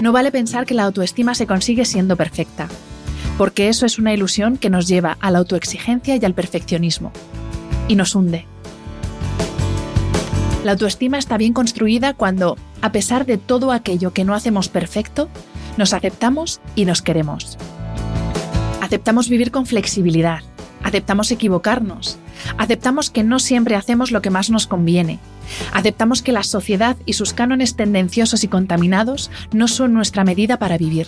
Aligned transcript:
no 0.00 0.12
vale 0.12 0.30
pensar 0.30 0.66
que 0.66 0.74
la 0.74 0.84
autoestima 0.84 1.34
se 1.34 1.46
consigue 1.46 1.84
siendo 1.84 2.16
perfecta, 2.16 2.68
porque 3.38 3.68
eso 3.68 3.86
es 3.86 3.98
una 3.98 4.12
ilusión 4.12 4.56
que 4.56 4.70
nos 4.70 4.86
lleva 4.88 5.16
a 5.20 5.30
la 5.30 5.38
autoexigencia 5.38 6.16
y 6.16 6.24
al 6.24 6.34
perfeccionismo, 6.34 7.12
y 7.88 7.96
nos 7.96 8.14
hunde. 8.14 8.46
La 10.64 10.72
autoestima 10.72 11.18
está 11.18 11.36
bien 11.36 11.52
construida 11.52 12.12
cuando, 12.12 12.56
a 12.82 12.92
pesar 12.92 13.24
de 13.24 13.38
todo 13.38 13.72
aquello 13.72 14.12
que 14.12 14.24
no 14.24 14.34
hacemos 14.34 14.68
perfecto, 14.68 15.28
nos 15.76 15.94
aceptamos 15.94 16.60
y 16.74 16.84
nos 16.84 17.02
queremos. 17.02 17.56
Aceptamos 18.80 19.28
vivir 19.28 19.50
con 19.50 19.66
flexibilidad, 19.66 20.40
aceptamos 20.82 21.30
equivocarnos, 21.30 22.18
aceptamos 22.58 23.10
que 23.10 23.22
no 23.22 23.38
siempre 23.38 23.76
hacemos 23.76 24.10
lo 24.10 24.22
que 24.22 24.30
más 24.30 24.50
nos 24.50 24.66
conviene, 24.66 25.20
Aceptamos 25.72 26.22
que 26.22 26.32
la 26.32 26.42
sociedad 26.42 26.96
y 27.06 27.14
sus 27.14 27.32
cánones 27.32 27.76
tendenciosos 27.76 28.44
y 28.44 28.48
contaminados 28.48 29.30
no 29.52 29.68
son 29.68 29.92
nuestra 29.92 30.24
medida 30.24 30.58
para 30.58 30.78
vivir. 30.78 31.06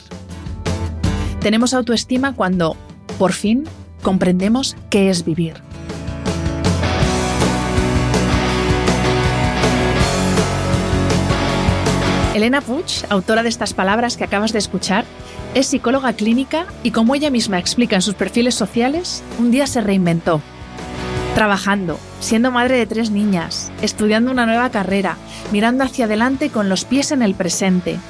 Tenemos 1.41 1.75
autoestima 1.75 2.35
cuando, 2.35 2.77
por 3.19 3.33
fin, 3.33 3.65
comprendemos 4.03 4.77
qué 4.91 5.11
es 5.11 5.25
vivir. 5.25 5.55
Elena 12.35 12.61
Puig, 12.61 12.85
autora 13.09 13.43
de 13.43 13.49
estas 13.49 13.75
palabras 13.75 14.17
que 14.17 14.23
acabas 14.23 14.53
de 14.53 14.61
escuchar, 14.61 15.05
es 15.55 15.67
psicóloga 15.67 16.13
clínica 16.13 16.67
y 16.85 16.93
como 16.93 17.17
ella 17.17 17.31
misma 17.31 17.59
explica 17.59 17.97
en 17.97 18.03
sus 18.03 18.15
perfiles 18.15 18.55
sociales, 18.55 19.25
un 19.41 19.51
día 19.51 19.67
se 19.67 19.81
reinventó 19.81 20.41
trabajando, 21.39 22.01
siendo 22.19 22.51
madre 22.51 22.79
de 22.79 22.87
tres 22.87 23.13
niñas, 23.13 23.71
estudiando 23.81 24.33
una 24.33 24.45
nueva 24.45 24.71
carrera, 24.71 25.17
mirando 25.53 25.85
hacia 25.85 26.07
adelante 26.07 26.51
con 26.51 26.69
los 26.69 26.85
pies 26.85 27.13
en 27.13 27.23
el 27.23 27.37
presente, 27.37 28.01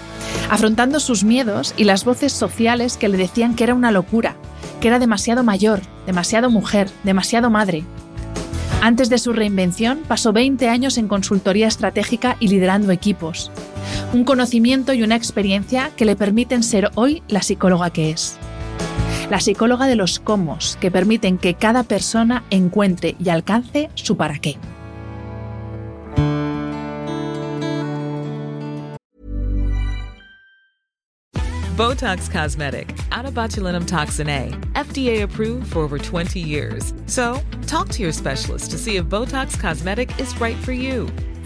afrontando 0.49 0.99
sus 0.99 1.25
miedos 1.25 1.75
y 1.77 1.85
las 1.85 2.07
voces 2.07 2.33
sociales 2.33 2.97
que 2.97 3.11
le 3.11 3.19
decían 3.19 3.55
que 3.55 3.65
era 3.65 3.75
una 3.75 3.93
locura, 3.93 4.37
que 4.81 4.89
era 4.89 4.99
demasiado 4.99 5.45
mayor, 5.45 5.83
demasiado 6.07 6.49
mujer, 6.49 6.89
demasiado 7.05 7.51
madre. 7.51 7.85
Antes 8.81 9.11
de 9.11 9.19
su 9.19 9.35
reinvención, 9.35 9.99
pasó 10.09 10.33
20 10.33 10.67
años 10.71 10.97
en 10.97 11.07
consultoría 11.07 11.69
estratégica 11.69 12.39
y 12.41 12.49
liderando 12.49 12.93
equipos. 12.93 13.53
Un 14.15 14.25
conocimiento 14.25 14.95
y 14.95 15.03
una 15.03 15.17
experiencia 15.17 15.91
que 15.99 16.07
le 16.07 16.17
permiten 16.17 16.63
ser 16.63 16.91
hoy 16.95 17.23
la 17.29 17.43
psicóloga 17.43 17.91
que 17.91 18.11
es 18.11 18.39
la 19.31 19.41
psicóloga 19.41 19.87
de 19.87 19.97
los 19.97 20.19
cómo, 20.19 20.59
que 20.81 20.91
permiten 20.91 21.39
que 21.39 21.55
cada 21.55 21.83
persona 21.83 22.45
encuentre 22.51 23.17
y 23.19 23.29
alcance 23.29 23.91
su 23.95 24.17
para 24.17 24.39
qué. 24.39 24.59
Botox 31.79 32.29
Cosmetic, 32.29 32.93
out 33.13 33.25
of 33.25 33.35
botulinum 33.35 33.87
toxin 33.87 34.29
A, 34.29 34.51
FDA 34.75 35.23
approved 35.23 35.73
for 35.73 35.79
over 35.79 35.97
20 35.97 36.41
years. 36.41 36.93
So, 37.07 37.41
talk 37.69 37.89
to 37.91 38.03
your 38.03 38.11
specialist 38.11 38.73
to 38.73 38.79
see 38.79 38.97
if 38.97 39.05
Botox 39.05 39.57
Cosmetic 39.61 40.11
is 40.19 40.35
right 40.41 40.57
for 40.57 40.73
you. 40.73 41.09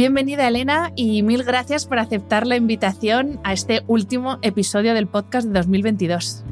Bienvenida 0.00 0.48
Elena 0.48 0.92
y 0.96 1.22
mil 1.22 1.44
gracias 1.44 1.84
por 1.84 1.98
aceptar 1.98 2.46
la 2.46 2.56
invitación 2.56 3.38
a 3.44 3.52
este 3.52 3.82
último 3.86 4.38
episodio 4.40 4.94
del 4.94 5.06
podcast 5.06 5.46
de 5.46 5.52
2022. 5.52 6.42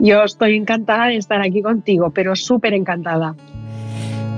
Yo 0.00 0.24
estoy 0.24 0.56
encantada 0.56 1.06
de 1.06 1.18
estar 1.18 1.40
aquí 1.40 1.62
contigo, 1.62 2.10
pero 2.10 2.34
súper 2.34 2.74
encantada. 2.74 3.36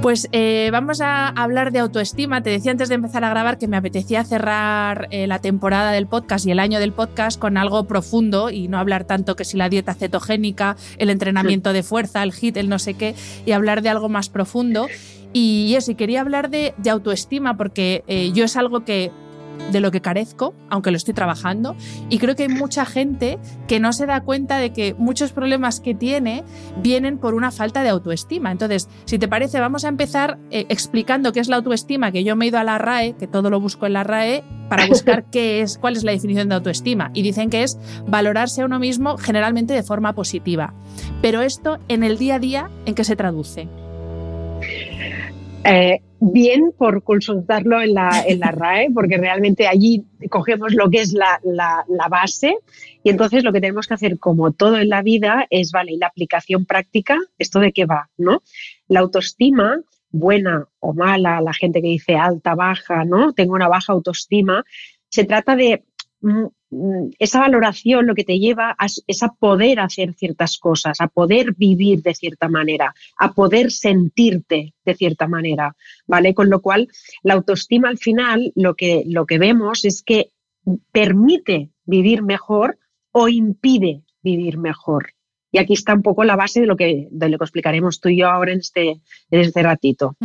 Pues 0.03 0.29
eh, 0.33 0.69
vamos 0.71 1.01
a 1.01 1.29
hablar 1.29 1.73
de 1.73 1.79
autoestima. 1.79 2.43
Te 2.43 2.51
decía 2.51 2.73
antes 2.73 2.91
de 2.91 2.97
empezar 2.97 3.25
a 3.25 3.31
grabar 3.31 3.57
que 3.57 3.69
me 3.69 3.79
apetecía 3.79 4.23
cerrar 4.23 5.09
eh, 5.11 5.27
la 5.27 5.39
temporada 5.39 5.91
del 5.91 6.07
podcast 6.07 6.45
y 6.45 6.51
el 6.51 6.59
año 6.59 6.79
del 6.79 6.93
podcast 6.93 7.41
con 7.41 7.57
algo 7.57 7.85
profundo 7.85 8.51
y 8.51 8.69
no 8.69 8.77
hablar 8.77 9.05
tanto 9.05 9.35
que 9.35 9.47
si 9.47 9.57
la 9.57 9.71
dieta 9.71 9.95
cetogénica, 9.95 10.77
el 10.99 11.09
entrenamiento 11.09 11.73
de 11.73 11.83
fuerza, 11.83 12.23
el 12.23 12.35
HIT, 12.39 12.59
el 12.59 12.69
no 12.69 12.79
sé 12.79 12.93
qué, 12.93 13.15
y 13.47 13.53
hablar 13.53 13.81
de 13.81 13.89
algo 13.89 14.11
más 14.11 14.29
profundo. 14.29 14.89
Y 15.33 15.75
eso, 15.77 15.93
y 15.93 15.95
quería 15.95 16.21
hablar 16.21 16.51
de, 16.51 16.75
autoestima 16.91 17.57
porque 17.57 18.03
eh, 18.09 18.33
yo 18.33 18.45
es 18.45 18.57
algo 18.57 18.85
que 18.85 19.13
de 19.73 19.81
lo 19.81 19.91
que 19.91 20.01
carezco, 20.01 20.55
aunque 20.69 20.91
lo 20.91 20.97
estoy 20.97 21.15
trabajando, 21.15 21.77
y 22.09 22.19
creo 22.19 22.35
que 22.35 22.45
hay 22.45 22.49
mucha 22.49 22.85
gente 22.85 23.39
que 23.69 23.79
no 23.79 23.93
se 23.93 24.07
da 24.07 24.23
cuenta 24.23 24.59
de 24.59 24.73
que 24.73 24.95
muchos 24.95 25.33
problemas 25.33 25.81
que 25.81 25.95
tiene 25.95 26.45
vienen 26.79 27.19
por 27.19 27.35
una 27.35 27.51
falta 27.51 27.83
de 27.83 27.91
autoestima. 27.91 28.51
Entonces, 28.51 28.89
si 29.05 29.19
te 29.19 29.29
parece, 29.29 29.61
vamos 29.61 29.85
a 29.85 29.89
empezar 29.89 30.39
eh, 30.51 30.67
explicando 30.69 31.33
qué 31.33 31.41
es 31.41 31.49
la 31.49 31.57
autoestima, 31.57 32.11
que 32.11 32.25
yo 32.25 32.37
me 32.37 32.47
he 32.47 32.49
ido 32.49 32.59
a 32.59 32.65
la 32.65 32.79
RAE, 32.79 33.15
que 33.17 33.27
todo 33.27 33.51
lo 33.51 33.61
busco 33.61 33.87
en 33.87 33.93
la 33.93 34.05
RAE, 34.05 34.43
para 34.69 34.87
buscar 34.87 35.25
qué 35.31 35.61
es, 35.63 35.79
cuál 35.79 35.97
es 35.97 36.05
la 36.05 36.13
definición 36.13 36.49
de 36.49 36.57
autoestima. 36.57 37.11
Y 37.15 37.23
dicen 37.23 37.51
que 37.51 37.63
es 37.63 37.79
valorarse 38.07 38.63
a 38.63 38.65
uno 38.65 38.79
mismo 38.79 39.19
generalmente 39.19 39.75
de 39.75 39.83
forma 39.83 40.15
positiva. 40.15 40.75
Pero 41.23 41.43
esto 41.43 41.79
en 41.89 42.03
el 42.03 42.19
día 42.19 42.37
a 42.37 42.39
día, 42.39 42.71
¿en 42.87 42.95
qué 42.95 43.05
se 43.05 43.17
traduce? 43.17 43.69
Eh, 45.65 46.01
bien 46.21 46.73
por 46.77 47.03
consultarlo 47.03 47.81
en 47.81 47.95
la, 47.95 48.25
en 48.27 48.41
la, 48.41 48.51
RAE, 48.51 48.89
porque 48.95 49.17
realmente 49.17 49.67
allí 49.67 50.05
cogemos 50.31 50.75
lo 50.75 50.89
que 50.91 51.01
es 51.01 51.13
la, 51.13 51.41
la, 51.45 51.85
la, 51.89 52.09
base 52.09 52.57
y 53.03 53.11
entonces 53.11 53.43
lo 53.43 53.53
que 53.53 53.61
tenemos 53.61 53.87
que 53.87 53.95
hacer, 53.95 54.19
como 54.19 54.53
todo 54.53 54.79
en 54.79 54.89
la 54.89 55.03
vida, 55.03 55.47
es, 55.51 55.73
vale, 55.73 55.93
y 55.93 55.97
la 55.99 56.09
aplicación 56.09 56.67
práctica, 56.67 57.19
¿esto 57.39 57.61
de 57.61 57.73
qué 57.73 57.87
va? 57.87 58.11
¿no? 58.17 58.43
La 58.89 59.01
autoestima, 59.01 59.81
buena 60.11 60.69
o 60.79 60.93
mala, 60.93 61.41
la 61.41 61.53
gente 61.53 61.81
que 61.81 61.89
dice 61.89 62.17
alta, 62.17 62.55
baja, 62.55 63.05
¿no? 63.05 63.33
Tengo 63.33 63.55
una 63.55 63.69
baja 63.69 63.93
autoestima, 63.93 64.65
se 65.09 65.25
trata 65.25 65.57
de 65.57 65.85
mm, 66.21 66.47
esa 67.19 67.41
valoración 67.41 68.07
lo 68.07 68.15
que 68.15 68.25
te 68.25 68.39
lleva 68.39 68.77
a, 68.79 68.87
es 68.87 69.23
a 69.23 69.29
poder 69.29 69.81
hacer 69.81 70.15
ciertas 70.15 70.59
cosas, 70.59 71.01
a 71.01 71.09
poder 71.09 71.55
vivir 71.55 72.03
de 72.03 72.15
cierta 72.15 72.49
manera, 72.49 72.95
a 73.19 73.33
poder 73.33 73.73
sentirte 73.73 74.75
de 74.85 74.95
cierta 74.95 75.27
manera, 75.27 75.77
¿vale? 76.07 76.35
Con 76.35 76.49
lo 76.49 76.61
cual, 76.61 76.89
la 77.23 77.35
autoestima 77.35 77.89
al 77.89 77.99
final 77.99 78.53
lo 78.55 78.75
que, 78.75 79.03
lo 79.07 79.27
que 79.27 79.39
vemos 79.39 79.85
es 79.85 80.03
que 80.03 80.31
permite 80.93 81.71
vivir 81.85 82.23
mejor 82.23 82.79
o 83.13 83.29
impide 83.29 84.03
vivir 84.23 84.59
mejor. 84.59 85.13
Y 85.53 85.59
aquí 85.59 85.73
está 85.73 85.95
un 85.95 86.03
poco 86.03 86.25
la 86.25 86.37
base 86.37 86.61
de 86.61 86.67
lo 86.67 86.77
que, 86.77 87.09
de 87.11 87.29
lo 87.29 87.39
que 87.39 87.45
explicaremos 87.45 88.01
tú 88.01 88.09
y 88.09 88.19
yo 88.19 88.29
ahora 88.29 88.53
en 88.53 88.61
este, 88.61 89.01
en 89.31 89.41
este 89.41 89.63
ratito. 89.63 90.17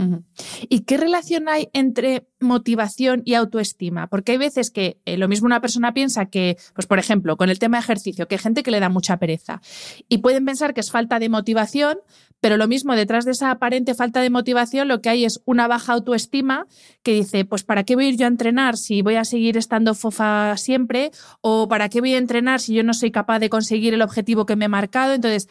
¿Y 0.69 0.81
qué 0.81 0.97
relación 0.97 1.49
hay 1.49 1.69
entre 1.73 2.27
motivación 2.39 3.21
y 3.25 3.33
autoestima? 3.33 4.07
Porque 4.07 4.33
hay 4.33 4.37
veces 4.37 4.71
que 4.71 4.97
eh, 5.05 5.17
lo 5.17 5.27
mismo 5.27 5.47
una 5.47 5.61
persona 5.61 5.93
piensa 5.93 6.27
que, 6.27 6.57
pues 6.73 6.87
por 6.87 6.99
ejemplo, 6.99 7.37
con 7.37 7.49
el 7.49 7.59
tema 7.59 7.77
de 7.77 7.83
ejercicio, 7.83 8.27
que 8.27 8.35
hay 8.35 8.39
gente 8.39 8.63
que 8.63 8.71
le 8.71 8.79
da 8.79 8.89
mucha 8.89 9.17
pereza 9.17 9.61
y 10.09 10.19
pueden 10.19 10.45
pensar 10.45 10.73
que 10.73 10.81
es 10.81 10.91
falta 10.91 11.19
de 11.19 11.29
motivación, 11.29 11.97
pero 12.45 12.57
lo 12.57 12.67
mismo 12.67 12.95
detrás 12.95 13.25
de 13.25 13.31
esa 13.31 13.49
aparente 13.49 13.95
falta 13.95 14.21
de 14.21 14.29
motivación 14.29 14.87
lo 14.87 15.01
que 15.01 15.09
hay 15.09 15.25
es 15.25 15.41
una 15.45 15.67
baja 15.67 15.93
autoestima 15.93 16.67
que 17.01 17.11
dice, 17.11 17.43
pues 17.43 17.63
¿para 17.63 17.85
qué 17.85 17.95
voy 17.95 18.05
a 18.05 18.09
ir 18.09 18.17
yo 18.17 18.25
a 18.25 18.27
entrenar 18.27 18.77
si 18.77 19.01
voy 19.01 19.15
a 19.15 19.25
seguir 19.25 19.57
estando 19.57 19.95
fofa 19.95 20.55
siempre? 20.55 21.09
¿O 21.41 21.67
para 21.67 21.89
qué 21.89 22.01
voy 22.01 22.13
a 22.13 22.19
entrenar 22.19 22.61
si 22.61 22.75
yo 22.75 22.83
no 22.83 22.93
soy 22.93 23.09
capaz 23.09 23.39
de 23.39 23.49
conseguir 23.49 23.95
el 23.95 24.03
objetivo 24.03 24.45
que 24.45 24.55
me 24.55 24.65
he 24.65 24.67
marcado? 24.67 25.15
Entonces, 25.15 25.49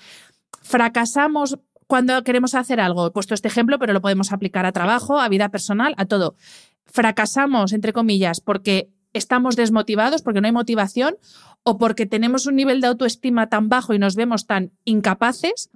fracasamos 0.62 1.58
cuando 1.88 2.22
queremos 2.22 2.54
hacer 2.54 2.78
algo. 2.78 3.08
He 3.08 3.10
puesto 3.10 3.34
este 3.34 3.48
ejemplo, 3.48 3.80
pero 3.80 3.92
lo 3.92 4.00
podemos 4.00 4.30
aplicar 4.30 4.64
a 4.64 4.70
trabajo, 4.70 5.18
a 5.18 5.28
vida 5.28 5.48
personal, 5.48 5.94
a 5.96 6.04
todo 6.04 6.36
fracasamos, 6.84 7.72
entre 7.72 7.92
comillas, 7.92 8.40
porque 8.40 8.88
estamos 9.12 9.56
desmotivados, 9.56 10.22
porque 10.22 10.40
no 10.40 10.46
hay 10.46 10.52
motivación, 10.52 11.16
o 11.64 11.76
porque 11.76 12.06
tenemos 12.06 12.46
un 12.46 12.54
nivel 12.54 12.80
de 12.80 12.86
autoestima 12.86 13.48
tan 13.48 13.68
bajo 13.68 13.94
y 13.94 13.98
nos 13.98 14.14
vemos 14.14 14.46
tan 14.46 14.70
incapaces 14.84 15.70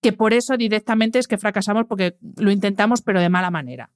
que 0.00 0.12
por 0.12 0.32
eso 0.32 0.56
directamente 0.56 1.18
es 1.18 1.28
que 1.28 1.38
fracasamos 1.38 1.86
porque 1.86 2.16
lo 2.36 2.50
intentamos 2.50 3.02
pero 3.02 3.20
de 3.20 3.28
mala 3.28 3.50
manera. 3.50 3.90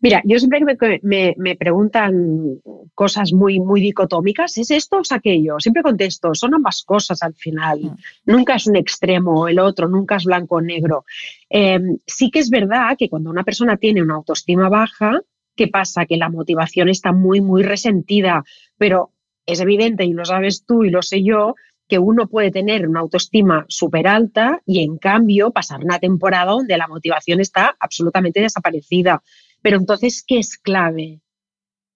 Mira, 0.00 0.22
yo 0.24 0.38
siempre 0.38 0.60
me, 1.02 1.34
me, 1.36 1.56
preguntan 1.56 2.60
cosas 2.94 3.32
muy, 3.32 3.58
muy 3.58 3.80
dicotómicas, 3.80 4.56
¿es 4.56 4.70
esto 4.70 4.98
o 4.98 5.00
es 5.00 5.10
aquello? 5.10 5.58
Siempre 5.58 5.82
contesto, 5.82 6.32
son 6.34 6.54
ambas 6.54 6.84
cosas 6.84 7.22
al 7.24 7.34
final. 7.34 7.80
Mm. 7.80 7.96
Nunca 8.26 8.54
es 8.54 8.68
un 8.68 8.76
extremo 8.76 9.40
o 9.40 9.48
el 9.48 9.58
otro, 9.58 9.88
nunca 9.88 10.16
es 10.16 10.24
blanco 10.24 10.56
o 10.56 10.60
negro. 10.60 11.04
Em, 11.50 11.98
sí 12.06 12.30
que 12.30 12.38
es 12.38 12.50
verdad 12.50 12.96
que 12.96 13.08
cuando 13.08 13.30
una 13.30 13.42
persona 13.42 13.76
tiene 13.76 14.00
una 14.00 14.14
autoestima 14.14 14.68
baja, 14.68 15.20
¿Qué 15.58 15.66
pasa? 15.66 16.06
Que 16.06 16.16
la 16.16 16.30
motivación 16.30 16.88
está 16.88 17.10
muy, 17.10 17.40
muy 17.40 17.64
resentida, 17.64 18.44
pero 18.78 19.10
es 19.44 19.58
evidente, 19.58 20.04
y 20.04 20.12
lo 20.12 20.24
sabes 20.24 20.64
tú 20.64 20.84
y 20.84 20.90
lo 20.90 21.02
sé 21.02 21.24
yo, 21.24 21.56
que 21.88 21.98
uno 21.98 22.28
puede 22.28 22.50
tener 22.50 22.86
una 22.86 23.00
autoestima 23.00 23.64
súper 23.68 24.06
alta 24.06 24.60
y 24.66 24.84
en 24.84 24.98
cambio 24.98 25.50
pasar 25.50 25.82
una 25.82 25.98
temporada 25.98 26.52
donde 26.52 26.76
la 26.76 26.86
motivación 26.86 27.40
está 27.40 27.76
absolutamente 27.80 28.40
desaparecida. 28.40 29.22
Pero 29.62 29.78
entonces, 29.78 30.22
¿qué 30.26 30.38
es 30.38 30.58
clave? 30.58 31.20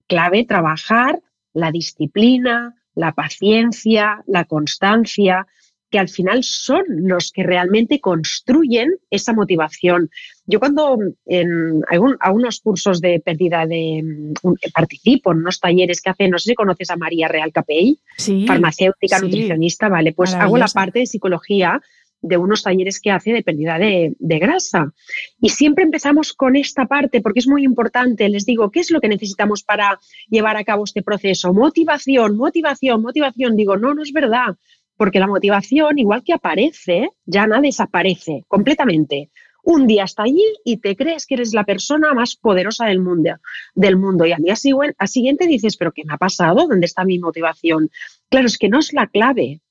Clave 0.07 0.45
trabajar 0.45 1.21
la 1.53 1.71
disciplina, 1.71 2.75
la 2.95 3.13
paciencia, 3.13 4.23
la 4.27 4.45
constancia, 4.45 5.47
que 5.93 5.99
al 5.99 6.09
final 6.09 6.43
son 6.43 6.83
los 6.87 7.31
que 7.31 7.43
realmente 7.43 7.99
construyen 7.99 8.95
esa 9.11 9.31
motivación. 9.31 10.09
Yo 10.47 10.59
cuando 10.59 10.97
en 11.27 11.83
algunos 12.19 12.61
cursos 12.61 12.99
de 12.99 13.19
pérdida 13.19 13.67
de 13.67 14.33
participo 14.73 15.31
en 15.31 15.37
unos 15.37 15.59
talleres 15.59 16.01
que 16.01 16.09
hacen, 16.09 16.31
no 16.31 16.39
sé 16.39 16.49
si 16.49 16.55
conoces 16.55 16.89
a 16.89 16.95
María 16.95 17.27
Real 17.27 17.51
Capell, 17.53 17.99
farmacéutica, 18.47 19.19
nutricionista, 19.19 19.87
vale, 19.87 20.13
pues 20.13 20.33
hago 20.33 20.57
la 20.57 20.65
parte 20.65 20.97
de 20.97 21.05
psicología 21.05 21.79
de 22.23 22.37
unos 22.37 22.63
talleres 22.63 22.99
que 22.99 23.11
hace 23.11 23.31
de 23.31 23.43
pérdida 23.43 23.77
de, 23.77 24.15
de, 24.17 24.39
grasa. 24.39 24.91
Y 25.39 25.49
siempre 25.49 25.83
empezamos 25.83 26.33
con 26.33 26.55
esta 26.55 26.87
parte 26.87 27.21
porque 27.21 27.41
es 27.41 27.47
muy 27.47 27.63
importante. 27.63 28.29
Les 28.29 28.47
digo, 28.47 28.71
¿qué 28.71 28.79
es 28.79 28.89
lo 28.89 28.99
que 28.99 29.09
necesitamos 29.09 29.61
para 29.61 29.99
llevar 30.27 30.57
a 30.57 30.63
cabo 30.63 30.85
este 30.85 31.03
proceso? 31.03 31.53
Motivación, 31.53 32.35
motivación, 32.35 33.03
motivación. 33.03 33.55
Digo, 33.55 33.77
no, 33.77 33.93
no 33.93 34.01
es 34.01 34.11
verdad 34.11 34.55
porque 34.97 35.19
la 35.19 35.27
motivación, 35.27 35.97
igual 35.97 36.23
que 36.23 36.33
aparece, 36.33 37.09
ya 37.25 37.47
nada 37.47 37.61
desaparece 37.61 38.43
completamente. 38.47 39.29
Un 39.63 39.87
día 39.87 40.03
está 40.03 40.23
allí 40.23 40.43
y 40.65 40.77
te 40.77 40.95
crees 40.95 41.25
que 41.25 41.35
eres 41.35 41.53
la 41.53 41.63
persona 41.63 42.13
más 42.13 42.35
poderosa 42.35 42.85
del 42.85 42.99
mundo, 42.99 43.31
del 43.75 43.95
mundo. 43.95 44.25
y 44.25 44.33
al 44.33 44.41
día 44.41 44.55
siguiente 44.57 45.47
dices, 45.47 45.77
pero 45.77 45.93
¿qué 45.93 46.03
me 46.05 46.13
ha 46.13 46.17
pasado? 46.17 46.67
¿Dónde 46.67 46.85
está 46.85 47.05
mi 47.05 47.17
motivación? 47.17 47.89
Claro, 48.29 48.47
es 48.47 48.57
que 48.57 48.67
no 48.67 48.79
es 48.79 48.91
la 48.91 49.07
clave. 49.07 49.61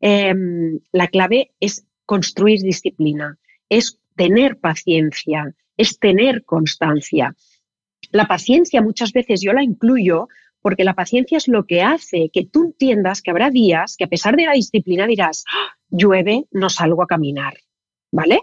Em, 0.00 0.80
la 0.92 1.08
clave 1.08 1.52
es 1.60 1.86
construir 2.06 2.60
disciplina, 2.60 3.38
es 3.68 3.98
tener 4.16 4.58
paciencia, 4.58 5.54
es 5.76 5.98
tener 5.98 6.44
constancia. 6.44 7.34
La 8.10 8.26
paciencia 8.26 8.80
muchas 8.80 9.12
veces 9.12 9.40
yo 9.42 9.52
la 9.52 9.62
incluyo 9.62 10.28
porque 10.64 10.84
la 10.84 10.94
paciencia 10.94 11.36
es 11.36 11.46
lo 11.46 11.66
que 11.66 11.82
hace 11.82 12.30
que 12.32 12.46
tú 12.46 12.64
entiendas 12.64 13.20
que 13.20 13.30
habrá 13.30 13.50
días 13.50 13.96
que 13.98 14.04
a 14.04 14.08
pesar 14.08 14.34
de 14.34 14.46
la 14.46 14.52
disciplina 14.52 15.06
dirás, 15.06 15.44
¡Ah! 15.52 15.76
llueve, 15.90 16.46
no 16.52 16.70
salgo 16.70 17.02
a 17.02 17.06
caminar, 17.06 17.52
¿vale? 18.10 18.40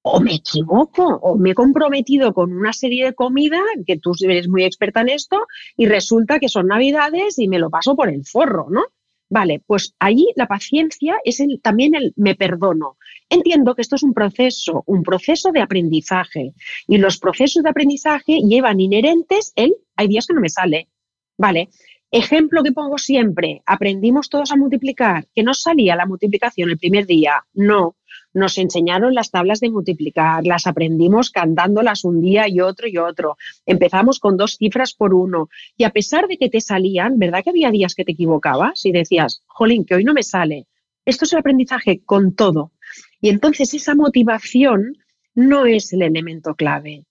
O 0.00 0.20
me 0.20 0.36
equivoco, 0.36 1.04
o 1.04 1.36
me 1.36 1.50
he 1.50 1.54
comprometido 1.54 2.32
con 2.32 2.50
una 2.54 2.72
serie 2.72 3.04
de 3.04 3.14
comida, 3.14 3.60
que 3.86 3.98
tú 3.98 4.12
eres 4.22 4.48
muy 4.48 4.64
experta 4.64 5.02
en 5.02 5.10
esto, 5.10 5.44
y 5.76 5.84
resulta 5.84 6.38
que 6.38 6.48
son 6.48 6.66
navidades 6.66 7.38
y 7.38 7.46
me 7.46 7.58
lo 7.58 7.68
paso 7.68 7.94
por 7.94 8.08
el 8.08 8.24
forro, 8.24 8.68
¿no? 8.70 8.84
Vale, 9.28 9.62
pues 9.66 9.94
allí 9.98 10.32
la 10.34 10.46
paciencia 10.46 11.18
es 11.24 11.42
también 11.62 11.94
el 11.94 12.14
me 12.16 12.36
perdono. 12.36 12.96
Entiendo 13.28 13.74
que 13.74 13.82
esto 13.82 13.96
es 13.96 14.02
un 14.02 14.14
proceso, 14.14 14.82
un 14.86 15.02
proceso 15.02 15.52
de 15.52 15.60
aprendizaje. 15.60 16.54
Y 16.86 16.96
los 16.96 17.18
procesos 17.18 17.62
de 17.62 17.68
aprendizaje 17.68 18.40
llevan 18.40 18.80
inherentes 18.80 19.52
el 19.56 19.74
hay 19.94 20.08
días 20.08 20.26
que 20.26 20.32
no 20.32 20.40
me 20.40 20.48
sale, 20.48 20.88
Vale. 21.38 21.70
Ejemplo 22.10 22.62
que 22.62 22.72
pongo 22.72 22.98
siempre, 22.98 23.62
aprendimos 23.66 24.28
todos 24.28 24.50
a 24.50 24.56
multiplicar, 24.56 25.26
que 25.34 25.42
no 25.42 25.52
salía 25.52 25.94
la 25.94 26.06
multiplicación 26.06 26.70
el 26.70 26.78
primer 26.78 27.04
día, 27.06 27.44
no, 27.52 27.96
nos 28.32 28.56
enseñaron 28.56 29.14
las 29.14 29.30
tablas 29.30 29.60
de 29.60 29.70
multiplicar, 29.70 30.46
las 30.46 30.66
aprendimos 30.66 31.30
cantándolas 31.30 32.04
un 32.04 32.22
día 32.22 32.48
y 32.48 32.60
otro 32.60 32.88
y 32.88 32.96
otro, 32.96 33.36
empezamos 33.66 34.20
con 34.20 34.38
dos 34.38 34.56
cifras 34.56 34.94
por 34.94 35.12
uno 35.12 35.50
y 35.76 35.84
a 35.84 35.90
pesar 35.90 36.28
de 36.28 36.38
que 36.38 36.48
te 36.48 36.62
salían, 36.62 37.18
¿verdad 37.18 37.44
que 37.44 37.50
había 37.50 37.70
días 37.70 37.94
que 37.94 38.06
te 38.06 38.12
equivocabas 38.12 38.86
y 38.86 38.92
decías, 38.92 39.42
jolín, 39.46 39.84
que 39.84 39.96
hoy 39.96 40.04
no 40.04 40.14
me 40.14 40.22
sale? 40.22 40.66
Esto 41.04 41.26
es 41.26 41.32
el 41.34 41.40
aprendizaje 41.40 42.02
con 42.04 42.34
todo. 42.34 42.72
Y 43.20 43.28
entonces 43.28 43.74
esa 43.74 43.94
motivación 43.94 44.96
no 45.34 45.66
es 45.66 45.92
el 45.92 46.02
elemento 46.02 46.54
clave. 46.54 47.04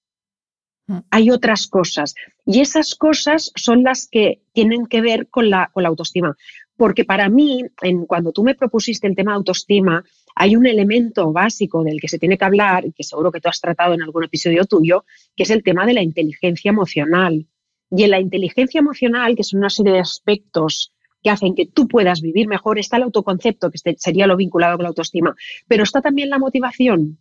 Hay 1.10 1.32
otras 1.32 1.68
cosas 1.68 2.16
y 2.46 2.62
esas 2.62 2.96
cosas 2.96 3.52
son 3.56 3.84
las 3.84 4.08
que 4.08 4.42
tienen 4.54 4.86
que 4.86 5.02
ver 5.02 5.28
con 5.28 5.50
la, 5.50 5.70
con 5.74 5.84
la 5.84 5.90
autoestima. 5.90 6.38
Porque 6.78 7.04
para 7.04 7.28
mí, 7.28 7.64
en, 7.82 8.06
cuando 8.06 8.32
tú 8.32 8.44
me 8.44 8.56
propusiste 8.56 9.08
el 9.08 9.16
tema 9.16 9.32
de 9.32 9.38
autoestima, 9.38 10.04
hay 10.36 10.56
un 10.56 10.68
elemento 10.68 11.34
básico 11.34 11.84
del 11.84 12.00
que 12.00 12.08
se 12.08 12.20
tiene 12.20 12.38
que 12.38 12.46
hablar, 12.46 12.86
y 12.86 12.94
que 12.94 13.04
seguro 13.04 13.32
que 13.32 13.42
tú 13.42 13.50
has 13.50 13.60
tratado 13.60 13.96
en 13.96 14.04
algún 14.04 14.24
episodio 14.24 14.64
tuyo, 14.66 15.04
que 15.36 15.44
es 15.44 15.50
el 15.50 15.64
tema 15.64 15.86
de 15.86 15.96
la 15.96 16.04
inteligencia 16.04 16.70
emocional. 16.70 17.48
Y 17.90 18.04
en 18.04 18.12
la 18.12 18.20
inteligencia 18.20 18.80
emocional, 18.80 19.36
que 19.36 19.44
son 19.44 19.60
una 19.60 19.72
serie 19.72 19.94
de 19.94 20.00
aspectos 20.00 20.94
que 21.24 21.32
hacen 21.32 21.56
que 21.56 21.66
tú 21.66 21.88
puedas 21.88 22.22
vivir 22.22 22.48
mejor, 22.48 22.78
está 22.78 22.98
el 22.98 23.04
autoconcepto, 23.04 23.72
que 23.72 23.78
este 23.78 23.96
sería 23.98 24.28
lo 24.28 24.38
vinculado 24.38 24.78
con 24.78 24.84
la 24.84 24.90
autoestima, 24.90 25.36
pero 25.68 25.84
está 25.84 26.02
también 26.02 26.30
la 26.30 26.38
motivación. 26.38 27.18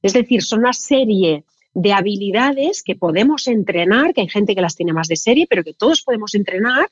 Es 0.00 0.14
decir, 0.14 0.42
son 0.42 0.60
una 0.60 0.72
serie 0.72 1.44
de 1.74 1.92
habilidades 1.92 2.82
que 2.82 2.94
podemos 2.94 3.48
entrenar, 3.48 4.14
que 4.14 4.22
hay 4.22 4.28
gente 4.28 4.54
que 4.54 4.62
las 4.62 4.76
tiene 4.76 4.92
más 4.92 5.08
de 5.08 5.16
serie, 5.16 5.46
pero 5.48 5.64
que 5.64 5.74
todos 5.74 6.02
podemos 6.02 6.34
entrenar 6.34 6.88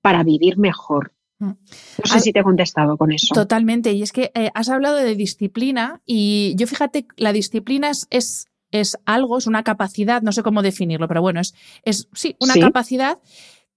para 0.00 0.24
vivir 0.24 0.58
mejor. 0.58 1.12
Mm. 1.38 1.50
No 1.50 2.04
sé 2.04 2.20
si 2.20 2.32
te 2.32 2.40
he 2.40 2.42
contestado 2.42 2.96
con 2.96 3.12
eso. 3.12 3.34
Totalmente. 3.34 3.92
Y 3.92 4.02
es 4.02 4.12
que 4.12 4.32
eh, 4.34 4.50
has 4.54 4.68
hablado 4.68 4.96
de 4.96 5.14
disciplina 5.14 6.00
y 6.06 6.54
yo 6.56 6.66
fíjate, 6.66 7.06
la 7.16 7.32
disciplina 7.32 7.90
es, 7.90 8.06
es, 8.10 8.46
es, 8.70 8.98
algo, 9.04 9.38
es 9.38 9.46
una 9.46 9.62
capacidad, 9.62 10.22
no 10.22 10.32
sé 10.32 10.42
cómo 10.42 10.62
definirlo, 10.62 11.08
pero 11.08 11.20
bueno, 11.20 11.40
es, 11.40 11.54
es 11.84 12.08
sí, 12.14 12.36
una 12.40 12.54
capacidad 12.54 13.18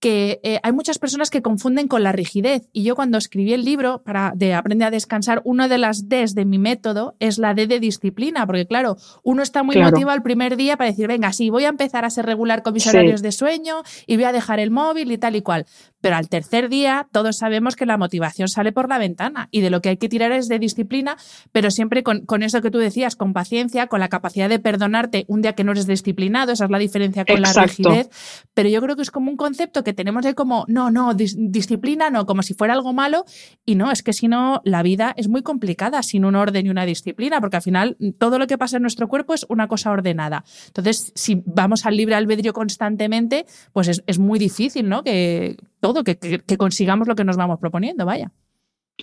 que 0.06 0.40
eh, 0.44 0.60
hay 0.62 0.72
muchas 0.72 1.00
personas 1.00 1.32
que 1.32 1.42
confunden 1.42 1.88
con 1.88 2.04
la 2.04 2.12
rigidez. 2.12 2.70
Y 2.72 2.84
yo 2.84 2.96
cuando 2.96 3.18
escribí 3.18 3.54
el 3.54 3.66
libro 3.66 4.04
para 4.04 4.34
de 4.36 4.54
Aprende 4.54 4.86
a 4.86 4.92
descansar, 4.92 5.42
una 5.46 5.68
de 5.68 5.80
las 5.80 6.08
Ds 6.08 6.36
de 6.36 6.46
mi 6.46 6.60
método 6.60 7.16
es 7.20 7.40
la 7.40 7.56
D 7.56 7.66
de 7.66 7.80
disciplina, 7.80 8.46
porque 8.46 8.68
claro, 8.68 8.98
uno 9.24 9.42
está 9.42 9.64
muy 9.64 9.78
motivado 9.78 10.16
el 10.16 10.22
primer 10.22 10.58
día 10.58 10.78
para 10.78 10.92
decir, 10.92 11.08
venga, 11.08 11.34
sí, 11.34 11.50
voy 11.50 11.64
a 11.64 11.70
empezar 11.70 12.06
a 12.06 12.12
ser 12.12 12.28
regular 12.28 12.62
con 12.62 12.74
mis 12.74 12.86
horarios 12.86 13.24
de 13.24 13.32
sueño 13.32 13.82
y 14.06 14.18
voy 14.18 14.26
a 14.26 14.32
dejar 14.32 14.60
el 14.60 14.70
móvil 14.70 15.12
y 15.12 15.18
tal 15.18 15.38
y 15.38 15.42
cual. 15.42 15.66
Pero 16.06 16.18
al 16.18 16.30
tercer 16.30 16.70
día 16.70 17.08
todos 17.12 17.38
sabemos 17.38 17.76
que 17.76 17.88
la 17.88 17.98
motivación 17.98 18.48
sale 18.48 18.72
por 18.72 18.88
la 18.88 19.00
ventana 19.00 19.50
y 19.50 19.62
de 19.62 19.72
lo 19.72 19.82
que 19.82 19.90
hay 19.90 19.98
que 19.98 20.08
tirar 20.08 20.32
es 20.34 20.48
de 20.48 20.60
disciplina, 20.60 21.18
pero 21.52 21.72
siempre 21.72 22.04
con, 22.04 22.44
eso 22.44 22.62
que 22.62 22.70
tú 22.70 22.78
decías, 22.78 23.16
con 23.16 23.34
paciencia, 23.34 23.88
con 23.88 24.00
la 24.00 24.08
capacidad 24.08 24.48
de 24.48 24.60
perdonarte 24.60 25.26
un 25.28 25.42
día 25.42 25.54
que 25.54 25.64
no 25.64 25.72
eres 25.72 25.88
disciplinado, 25.88 26.52
esa 26.52 26.66
es 26.66 26.70
la 26.70 26.78
diferencia 26.78 27.26
con 27.26 27.42
la 27.42 27.52
rigidez. 27.54 28.12
Pero 28.54 28.70
yo 28.70 28.84
creo 28.84 28.96
que 28.96 29.02
es 29.02 29.10
como 29.10 29.32
un 29.32 29.36
concepto 29.36 29.84
que 29.84 29.94
tenemos 29.94 30.24
de 30.24 30.36
como, 30.36 30.66
no, 30.68 30.92
no, 30.92 31.16
disciplina, 31.16 32.12
no, 32.12 32.28
como 32.28 32.44
si 32.44 32.54
fuera 32.54 32.76
algo 32.76 32.94
malo. 32.94 33.26
Y 33.66 33.74
no, 33.74 33.92
es 33.92 34.04
que 34.04 34.14
si 34.14 34.28
no, 34.28 34.62
la 34.64 34.84
vida 34.84 35.12
es 35.18 35.28
muy 35.28 35.42
complicada 35.42 36.04
sin 36.04 36.24
un 36.24 36.36
orden 36.36 36.68
y 36.68 36.70
una 36.70 36.86
disciplina, 36.86 37.42
porque 37.42 37.56
al 37.56 37.64
final 37.64 37.98
todo 38.20 38.38
lo 38.38 38.46
que 38.46 38.60
pasa 38.60 38.76
en 38.76 38.84
nuestro 38.84 39.08
cuerpo 39.08 39.34
es 39.34 39.44
una 39.50 39.68
cosa 39.68 39.90
ordenada. 39.90 40.44
Entonces, 40.68 41.14
si 41.16 41.42
vamos 41.48 41.88
al 41.88 41.98
libre 41.98 42.14
albedrío 42.14 42.54
constantemente, 42.54 43.48
pues 43.74 44.04
es, 44.06 44.20
muy 44.20 44.38
difícil, 44.38 44.88
¿no? 44.88 45.04
Que 45.04 45.58
todo, 45.80 46.04
que, 46.04 46.18
consigamos 46.58 47.08
lo 47.08 47.16
que 47.16 47.24
nos 47.24 47.38
vamos 47.38 47.60
proponiendo, 47.60 48.06
vaya. 48.06 48.32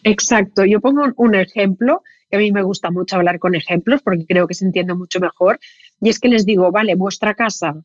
Exacto. 0.05 0.64
Yo 0.64 0.81
pongo 0.81 1.05
un 1.17 1.35
ejemplo, 1.35 2.02
que 2.31 2.37
a 2.37 2.41
mí 2.41 2.52
me 2.52 2.62
gusta 2.62 2.91
mucho 2.91 3.17
hablar 3.17 3.38
con 3.38 3.55
ejemplos 3.55 4.02
porque 4.02 4.26
creo 4.26 4.47
que 4.47 4.55
se 4.55 4.64
entiende 4.64 4.95
mucho 4.95 5.21
mejor, 5.21 5.61
y 6.00 6.09
es 6.09 6.19
que 6.19 6.29
les 6.29 6.47
digo, 6.47 6.71
vale, 6.71 6.95
vuestra 6.95 7.35
casa, 7.35 7.83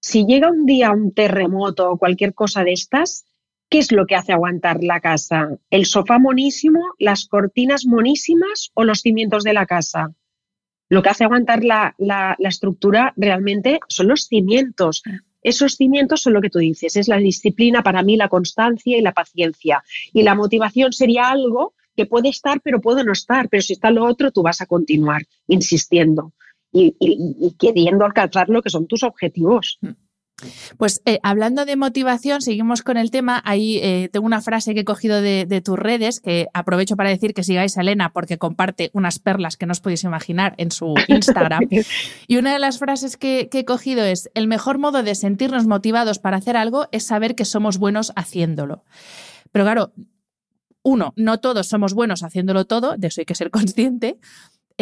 si 0.00 0.24
llega 0.24 0.50
un 0.50 0.64
día 0.64 0.90
un 0.92 1.12
terremoto 1.12 1.90
o 1.90 1.98
cualquier 1.98 2.34
cosa 2.34 2.64
de 2.64 2.72
estas, 2.72 3.26
¿qué 3.68 3.78
es 3.78 3.92
lo 3.92 4.06
que 4.06 4.16
hace 4.16 4.32
aguantar 4.32 4.82
la 4.82 5.00
casa? 5.00 5.50
¿El 5.68 5.84
sofá 5.84 6.18
monísimo, 6.18 6.80
las 6.98 7.26
cortinas 7.26 7.84
monísimas 7.86 8.70
o 8.74 8.84
los 8.84 9.00
cimientos 9.00 9.44
de 9.44 9.52
la 9.52 9.66
casa? 9.66 10.12
Lo 10.88 11.02
que 11.02 11.10
hace 11.10 11.24
aguantar 11.24 11.62
la, 11.62 11.94
estructura 12.40 13.12
realmente 13.16 13.78
son 13.88 14.08
los 14.08 14.24
cimientos. 14.24 15.02
Esos 15.42 15.74
cimientos 15.74 16.22
son 16.22 16.34
lo 16.34 16.40
que 16.40 16.50
tú 16.50 16.58
dices, 16.58 16.96
es 16.96 17.08
la 17.08 17.16
disciplina, 17.16 17.82
para 17.82 18.02
mí 18.02 18.16
la 18.16 18.28
constancia 18.28 18.98
y 18.98 19.02
la 19.02 19.12
paciencia. 19.12 19.82
Y 20.12 20.22
la 20.22 20.34
motivación 20.34 20.92
sería 20.92 21.30
algo 21.30 21.74
que 21.96 22.06
puede 22.06 22.28
estar, 22.28 22.60
pero 22.62 22.80
puede 22.80 23.04
no 23.04 23.12
estar. 23.12 23.48
Pero 23.48 23.62
si 23.62 23.72
está 23.74 23.90
lo 23.90 24.04
otro, 24.04 24.30
tú 24.30 24.42
vas 24.42 24.60
a 24.60 24.66
continuar 24.66 25.22
insistiendo 25.46 26.32
y, 26.72 26.94
y 27.00 27.56
queriendo 27.58 28.04
alcanzar 28.04 28.48
lo 28.48 28.62
que 28.62 28.70
son 28.70 28.86
tus 28.86 29.02
objetivos. 29.02 29.78
Pues 30.76 31.02
eh, 31.04 31.18
hablando 31.22 31.64
de 31.64 31.76
motivación, 31.76 32.40
seguimos 32.40 32.82
con 32.82 32.96
el 32.96 33.10
tema. 33.10 33.42
Ahí 33.44 33.78
eh, 33.82 34.08
tengo 34.12 34.26
una 34.26 34.40
frase 34.40 34.74
que 34.74 34.80
he 34.80 34.84
cogido 34.84 35.20
de, 35.20 35.62
tus 35.64 35.78
redes, 35.78 36.20
que 36.20 36.48
aprovecho 36.54 36.96
para 36.96 37.10
decir 37.10 37.34
que 37.34 37.42
sigáis 37.42 37.76
a 37.76 37.82
Elena 37.82 38.12
porque 38.12 38.38
comparte 38.38 38.90
unas 38.92 39.18
perlas 39.18 39.56
que 39.56 39.66
no 39.66 39.72
os 39.72 39.80
podéis 39.80 40.04
imaginar 40.04 40.54
en 40.58 40.70
su 40.70 40.94
Instagram. 41.08 41.68
y 42.26 42.36
una 42.36 42.52
de 42.52 42.58
las 42.58 42.78
frases 42.78 43.16
que, 43.16 43.48
que 43.50 43.60
he 43.60 43.64
cogido 43.64 44.04
es, 44.04 44.30
el 44.34 44.46
mejor 44.46 44.78
modo 44.78 45.02
de 45.02 45.14
sentirnos 45.14 45.66
motivados 45.66 46.18
para 46.18 46.38
hacer 46.38 46.56
algo 46.56 46.88
es 46.92 47.04
saber 47.04 47.34
que 47.34 47.44
somos 47.44 47.78
buenos 47.78 48.12
haciéndolo. 48.16 48.84
Pero 49.52 49.64
claro, 49.64 49.92
uno, 50.82 51.12
no 51.16 51.40
todos 51.40 51.68
somos 51.68 51.94
buenos 51.94 52.22
haciéndolo 52.22 52.64
todo, 52.64 52.96
de 52.96 53.08
eso 53.08 53.20
hay 53.20 53.26
que 53.26 53.34
ser 53.34 53.50
consciente. 53.50 54.18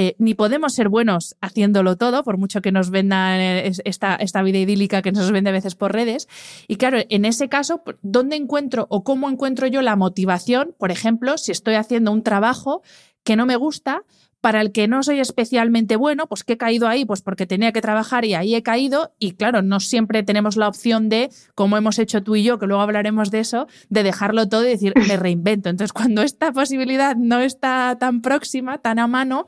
Eh, 0.00 0.14
ni 0.18 0.34
podemos 0.34 0.74
ser 0.74 0.88
buenos 0.88 1.34
haciéndolo 1.40 1.96
todo, 1.96 2.22
por 2.22 2.38
mucho 2.38 2.62
que 2.62 2.70
nos 2.70 2.90
vendan 2.90 3.40
eh, 3.40 3.72
esta, 3.84 4.14
esta 4.14 4.42
vida 4.44 4.58
idílica 4.58 5.02
que 5.02 5.10
nos 5.10 5.32
vende 5.32 5.50
a 5.50 5.52
veces 5.52 5.74
por 5.74 5.92
redes. 5.92 6.28
Y 6.68 6.76
claro, 6.76 6.98
en 7.08 7.24
ese 7.24 7.48
caso, 7.48 7.82
¿dónde 8.00 8.36
encuentro 8.36 8.86
o 8.90 9.02
cómo 9.02 9.28
encuentro 9.28 9.66
yo 9.66 9.82
la 9.82 9.96
motivación? 9.96 10.72
Por 10.78 10.92
ejemplo, 10.92 11.36
si 11.36 11.50
estoy 11.50 11.74
haciendo 11.74 12.12
un 12.12 12.22
trabajo 12.22 12.80
que 13.24 13.34
no 13.34 13.44
me 13.44 13.56
gusta, 13.56 14.04
para 14.40 14.60
el 14.60 14.72
que 14.72 14.88
no 14.88 15.02
soy 15.02 15.20
especialmente 15.20 15.96
bueno, 15.96 16.26
pues 16.26 16.44
que 16.44 16.54
he 16.54 16.56
caído 16.56 16.88
ahí, 16.88 17.04
pues 17.04 17.22
porque 17.22 17.46
tenía 17.46 17.72
que 17.72 17.80
trabajar 17.80 18.24
y 18.24 18.34
ahí 18.34 18.54
he 18.54 18.62
caído. 18.62 19.14
Y 19.18 19.32
claro, 19.32 19.62
no 19.62 19.80
siempre 19.80 20.22
tenemos 20.22 20.56
la 20.56 20.68
opción 20.68 21.08
de, 21.08 21.30
como 21.54 21.76
hemos 21.76 21.98
hecho 21.98 22.22
tú 22.22 22.36
y 22.36 22.42
yo, 22.42 22.58
que 22.58 22.66
luego 22.66 22.82
hablaremos 22.82 23.30
de 23.30 23.40
eso, 23.40 23.66
de 23.88 24.02
dejarlo 24.02 24.48
todo 24.48 24.64
y 24.64 24.68
decir, 24.68 24.92
me 25.08 25.16
reinvento. 25.16 25.68
Entonces, 25.68 25.92
cuando 25.92 26.22
esta 26.22 26.52
posibilidad 26.52 27.16
no 27.16 27.40
está 27.40 27.96
tan 27.98 28.22
próxima, 28.22 28.78
tan 28.78 28.98
a 28.98 29.06
mano, 29.06 29.46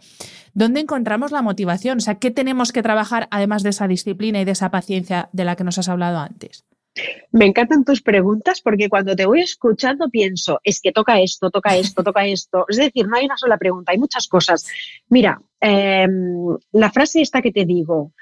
¿dónde 0.55 0.81
encontramos 0.81 1.31
la 1.31 1.43
motivación? 1.43 1.99
O 1.99 2.01
sea, 2.01 2.17
¿qué 2.17 2.31
tenemos 2.31 2.73
que 2.73 2.83
trabajar 2.83 3.29
además 3.31 3.63
de 3.63 3.71
esa 3.71 3.87
disciplina 3.87 4.41
y 4.41 4.45
de 4.45 4.53
esa 4.53 4.71
paciencia 4.71 5.29
de 5.33 5.45
la 5.45 5.57
que 5.57 5.65
nos 5.65 5.79
has 5.79 5.89
hablado 5.89 6.19
antes? 6.19 6.65
Me 7.33 7.47
encantan 7.47 7.85
tus 7.85 8.03
preguntas 8.03 8.61
porque 8.61 8.89
cuando 8.89 9.15
te 9.15 9.27
voy 9.27 9.41
escuchando 9.41 10.09
pienso, 10.11 10.61
es 10.65 10.81
que 10.81 10.93
toca 10.93 11.21
esto, 11.21 11.51
toca 11.51 11.77
esto, 11.77 12.03
toca 12.03 12.27
esto. 12.27 12.67
Es 12.69 12.77
decir, 12.77 13.07
no 13.07 13.17
hay 13.17 13.27
una 13.27 13.37
sola 13.37 13.59
pregunta, 13.59 13.93
hay 13.93 13.99
muchas 13.99 14.27
cosas. 14.27 14.67
Mira, 15.09 15.41
em, 15.61 16.57
la 16.73 16.91
frase 16.91 17.21
esta 17.21 17.41
que 17.41 17.53
te 17.53 17.65
digo, 17.65 18.13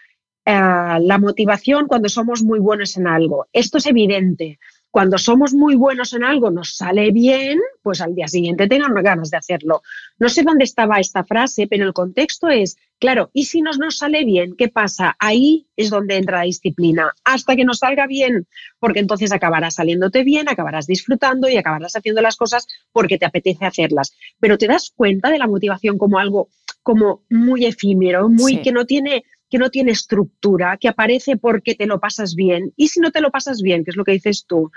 eh, 0.44 0.52
la 0.52 1.18
motivación 1.18 1.86
cuando 1.86 2.08
somos 2.08 2.42
muy 2.42 2.58
buenos 2.58 2.96
en 2.96 3.06
algo, 3.06 3.46
esto 3.52 3.78
es 3.78 3.86
evidente. 3.86 4.58
Cuando 4.90 5.18
somos 5.18 5.52
muy 5.52 5.74
buenos 5.74 6.14
en 6.14 6.24
algo, 6.24 6.50
nos 6.50 6.76
sale 6.76 7.10
bien, 7.10 7.60
pues 7.82 8.00
al 8.00 8.14
día 8.14 8.26
siguiente 8.26 8.66
tengan 8.66 8.94
ganas 8.94 9.30
de 9.30 9.36
hacerlo. 9.36 9.82
No 10.18 10.28
sé 10.28 10.42
dónde 10.42 10.64
estaba 10.64 10.98
esta 10.98 11.24
frase, 11.24 11.66
pero 11.66 11.84
el 11.84 11.92
contexto 11.92 12.48
es, 12.48 12.78
claro, 12.98 13.30
¿y 13.34 13.44
si 13.44 13.60
nos, 13.60 13.78
nos 13.78 13.98
sale 13.98 14.24
bien? 14.24 14.54
¿Qué 14.56 14.68
pasa? 14.68 15.14
Ahí 15.18 15.66
es 15.76 15.90
donde 15.90 16.16
entra 16.16 16.38
la 16.38 16.44
disciplina, 16.44 17.12
hasta 17.24 17.54
que 17.54 17.64
nos 17.64 17.78
salga 17.78 18.06
bien, 18.06 18.46
porque 18.78 19.00
entonces 19.00 19.30
acabarás 19.30 19.74
saliéndote 19.74 20.24
bien, 20.24 20.48
acabarás 20.48 20.86
disfrutando 20.86 21.48
y 21.48 21.58
acabarás 21.58 21.94
haciendo 21.94 22.22
las 22.22 22.36
cosas 22.36 22.66
porque 22.90 23.18
te 23.18 23.26
apetece 23.26 23.66
hacerlas. 23.66 24.14
Pero 24.40 24.56
te 24.56 24.66
das 24.66 24.90
cuenta 24.96 25.30
de 25.30 25.38
la 25.38 25.46
motivación 25.46 25.98
como 25.98 26.18
algo 26.18 26.48
como 26.82 27.24
muy 27.28 27.66
efímero, 27.66 28.30
muy 28.30 28.62
que 28.62 28.72
no 28.72 28.86
tiene 28.86 29.24
que 29.50 29.58
no 29.58 29.70
tiene 29.70 29.92
estructura, 29.92 30.76
que 30.76 30.88
aparece 30.88 31.36
porque 31.36 31.74
te 31.74 31.86
lo 31.86 32.00
pasas 32.00 32.34
bien. 32.34 32.72
Y 32.76 32.88
si 32.88 33.00
no 33.00 33.10
te 33.10 33.20
lo 33.20 33.30
pasas 33.30 33.62
bien, 33.62 33.84
que 33.84 33.90
es 33.90 33.96
lo 33.96 34.04
que 34.04 34.12
dices 34.12 34.44
tú. 34.46 34.70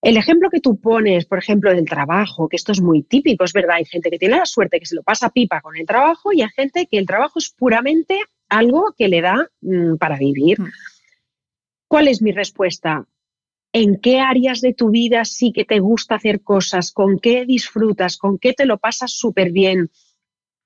El 0.00 0.16
ejemplo 0.16 0.48
que 0.50 0.60
tú 0.60 0.80
pones, 0.80 1.26
por 1.26 1.38
ejemplo, 1.38 1.74
del 1.74 1.84
trabajo, 1.84 2.48
que 2.48 2.56
esto 2.56 2.72
es 2.72 2.80
muy 2.80 3.02
típico, 3.02 3.44
es 3.44 3.52
verdad, 3.52 3.76
hay 3.76 3.84
gente 3.84 4.10
que 4.10 4.18
tiene 4.18 4.36
la 4.36 4.46
suerte 4.46 4.78
que 4.78 4.86
se 4.86 4.94
lo 4.94 5.02
pasa 5.02 5.30
pipa 5.30 5.60
con 5.60 5.76
el 5.76 5.86
trabajo 5.86 6.32
y 6.32 6.42
hay 6.42 6.48
gente 6.50 6.86
que 6.86 6.98
el 6.98 7.06
trabajo 7.06 7.38
es 7.38 7.50
puramente 7.50 8.20
algo 8.48 8.94
que 8.96 9.08
le 9.08 9.20
da 9.20 9.48
mm, 9.60 9.96
para 9.96 10.16
vivir. 10.16 10.60
Mm. 10.60 10.70
¿Cuál 11.88 12.08
es 12.08 12.22
mi 12.22 12.32
respuesta? 12.32 13.06
¿En 13.72 14.00
qué 14.00 14.20
áreas 14.20 14.60
de 14.60 14.72
tu 14.72 14.90
vida 14.90 15.24
sí 15.24 15.52
que 15.52 15.64
te 15.64 15.80
gusta 15.80 16.14
hacer 16.14 16.42
cosas? 16.42 16.92
¿Con 16.92 17.18
qué 17.18 17.44
disfrutas? 17.44 18.16
¿Con 18.16 18.38
qué 18.38 18.52
te 18.52 18.66
lo 18.66 18.78
pasas 18.78 19.12
súper 19.12 19.52
bien? 19.52 19.90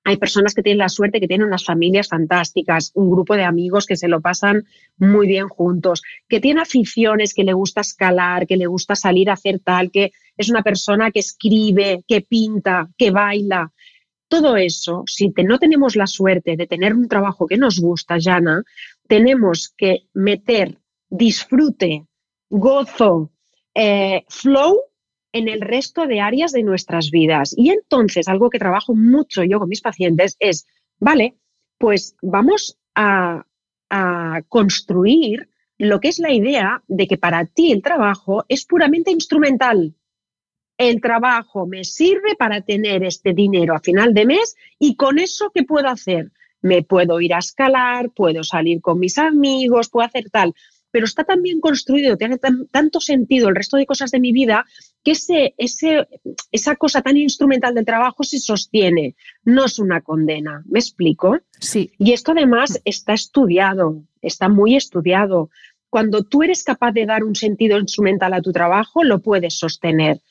Hay 0.05 0.17
personas 0.17 0.53
que 0.53 0.61
tienen 0.61 0.79
la 0.79 0.89
suerte 0.89 1.19
que 1.19 1.27
tienen 1.27 1.47
unas 1.47 1.63
familias 1.63 2.09
fantásticas, 2.09 2.91
un 2.93 3.09
grupo 3.09 3.35
de 3.35 3.43
amigos 3.43 3.85
que 3.85 3.95
se 3.95 4.09
lo 4.09 4.19
pasan 4.19 4.65
muy 4.97 5.27
bien 5.27 5.47
juntos, 5.47 6.01
que 6.27 6.41
tiene 6.41 6.61
aficiones, 6.61 7.33
que 7.33 7.43
le 7.43 7.53
gusta 7.53 7.81
escalar, 7.81 8.45
que 8.45 8.57
le 8.57 8.67
gusta 8.67 8.95
salir 8.95 9.29
a 9.29 9.33
hacer 9.33 9.59
tal, 9.59 9.91
que 9.91 10.11
es 10.37 10.49
una 10.49 10.61
persona 10.61 11.11
que 11.11 11.19
escribe, 11.19 12.03
que 12.07 12.21
pinta, 12.21 12.89
que 12.97 13.11
baila. 13.11 13.71
Todo 14.27 14.57
eso, 14.57 15.03
si 15.05 15.31
no 15.45 15.59
tenemos 15.59 15.95
la 15.95 16.07
suerte 16.07 16.57
de 16.57 16.67
tener 16.67 16.93
un 16.93 17.07
trabajo 17.07 17.47
que 17.47 17.57
nos 17.57 17.79
gusta, 17.79 18.17
Jana, 18.19 18.63
tenemos 19.07 19.73
que 19.77 20.07
meter 20.13 20.79
disfrute, 21.09 22.05
gozo, 22.49 23.31
eh, 23.73 24.25
flow 24.27 24.81
en 25.33 25.49
el 25.49 25.61
resto 25.61 26.05
de 26.07 26.21
áreas 26.21 26.51
de 26.51 26.63
nuestras 26.63 27.09
vidas. 27.11 27.53
Y 27.57 27.71
entonces, 27.71 28.27
algo 28.27 28.49
que 28.49 28.59
trabajo 28.59 28.95
mucho 28.95 29.43
yo 29.43 29.59
con 29.59 29.67
mis 29.67 29.81
pacientes 29.81 30.37
es, 30.39 30.65
vale, 30.99 31.35
pues 31.77 32.15
vamos 32.21 32.79
a, 32.95 33.45
construir 34.49 35.49
lo 35.77 35.99
que 35.99 36.07
es 36.07 36.17
la 36.17 36.33
idea 36.33 36.81
de 36.87 37.05
que 37.05 37.19
para 37.19 37.45
ti 37.45 37.71
el 37.71 37.83
trabajo 37.83 38.43
es 38.49 38.65
puramente 38.65 39.11
instrumental. 39.11 39.93
El 40.79 40.99
trabajo 40.99 41.67
me 41.67 41.83
sirve 41.83 42.35
para 42.35 42.61
tener 42.61 43.03
este 43.03 43.33
dinero 43.33 43.75
a 43.75 43.79
final 43.79 44.15
de 44.15 44.25
mes 44.25 44.55
y 44.79 44.95
con 44.95 45.19
eso, 45.19 45.51
¿qué 45.53 45.61
puedo 45.61 45.89
hacer? 45.89 46.31
Me 46.63 46.81
puedo 46.81 47.21
ir 47.21 47.35
a 47.35 47.37
escalar, 47.37 48.09
puedo 48.09 48.43
salir 48.43 48.81
con 48.81 48.97
mis 48.97 49.19
amigos, 49.19 49.89
puedo 49.89 50.07
hacer 50.07 50.31
tal 50.31 50.55
pero 50.93 51.05
está 51.05 51.23
tan 51.23 51.41
bien 51.41 51.59
construido, 51.59 52.17
tiene 52.17 52.37
tanto 52.69 53.01
sentido 53.01 53.49
el 53.49 53.55
resto 53.55 53.77
de 53.77 53.87
cosas 53.87 54.11
de 54.11 54.19
mi 54.19 54.31
vida 54.31 54.67
que 55.03 55.13
ese, 55.13 55.55
ese, 55.57 56.07
esa 56.51 56.75
cosa 56.75 57.01
tan 57.01 57.17
instrumental 57.17 57.73
del 57.73 57.83
trabajo 57.83 58.23
se 58.23 58.37
sostiene, 58.37 59.15
no 59.43 59.65
es 59.65 59.79
una 59.79 60.01
condena. 60.01 60.61
¿Me 60.67 60.77
explico? 60.77 61.39
Sí. 61.59 61.91
Y 61.97 62.13
esto 62.13 62.33
además 62.33 62.79
está 62.85 63.13
estudiado, 63.13 64.03
está 64.21 64.49
muy 64.49 64.75
estudiado. 64.75 65.49
Cuando 65.89 66.21
tú 66.21 66.43
eres 66.43 66.63
capaz 66.63 66.91
de 66.91 67.07
dar 67.07 67.23
un 67.23 67.35
sentido 67.35 67.79
instrumental 67.79 68.31
a 68.33 68.41
tu 68.41 68.51
trabajo, 68.51 69.03
lo 69.03 69.19
puedes 69.19 69.57
sostener. 69.57 70.21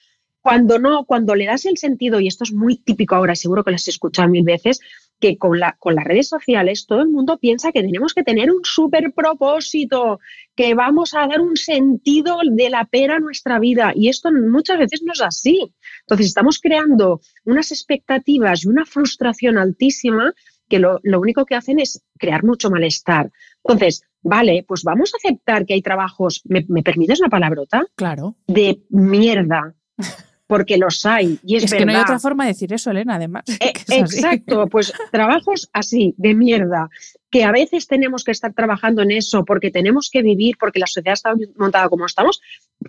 Cuando 0.43 0.79
no, 0.79 1.07
cuando 1.07 1.35
le 1.35 1.47
das 1.47 1.67
el 1.67 1.77
sentido, 1.77 2.21
y 2.21 2.29
esto 2.29 2.45
es 2.45 2.53
muy 2.53 2.77
típico 2.77 3.17
ahora, 3.17 3.35
seguro 3.35 3.65
que 3.65 3.73
lo 3.73 3.77
has 3.77 3.89
escuchado 3.89 4.29
mil 4.29 4.45
veces, 4.45 4.79
que 5.23 5.39
con, 5.39 5.61
la, 5.61 5.77
con 5.79 5.95
las 5.95 6.05
redes 6.05 6.29
sociales 6.29 6.85
todo 6.85 7.01
el 7.01 7.09
mundo 7.09 7.39
piensa 7.39 7.71
que 7.71 7.83
tenemos 7.83 8.13
que 8.13 8.25
tener 8.25 8.51
un 8.51 8.65
súper 8.65 9.13
propósito, 9.15 10.19
que 10.57 10.75
vamos 10.75 11.15
a 11.15 11.29
dar 11.29 11.41
un 11.41 11.57
sentido 11.57 12.39
de 12.45 12.69
la 12.69 12.87
pera 12.87 13.17
a 13.17 13.21
nuestra 13.21 13.61
vida. 13.61 13.93
Y 13.95 14.09
esto 14.09 14.31
muchas 14.33 14.81
veces 14.81 15.03
no 15.05 15.13
es 15.13 15.23
así. 15.23 15.73
Entonces 16.01 16.27
estamos 16.27 16.59
creando 16.59 17.21
unas 17.45 17.71
expectativas 17.71 18.65
y 18.65 18.69
una 18.69 18.85
frustración 18.85 19.59
altísima 19.59 20.35
que 20.69 20.81
lo, 20.81 20.99
lo 21.05 21.21
único 21.21 21.47
que 21.47 21.55
hacen 21.55 21.79
es 21.79 22.03
crear 22.19 22.43
mucho 22.43 22.69
malestar. 22.69 23.31
Entonces, 23.63 24.03
vale, 24.23 24.65
pues 24.67 24.83
vamos 24.83 25.15
a 25.15 25.19
aceptar 25.19 25.67
que 25.67 25.75
hay 25.75 25.83
trabajos, 25.83 26.43
¿me, 26.47 26.65
me 26.69 26.83
permites 26.83 27.21
una 27.21 27.29
palabrota? 27.29 27.87
Claro. 27.95 28.35
De 28.49 28.83
mierda. 28.91 29.77
Porque 30.53 30.77
los 30.77 31.07
hay, 31.07 31.39
y 31.43 31.57
es, 31.57 31.65
Es 31.65 31.71
verdad. 31.71 31.79
que 31.79 31.87
no 31.87 31.97
hay 31.97 32.03
otra 32.03 32.19
forma 32.19 32.45
de 32.45 32.49
decir 32.49 32.71
eso, 32.75 32.91
Elena, 32.91 33.15
además. 33.15 33.45
Eh, 33.59 33.73
así. 34.05 34.19
Exacto, 34.19 34.67
pues 34.67 34.93
trabajos 35.11 35.71
así, 35.73 36.15
de 36.19 36.35
mierda, 36.35 36.91
que 37.31 37.43
a 37.45 37.53
veces 37.53 37.87
tenemos 37.87 38.23
que 38.23 38.33
estar 38.33 38.53
trabajando 38.53 39.01
en 39.01 39.13
eso 39.13 39.47
porque 39.47 39.71
tenemos 39.71 40.11
que 40.13 40.21
vivir, 40.21 40.59
porque 40.61 40.79
la 40.79 40.87
sociedad 40.87 41.15
está 41.15 41.33
montada 41.57 41.89
como 41.89 42.05
estamos, 42.05 42.43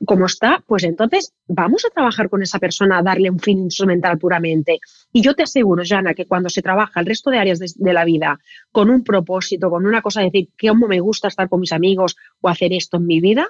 como 0.05 0.25
está, 0.25 0.61
pues 0.67 0.83
entonces 0.83 1.33
vamos 1.47 1.85
a 1.85 1.89
trabajar 1.93 2.27
con 2.29 2.43
esa 2.43 2.59
persona, 2.59 2.97
a 2.97 3.01
darle 3.01 3.29
un 3.29 3.39
fin 3.39 3.59
instrumental 3.59 4.17
puramente. 4.17 4.79
Y 5.13 5.21
yo 5.21 5.33
te 5.33 5.43
aseguro, 5.43 5.83
Jana, 5.85 6.13
que 6.13 6.25
cuando 6.25 6.49
se 6.49 6.61
trabaja 6.61 6.99
el 6.99 7.05
resto 7.05 7.29
de 7.29 7.37
áreas 7.37 7.59
de, 7.59 7.67
de 7.73 7.93
la 7.93 8.03
vida 8.03 8.41
con 8.73 8.89
un 8.89 9.05
propósito, 9.05 9.69
con 9.69 9.85
una 9.85 10.01
cosa 10.01 10.19
de 10.19 10.31
decir, 10.31 10.49
cómo 10.59 10.89
me 10.89 10.99
gusta 10.99 11.29
estar 11.29 11.47
con 11.47 11.61
mis 11.61 11.71
amigos 11.71 12.17
o 12.41 12.49
hacer 12.49 12.73
esto 12.73 12.97
en 12.97 13.05
mi 13.05 13.21
vida, 13.21 13.47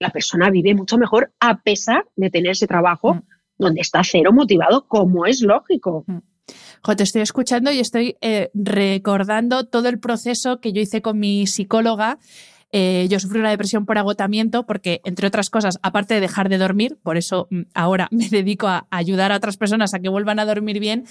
la 0.00 0.08
persona 0.08 0.48
vive 0.48 0.74
mucho 0.74 0.96
mejor 0.96 1.30
a 1.40 1.60
pesar 1.60 2.06
de 2.16 2.30
tener 2.30 2.52
ese 2.52 2.66
trabajo 2.66 3.16
Mm. 3.16 3.22
Donde 3.60 3.82
está 3.82 4.02
cero 4.02 4.32
motivado, 4.32 4.86
como 4.88 5.26
es 5.26 5.42
lógico. 5.42 6.04
Jo, 6.82 6.96
te 6.96 7.02
estoy 7.02 7.22
escuchando 7.22 7.70
y 7.70 7.78
estoy 7.78 8.16
eh, 8.20 8.50
recordando 8.54 9.66
todo 9.66 9.88
el 9.88 10.00
proceso 10.00 10.60
que 10.60 10.72
yo 10.72 10.80
hice 10.80 11.02
con 11.02 11.18
mi 11.18 11.46
psicóloga. 11.46 12.18
Eh, 12.72 13.08
yo 13.10 13.18
sufrí 13.18 13.40
una 13.40 13.50
depresión 13.50 13.84
por 13.84 13.98
agotamiento 13.98 14.64
porque, 14.64 15.00
entre 15.04 15.26
otras 15.26 15.50
cosas, 15.50 15.78
aparte 15.82 16.14
de 16.14 16.20
dejar 16.20 16.48
de 16.48 16.58
dormir, 16.58 16.98
por 17.02 17.16
eso 17.16 17.48
mm, 17.50 17.62
ahora 17.74 18.08
me 18.12 18.28
dedico 18.28 18.68
a 18.68 18.86
ayudar 18.90 19.32
a 19.32 19.36
otras 19.36 19.56
personas 19.56 19.92
a 19.94 20.00
que 20.00 20.08
vuelvan 20.08 20.38
a 20.38 20.44
dormir 20.44 20.78
bien, 20.78 21.04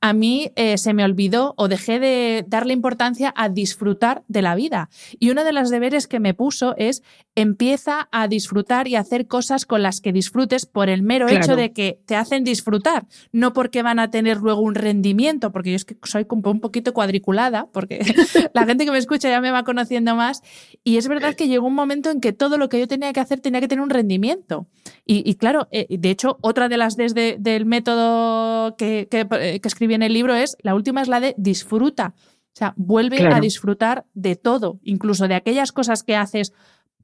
a 0.00 0.12
mí 0.12 0.50
eh, 0.56 0.76
se 0.78 0.92
me 0.92 1.04
olvidó 1.04 1.54
o 1.56 1.68
dejé 1.68 2.00
de 2.00 2.44
darle 2.48 2.72
importancia 2.72 3.32
a 3.36 3.48
disfrutar 3.48 4.22
de 4.28 4.42
la 4.42 4.54
vida. 4.54 4.88
Y 5.18 5.30
uno 5.30 5.44
de 5.44 5.52
los 5.52 5.70
deberes 5.70 6.06
que 6.06 6.20
me 6.20 6.34
puso 6.34 6.74
es 6.76 7.02
empieza 7.36 8.08
a 8.12 8.28
disfrutar 8.28 8.88
y 8.88 8.96
hacer 8.96 9.26
cosas 9.26 9.66
con 9.66 9.82
las 9.82 10.00
que 10.00 10.12
disfrutes 10.12 10.66
por 10.66 10.88
el 10.88 11.02
mero 11.02 11.26
Claro. 11.26 11.44
hecho 11.44 11.56
de 11.56 11.72
que 11.72 12.00
te 12.06 12.16
hacen 12.16 12.44
disfrutar, 12.44 13.06
no 13.32 13.52
porque 13.52 13.82
van 13.82 13.98
a 13.98 14.10
tener 14.10 14.38
luego 14.38 14.60
un 14.60 14.74
rendimiento, 14.74 15.52
porque 15.52 15.70
yo 15.70 15.76
es 15.76 15.84
que 15.84 15.96
soy 16.04 16.26
un 16.28 16.60
poquito 16.60 16.92
cuadriculada, 16.92 17.66
porque 17.72 18.00
la 18.54 18.66
gente 18.66 18.84
que 18.84 18.90
me 18.90 18.98
escucha 18.98 19.28
ya 19.28 19.40
me 19.40 19.50
va 19.50 19.64
conociendo 19.64 20.14
más, 20.14 20.42
y 20.84 20.96
es 20.96 21.03
verdad 21.08 21.34
que 21.34 21.48
llegó 21.48 21.66
un 21.66 21.74
momento 21.74 22.10
en 22.10 22.20
que 22.20 22.32
todo 22.32 22.58
lo 22.58 22.68
que 22.68 22.78
yo 22.78 22.88
tenía 22.88 23.12
que 23.12 23.20
hacer 23.20 23.40
tenía 23.40 23.60
que 23.60 23.68
tener 23.68 23.82
un 23.82 23.90
rendimiento. 23.90 24.66
Y, 25.04 25.28
y 25.28 25.34
claro, 25.36 25.68
eh, 25.70 25.86
de 25.98 26.10
hecho, 26.10 26.38
otra 26.40 26.68
de 26.68 26.76
las 26.76 26.96
desde 26.96 27.36
del 27.38 27.66
método 27.66 28.76
que, 28.76 29.08
que, 29.10 29.26
eh, 29.40 29.60
que 29.60 29.68
escribí 29.68 29.94
en 29.94 30.02
el 30.02 30.12
libro 30.12 30.34
es, 30.34 30.56
la 30.62 30.74
última 30.74 31.02
es 31.02 31.08
la 31.08 31.20
de 31.20 31.34
disfruta. 31.38 32.14
O 32.16 32.56
sea, 32.56 32.72
vuelve 32.76 33.16
Claro. 33.18 33.36
a 33.36 33.40
disfrutar 33.40 34.04
de 34.14 34.36
todo, 34.36 34.78
incluso 34.84 35.26
de 35.26 35.34
aquellas 35.34 35.72
cosas 35.72 36.02
que 36.02 36.14
haces 36.16 36.52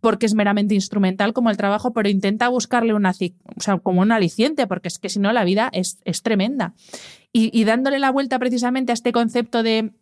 porque 0.00 0.24
es 0.26 0.34
meramente 0.34 0.74
instrumental 0.74 1.32
como 1.34 1.50
el 1.50 1.56
trabajo, 1.58 1.92
pero 1.92 2.08
intenta 2.08 2.48
buscarle 2.48 2.94
una, 2.94 3.10
o 3.10 3.60
sea, 3.60 3.78
como 3.78 4.00
un 4.00 4.12
aliciente, 4.12 4.66
porque 4.66 4.88
es 4.88 4.98
que 4.98 5.10
si 5.10 5.18
no 5.18 5.30
la 5.32 5.44
vida 5.44 5.68
es, 5.72 5.98
es 6.04 6.22
tremenda. 6.22 6.72
Y, 7.32 7.50
y 7.52 7.64
dándole 7.64 7.98
la 7.98 8.10
vuelta 8.10 8.38
precisamente 8.38 8.92
a 8.92 8.94
este 8.94 9.12
concepto 9.12 9.62
de, 9.62 9.92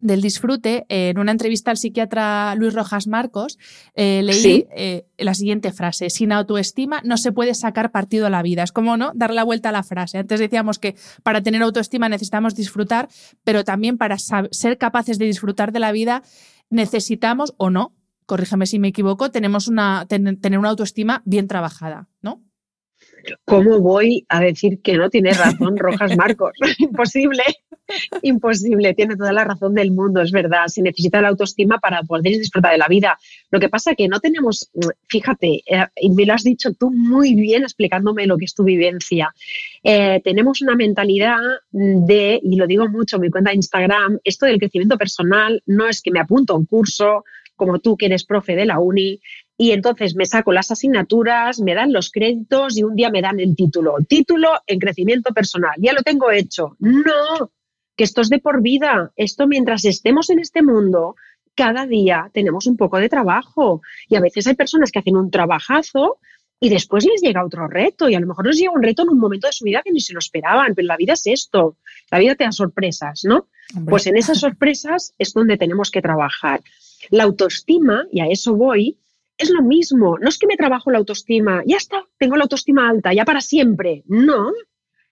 del 0.00 0.22
disfrute, 0.22 0.84
en 0.88 1.18
una 1.18 1.32
entrevista 1.32 1.70
al 1.70 1.76
psiquiatra 1.76 2.54
Luis 2.56 2.74
Rojas 2.74 3.06
Marcos, 3.06 3.58
eh, 3.94 4.22
leí 4.24 4.34
Sí. 4.40 4.66
eh, 4.74 5.04
la 5.18 5.34
siguiente 5.34 5.72
frase, 5.72 6.10
sin 6.10 6.32
autoestima 6.32 7.00
no 7.04 7.16
se 7.16 7.32
puede 7.32 7.54
sacar 7.54 7.90
partido 7.92 8.26
a 8.26 8.30
la 8.30 8.42
vida. 8.42 8.62
Es 8.62 8.72
como, 8.72 8.96
¿no? 8.96 9.12
Dar 9.14 9.32
la 9.32 9.44
vuelta 9.44 9.68
a 9.68 9.72
la 9.72 9.82
frase. 9.82 10.18
Antes 10.18 10.40
decíamos 10.40 10.78
que 10.78 10.94
para 11.22 11.42
tener 11.42 11.62
autoestima 11.62 12.08
necesitamos 12.08 12.54
disfrutar, 12.54 13.08
pero 13.44 13.62
también 13.64 13.98
para 13.98 14.16
ser 14.18 14.78
capaces 14.78 15.18
de 15.18 15.26
disfrutar 15.26 15.72
de 15.72 15.80
la 15.80 15.92
vida 15.92 16.22
necesitamos 16.70 17.52
o 17.58 17.68
no, 17.70 17.94
corrígeme 18.26 18.64
si 18.66 18.78
me 18.78 18.88
equivoco, 18.88 19.30
tenemos 19.30 19.68
una, 19.68 20.06
ten- 20.08 20.40
tener 20.40 20.58
una 20.58 20.68
autoestima 20.70 21.22
bien 21.24 21.48
trabajada, 21.48 22.08
¿no? 22.22 22.42
¿Cómo 23.44 23.80
voy 23.80 24.24
a 24.28 24.40
decir 24.40 24.80
que 24.82 24.96
no 24.96 25.10
tiene 25.10 25.32
razón 25.32 25.76
Rojas 25.76 26.16
Marcos? 26.16 26.52
imposible, 26.78 27.42
imposible. 28.22 28.94
Tiene 28.94 29.16
toda 29.16 29.32
la 29.32 29.44
razón 29.44 29.74
del 29.74 29.92
mundo, 29.92 30.20
es 30.20 30.32
verdad. 30.32 30.66
Se 30.66 30.82
necesita 30.82 31.20
la 31.20 31.28
autoestima 31.28 31.78
para 31.78 32.02
poder 32.02 32.38
disfrutar 32.38 32.72
de 32.72 32.78
la 32.78 32.88
vida. 32.88 33.18
Lo 33.50 33.60
que 33.60 33.68
pasa 33.68 33.94
que 33.94 34.08
no 34.08 34.20
tenemos, 34.20 34.70
fíjate, 35.08 35.62
eh, 35.66 35.86
y 35.96 36.10
me 36.10 36.26
lo 36.26 36.34
has 36.34 36.44
dicho 36.44 36.72
tú 36.74 36.90
muy 36.90 37.34
bien 37.34 37.62
explicándome 37.62 38.26
lo 38.26 38.36
que 38.36 38.44
es 38.44 38.54
tu 38.54 38.64
vivencia. 38.64 39.34
Eh, 39.82 40.20
tenemos 40.22 40.62
una 40.62 40.74
mentalidad 40.74 41.38
de, 41.70 42.40
y 42.42 42.56
lo 42.56 42.66
digo 42.66 42.88
mucho 42.88 43.16
en 43.16 43.22
mi 43.22 43.30
cuenta 43.30 43.50
de 43.50 43.56
Instagram, 43.56 44.18
esto 44.24 44.46
del 44.46 44.58
crecimiento 44.58 44.98
personal 44.98 45.62
no 45.66 45.88
es 45.88 46.02
que 46.02 46.10
me 46.10 46.20
apunto 46.20 46.54
a 46.54 46.58
un 46.58 46.66
curso 46.66 47.24
como 47.56 47.78
tú 47.78 47.96
que 47.96 48.06
eres 48.06 48.24
profe 48.24 48.56
de 48.56 48.64
la 48.64 48.78
uni 48.78 49.20
y 49.60 49.72
entonces 49.72 50.16
me 50.16 50.24
saco 50.24 50.52
las 50.52 50.70
asignaturas, 50.70 51.60
me 51.60 51.74
dan 51.74 51.92
los 51.92 52.10
créditos 52.10 52.78
y 52.78 52.82
un 52.82 52.96
día 52.96 53.10
me 53.10 53.20
dan 53.20 53.38
el 53.38 53.54
título. 53.54 53.96
Título 54.08 54.52
en 54.66 54.78
crecimiento 54.78 55.34
personal. 55.34 55.74
Ya 55.76 55.92
lo 55.92 56.00
tengo 56.00 56.30
hecho. 56.30 56.76
No, 56.78 57.50
que 58.00 58.04
esto 58.04 58.22
es 58.22 58.30
de 58.30 58.38
por 58.38 58.62
vida. 58.62 59.12
Esto 59.14 59.46
mientras 59.46 59.84
estemos 59.84 60.30
en 60.30 60.38
este 60.38 60.62
mundo, 60.62 61.16
cada 61.54 61.84
día 61.86 62.30
tenemos 62.32 62.66
un 62.66 62.78
poco 62.78 62.96
de 62.96 63.10
trabajo. 63.10 63.82
Y 64.08 64.16
a 64.16 64.22
veces 64.22 64.46
hay 64.46 64.54
personas 64.54 64.90
que 64.90 65.00
hacen 65.00 65.18
un 65.18 65.30
trabajazo 65.30 66.16
y 66.58 66.70
después 66.70 67.04
les 67.04 67.20
llega 67.20 67.44
otro 67.44 67.68
reto. 67.68 68.08
Y 68.08 68.14
a 68.14 68.20
lo 68.20 68.26
mejor 68.26 68.46
les 68.46 68.56
llega 68.56 68.72
un 68.72 68.82
reto 68.82 69.02
en 69.02 69.10
un 69.10 69.18
momento 69.18 69.48
de 69.48 69.52
su 69.52 69.66
vida 69.66 69.82
que 69.84 69.92
ni 69.92 70.00
se 70.00 70.14
lo 70.14 70.18
esperaban. 70.18 70.74
Pero 70.74 70.86
la 70.86 70.96
vida 70.96 71.12
es 71.12 71.26
esto. 71.26 71.76
La 72.10 72.18
vida 72.18 72.34
te 72.36 72.44
da 72.44 72.52
sorpresas, 72.52 73.20
¿no? 73.24 73.48
Hombre. 73.76 73.90
Pues 73.90 74.06
en 74.06 74.16
esas 74.16 74.40
sorpresas 74.40 75.12
es 75.18 75.34
donde 75.34 75.58
tenemos 75.58 75.90
que 75.90 76.00
trabajar. 76.00 76.62
La 77.10 77.24
autoestima, 77.24 78.06
y 78.10 78.22
a 78.22 78.28
eso 78.28 78.54
voy, 78.54 78.96
es 79.36 79.50
lo 79.50 79.60
mismo. 79.60 80.16
No 80.18 80.30
es 80.30 80.38
que 80.38 80.46
me 80.46 80.56
trabajo 80.56 80.90
la 80.90 80.96
autoestima, 80.96 81.62
ya 81.66 81.76
está, 81.76 82.02
tengo 82.16 82.36
la 82.36 82.44
autoestima 82.44 82.88
alta, 82.88 83.12
ya 83.12 83.26
para 83.26 83.42
siempre. 83.42 84.04
No. 84.06 84.52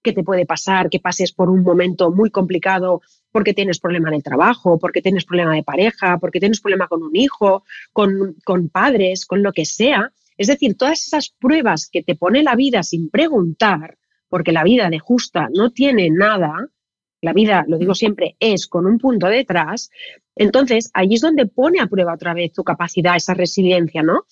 ¿Qué 0.02 0.12
te 0.12 0.22
puede 0.22 0.46
pasar? 0.46 0.88
Que 0.88 1.00
pases 1.00 1.32
por 1.32 1.50
un 1.50 1.62
momento 1.62 2.10
muy 2.10 2.30
complicado 2.30 3.02
porque 3.32 3.54
tienes 3.54 3.78
problema 3.78 4.08
en 4.08 4.16
el 4.16 4.22
trabajo, 4.22 4.78
porque 4.78 5.02
tienes 5.02 5.24
problema 5.24 5.54
de 5.54 5.62
pareja, 5.62 6.18
porque 6.18 6.40
tienes 6.40 6.60
problema 6.60 6.86
con 6.86 7.02
un 7.02 7.14
hijo, 7.16 7.64
con, 7.92 8.36
con 8.44 8.68
padres, 8.68 9.26
con 9.26 9.42
lo 9.42 9.52
que 9.52 9.64
sea. 9.64 10.12
Es 10.36 10.46
decir, 10.46 10.76
todas 10.76 11.06
esas 11.06 11.30
pruebas 11.30 11.88
que 11.90 12.02
te 12.02 12.14
pone 12.14 12.42
la 12.42 12.54
vida 12.54 12.82
sin 12.82 13.10
preguntar, 13.10 13.98
porque 14.28 14.52
la 14.52 14.64
vida 14.64 14.88
de 14.88 14.98
justa 14.98 15.48
no 15.52 15.70
tiene 15.70 16.10
nada, 16.10 16.54
la 17.20 17.32
vida, 17.32 17.64
lo 17.66 17.78
digo 17.78 17.94
siempre, 17.94 18.36
es 18.38 18.66
con 18.68 18.86
un 18.86 18.98
punto 18.98 19.26
detrás, 19.26 19.90
entonces 20.36 20.90
allí 20.94 21.16
es 21.16 21.20
donde 21.20 21.46
pone 21.46 21.80
a 21.80 21.88
prueba 21.88 22.14
otra 22.14 22.34
vez 22.34 22.52
tu 22.52 22.62
capacidad, 22.62 23.16
esa 23.16 23.34
resiliencia, 23.34 24.02
¿no? 24.02 24.24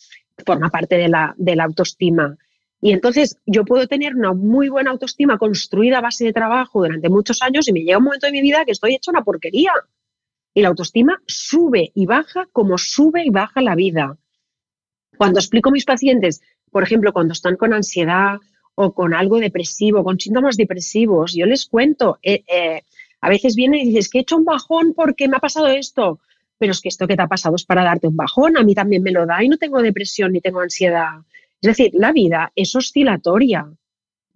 Forma 0.45 0.71
parte 0.71 0.97
de 0.97 1.09
la, 1.09 1.35
de 1.37 1.57
la 1.57 1.65
autoestima. 1.65 2.37
Y 2.81 2.93
entonces 2.93 3.39
yo 3.47 3.65
puedo 3.65 3.87
tener 3.87 4.15
una 4.15 4.33
muy 4.33 4.69
buena 4.69 4.91
autoestima 4.91 5.39
construida 5.39 5.99
a 5.99 6.03
base 6.03 6.25
de 6.25 6.33
trabajo 6.33 6.83
durante 6.83 7.09
muchos 7.09 7.43
años 7.43 7.69
y 7.69 7.73
me 7.73 7.81
llega 7.81 7.99
un 7.99 8.05
momento 8.05 8.27
de 8.27 8.33
mi 8.33 8.43
vida 8.43 8.65
que 8.65 8.73
estoy 8.73 8.95
hecha 8.95 9.11
una 9.11 9.25
porquería. 9.25 9.73
Y 10.55 10.63
la 10.63 10.69
autoestima 10.69 11.21
sube 11.27 11.91
y 11.95 12.07
baja 12.07 12.49
como 12.53 12.79
sube 12.79 13.25
y 13.25 13.31
baja 13.31 13.63
la 13.63 13.75
vida. 13.75 14.17
Cuando 15.17 15.41
explico 15.41 15.71
a 15.71 15.73
mis 15.73 15.85
pacientes, 15.85 16.43
por 16.71 16.83
ejemplo, 16.83 17.13
cuando 17.13 17.33
están 17.33 17.57
con 17.57 17.73
ansiedad 17.73 18.39
o 18.75 18.93
con 18.93 19.15
algo 19.15 19.39
depresivo, 19.39 20.05
con 20.05 20.21
síntomas 20.21 20.57
depresivos, 20.57 21.35
yo 21.35 21.47
les 21.47 21.67
cuento, 21.67 22.19
eh, 22.23 22.45
eh, 22.47 22.83
a 23.21 23.29
veces 23.31 23.57
vienen 23.57 23.81
y 23.81 23.87
dices 23.87 24.11
que 24.11 24.19
he 24.19 24.21
hecho 24.23 24.37
un 24.37 24.45
bajón 24.45 24.93
porque 24.95 25.29
me 25.29 25.37
ha 25.37 25.41
pasado 25.41 25.69
esto, 25.69 26.21
pero 26.59 26.73
es 26.73 26.81
que 26.81 26.89
esto 26.89 27.07
que 27.07 27.17
te 27.17 27.23
ha 27.23 27.29
pasado 27.29 27.57
es 27.57 27.65
para 27.65 27.85
darte 27.85 28.07
un 28.07 28.17
bajón, 28.17 28.57
a 28.57 28.63
mí 28.63 28.75
también 28.75 29.03
me 29.03 29.13
lo 29.13 29.25
da 29.27 29.43
y 29.43 29.49
no 29.49 29.57
tengo 29.57 29.81
depresión 29.81 30.33
ni 30.33 30.41
tengo 30.41 30.61
ansiedad. 30.61 31.21
Es 31.63 31.69
decir, 31.69 31.91
la 31.95 32.13
vida 32.13 32.53
es 32.55 32.75
oscilatoria 32.75 33.67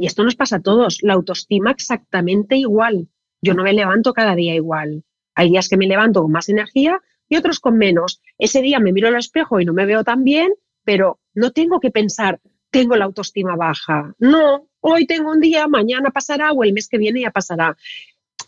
y 0.01 0.07
esto 0.07 0.25
nos 0.25 0.35
pasa 0.35 0.57
a 0.57 0.63
todos, 0.63 1.03
la 1.03 1.13
autoestima 1.13 1.71
exactamente 1.71 2.57
igual. 2.57 3.09
Yo 3.43 3.53
no 3.53 3.65
me 3.65 3.75
levanto 3.75 4.15
cada 4.15 4.35
día 4.35 4.55
igual. 4.55 5.05
Hay 5.35 5.51
días 5.51 5.69
que 5.69 5.77
me 5.77 5.87
levanto 5.87 6.23
con 6.23 6.33
más 6.33 6.49
energía 6.49 7.01
y 7.29 7.37
otros 7.37 7.61
con 7.61 7.77
menos. 7.77 8.23
Ese 8.39 8.63
día 8.63 8.81
me 8.81 8.93
miro 8.93 9.09
al 9.09 9.17
espejo 9.17 9.61
y 9.61 9.67
no 9.67 9.75
me 9.75 9.85
veo 9.85 10.03
tan 10.03 10.25
bien, 10.25 10.53
pero 10.85 11.21
no 11.35 11.51
tengo 11.51 11.81
que 11.81 11.91
pensar, 11.91 12.41
tengo 12.71 12.97
la 12.97 13.05
autoestima 13.05 13.57
baja. 13.57 14.15
No, 14.19 14.69
hoy 14.81 15.07
tengo 15.07 15.31
un 15.31 15.41
día, 15.41 15.69
mañana 15.69 16.11
pasará 16.11 16.53
o 16.53 16.65
el 16.65 16.73
mes 16.73 16.89
que 16.89 16.97
viene 16.97 17.21
ya 17.21 17.31
pasará. 17.31 17.77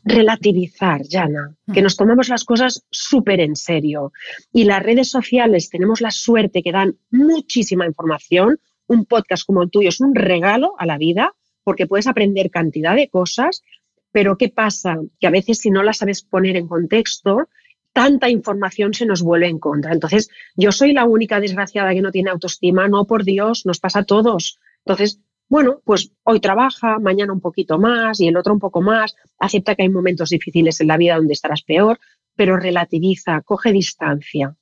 Relativizar, 0.05 1.03
Jana, 1.09 1.55
que 1.73 1.83
nos 1.83 1.97
tomamos 1.97 2.29
las 2.29 2.45
cosas 2.45 2.85
súper 2.91 3.41
en 3.41 3.55
serio. 3.55 4.13
Y 4.53 4.65
las 4.65 4.83
redes 4.83 5.11
sociales 5.11 5.71
tenemos 5.71 6.01
la 6.01 6.11
suerte 6.11 6.63
que 6.63 6.73
dan 6.73 6.97
muchísima 7.11 7.87
información. 7.87 8.59
Un 8.89 9.05
podcast 9.05 9.47
como 9.47 9.63
el 9.63 9.71
tuyo 9.71 9.89
es 9.89 10.01
un 10.01 10.15
regalo 10.15 10.75
a 10.79 10.87
la 10.87 10.99
vida 10.99 11.33
porque 11.65 11.87
puedes 11.87 12.07
aprender 12.07 12.51
cantidad 12.51 12.97
de 12.97 13.09
cosas, 13.09 13.63
pero 14.11 14.37
¿qué 14.37 14.49
pasa? 14.49 14.99
Que 15.21 15.27
a 15.27 15.31
veces 15.31 15.59
si 15.59 15.71
no 15.71 15.83
la 15.83 15.93
sabes 15.93 16.23
poner 16.23 16.57
en 16.57 16.69
contexto, 16.69 17.49
tanta 17.93 18.29
información 18.29 18.95
se 18.95 19.07
nos 19.07 19.23
vuelve 19.23 19.49
en 19.49 19.59
contra. 19.59 19.93
Entonces, 19.93 20.29
yo 20.57 20.73
soy 20.73 20.93
la 20.93 21.05
única 21.05 21.41
desgraciada 21.41 21.93
que 21.93 22.03
no 22.03 22.11
tiene 22.11 22.31
autoestima, 22.31 22.89
no 22.89 23.07
por 23.07 23.25
Dios, 23.25 23.67
nos 23.67 23.79
pasa 23.79 24.01
a 24.01 24.05
todos. 24.05 24.59
Entonces, 24.85 25.21
bueno, 25.53 25.83
pues 25.85 26.11
hoy 26.23 26.41
trabaja, 26.41 26.99
mañana 26.99 27.31
un 27.31 27.43
poquito 27.43 27.79
más 27.79 28.23
y 28.23 28.27
el 28.27 28.39
otro 28.39 28.55
un 28.55 28.59
poco 28.59 28.81
más, 28.81 29.15
acepta 29.39 29.75
que 29.75 29.83
hay 29.83 29.91
momentos 29.91 30.31
difíciles 30.31 30.81
en 30.81 30.87
la 30.87 30.97
vida 30.97 31.17
donde 31.17 31.35
estarás 31.35 31.61
peor, 31.61 32.01
pero 32.35 32.57
relativiza, 32.57 33.43
coge 33.43 33.71
distancia. 33.71 34.57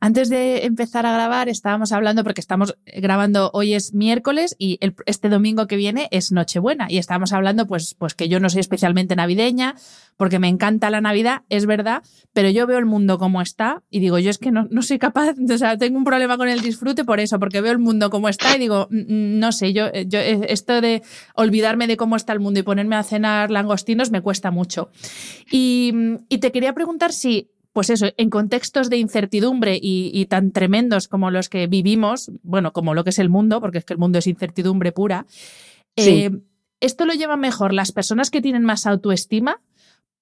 Antes 0.00 0.30
de 0.30 0.64
empezar 0.64 1.04
a 1.04 1.12
grabar 1.12 1.50
estábamos 1.50 1.92
hablando, 1.92 2.24
porque 2.24 2.40
estamos 2.40 2.76
grabando, 2.86 3.50
hoy 3.52 3.74
es 3.74 3.92
miércoles 3.92 4.56
y 4.58 4.78
este 5.04 5.28
domingo 5.28 5.66
que 5.66 5.76
viene 5.76 6.08
es 6.10 6.32
Nochebuena 6.32 6.86
y 6.88 6.96
estábamos 6.96 7.34
hablando 7.34 7.66
pues, 7.66 7.94
pues 7.98 8.14
que 8.14 8.28
yo 8.28 8.40
no 8.40 8.48
soy 8.48 8.60
especialmente 8.60 9.14
navideña, 9.16 9.74
porque 10.16 10.38
me 10.38 10.48
encanta 10.48 10.88
la 10.88 11.02
Navidad, 11.02 11.42
es 11.50 11.66
verdad, 11.66 12.02
pero 12.32 12.48
yo 12.48 12.66
veo 12.66 12.78
el 12.78 12.86
mundo 12.86 13.18
como 13.18 13.42
está 13.42 13.82
y 13.90 14.00
digo, 14.00 14.18
yo 14.18 14.30
es 14.30 14.38
que 14.38 14.50
no, 14.50 14.66
no 14.70 14.80
soy 14.80 14.98
capaz, 14.98 15.34
o 15.52 15.58
sea, 15.58 15.76
tengo 15.76 15.98
un 15.98 16.04
problema 16.04 16.38
con 16.38 16.48
el 16.48 16.62
disfrute 16.62 17.04
por 17.04 17.20
eso, 17.20 17.38
porque 17.38 17.60
veo 17.60 17.72
el 17.72 17.78
mundo 17.78 18.08
como 18.08 18.30
está 18.30 18.56
y 18.56 18.58
digo, 18.58 18.88
no 18.90 19.52
sé, 19.52 19.74
yo, 19.74 19.92
yo 19.92 20.18
esto 20.20 20.80
de 20.80 21.02
olvidarme 21.34 21.86
de 21.86 21.98
cómo 21.98 22.16
está 22.16 22.32
el 22.32 22.40
mundo 22.40 22.60
y 22.60 22.62
ponerme 22.62 22.96
a 22.96 23.02
cenar 23.02 23.50
langostinos 23.50 24.10
me 24.10 24.22
cuesta 24.22 24.50
mucho. 24.50 24.90
Y 25.50 25.92
te 26.40 26.52
quería 26.52 26.72
preguntar 26.72 27.12
si 27.12 27.50
pues 27.72 27.90
eso, 27.90 28.06
en 28.16 28.30
contextos 28.30 28.90
de 28.90 28.98
incertidumbre 28.98 29.78
y, 29.80 30.26
tan 30.26 30.50
tremendos 30.50 31.08
como 31.08 31.30
los 31.30 31.48
que 31.48 31.66
vivimos, 31.66 32.30
bueno, 32.42 32.72
como 32.72 32.94
lo 32.94 33.04
que 33.04 33.10
es 33.10 33.18
el 33.18 33.28
mundo, 33.28 33.60
porque 33.60 33.78
es 33.78 33.84
que 33.84 33.92
el 33.92 33.98
mundo 33.98 34.18
es 34.18 34.26
incertidumbre 34.26 34.92
pura, 34.92 35.26
eh, 35.96 36.30
¿esto 36.80 37.04
lo 37.04 37.14
llevan 37.14 37.40
mejor 37.40 37.72
las 37.72 37.92
personas 37.92 38.30
que 38.30 38.42
tienen 38.42 38.64
más 38.64 38.86
autoestima? 38.86 39.60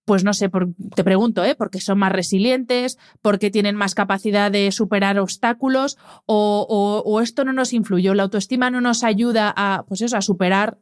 Pues 0.04 0.24
no 0.24 0.32
sé, 0.32 0.50
te 0.94 1.04
pregunto, 1.04 1.44
¿eh? 1.44 1.54
Porque 1.54 1.80
son 1.80 1.98
más 1.98 2.12
resilientes, 2.12 2.98
porque 3.20 3.50
tienen 3.50 3.76
más 3.76 3.94
capacidad 3.94 4.50
de 4.50 4.72
superar 4.72 5.18
obstáculos, 5.18 5.98
o, 6.24 7.02
o, 7.04 7.20
esto 7.20 7.44
no 7.44 7.52
nos 7.52 7.74
influyó, 7.74 8.14
la 8.14 8.22
autoestima 8.22 8.70
no 8.70 8.80
nos 8.80 9.04
ayuda 9.04 9.52
a, 9.54 9.84
pues 9.86 10.00
eso, 10.00 10.16
a 10.16 10.22
superar 10.22 10.78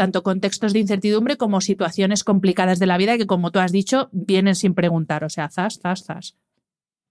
tanto 0.00 0.22
contextos 0.22 0.72
de 0.72 0.78
incertidumbre 0.78 1.36
como 1.36 1.60
situaciones 1.60 2.24
complicadas 2.24 2.78
de 2.78 2.86
la 2.86 2.96
vida 2.96 3.18
que, 3.18 3.26
como 3.26 3.52
tú 3.52 3.58
has 3.58 3.70
dicho, 3.70 4.08
vienen 4.12 4.54
sin 4.54 4.72
preguntar, 4.72 5.24
o 5.24 5.28
sea, 5.28 5.50
zas, 5.50 5.78
zas, 5.78 6.04
zas. 6.04 6.36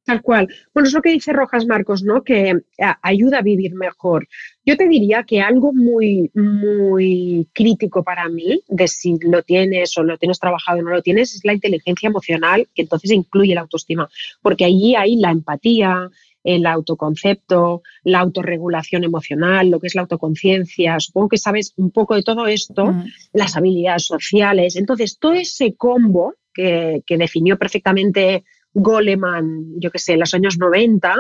Tal 0.05 0.23
cual. 0.23 0.47
Bueno, 0.73 0.87
es 0.87 0.93
lo 0.95 1.03
que 1.03 1.11
dice 1.11 1.31
Rojas 1.31 1.67
Marcos, 1.67 2.01
¿no? 2.01 2.23
Que 2.23 2.55
ayuda 3.03 3.37
a 3.37 3.41
vivir 3.43 3.75
mejor. 3.75 4.27
Yo 4.65 4.75
te 4.75 4.87
diría 4.87 5.21
que 5.21 5.39
algo 5.39 5.71
muy, 5.71 6.31
muy 6.33 7.47
crítico 7.53 8.03
para 8.03 8.27
mí, 8.27 8.63
de 8.67 8.87
si 8.87 9.19
lo 9.21 9.43
tienes 9.43 9.95
o 9.99 10.03
lo 10.03 10.17
tienes 10.17 10.39
trabajado 10.39 10.79
o 10.79 10.81
no 10.81 10.89
lo 10.89 11.03
tienes, 11.03 11.35
es 11.35 11.45
la 11.45 11.53
inteligencia 11.53 12.07
emocional, 12.07 12.67
que 12.73 12.81
entonces 12.81 13.11
incluye 13.11 13.53
la 13.53 13.61
autoestima, 13.61 14.09
porque 14.41 14.65
allí 14.65 14.95
hay 14.95 15.15
la 15.17 15.29
empatía, 15.29 16.09
el 16.43 16.65
autoconcepto, 16.65 17.81
la 18.03 18.19
autorregulación 18.19 19.03
emocional, 19.03 19.69
lo 19.69 19.79
que 19.79 19.87
es 19.87 19.95
la 19.95 20.01
autoconciencia. 20.01 20.99
Supongo 20.99 21.29
que 21.29 21.37
sabes 21.37 21.73
un 21.77 21.91
poco 21.91 22.15
de 22.15 22.23
todo 22.23 22.47
esto, 22.47 22.87
mm. 22.87 23.05
las 23.33 23.57
habilidades 23.57 24.05
sociales. 24.05 24.75
Entonces, 24.75 25.17
todo 25.19 25.33
ese 25.33 25.75
combo 25.75 26.35
que, 26.53 27.03
definió 27.07 27.57
perfectamente 27.57 28.43
Goleman, 28.73 29.79
yo 29.79 29.91
que 29.91 29.99
sé, 29.99 30.13
en 30.13 30.19
los 30.19 30.33
años 30.33 30.57
90, 30.57 31.15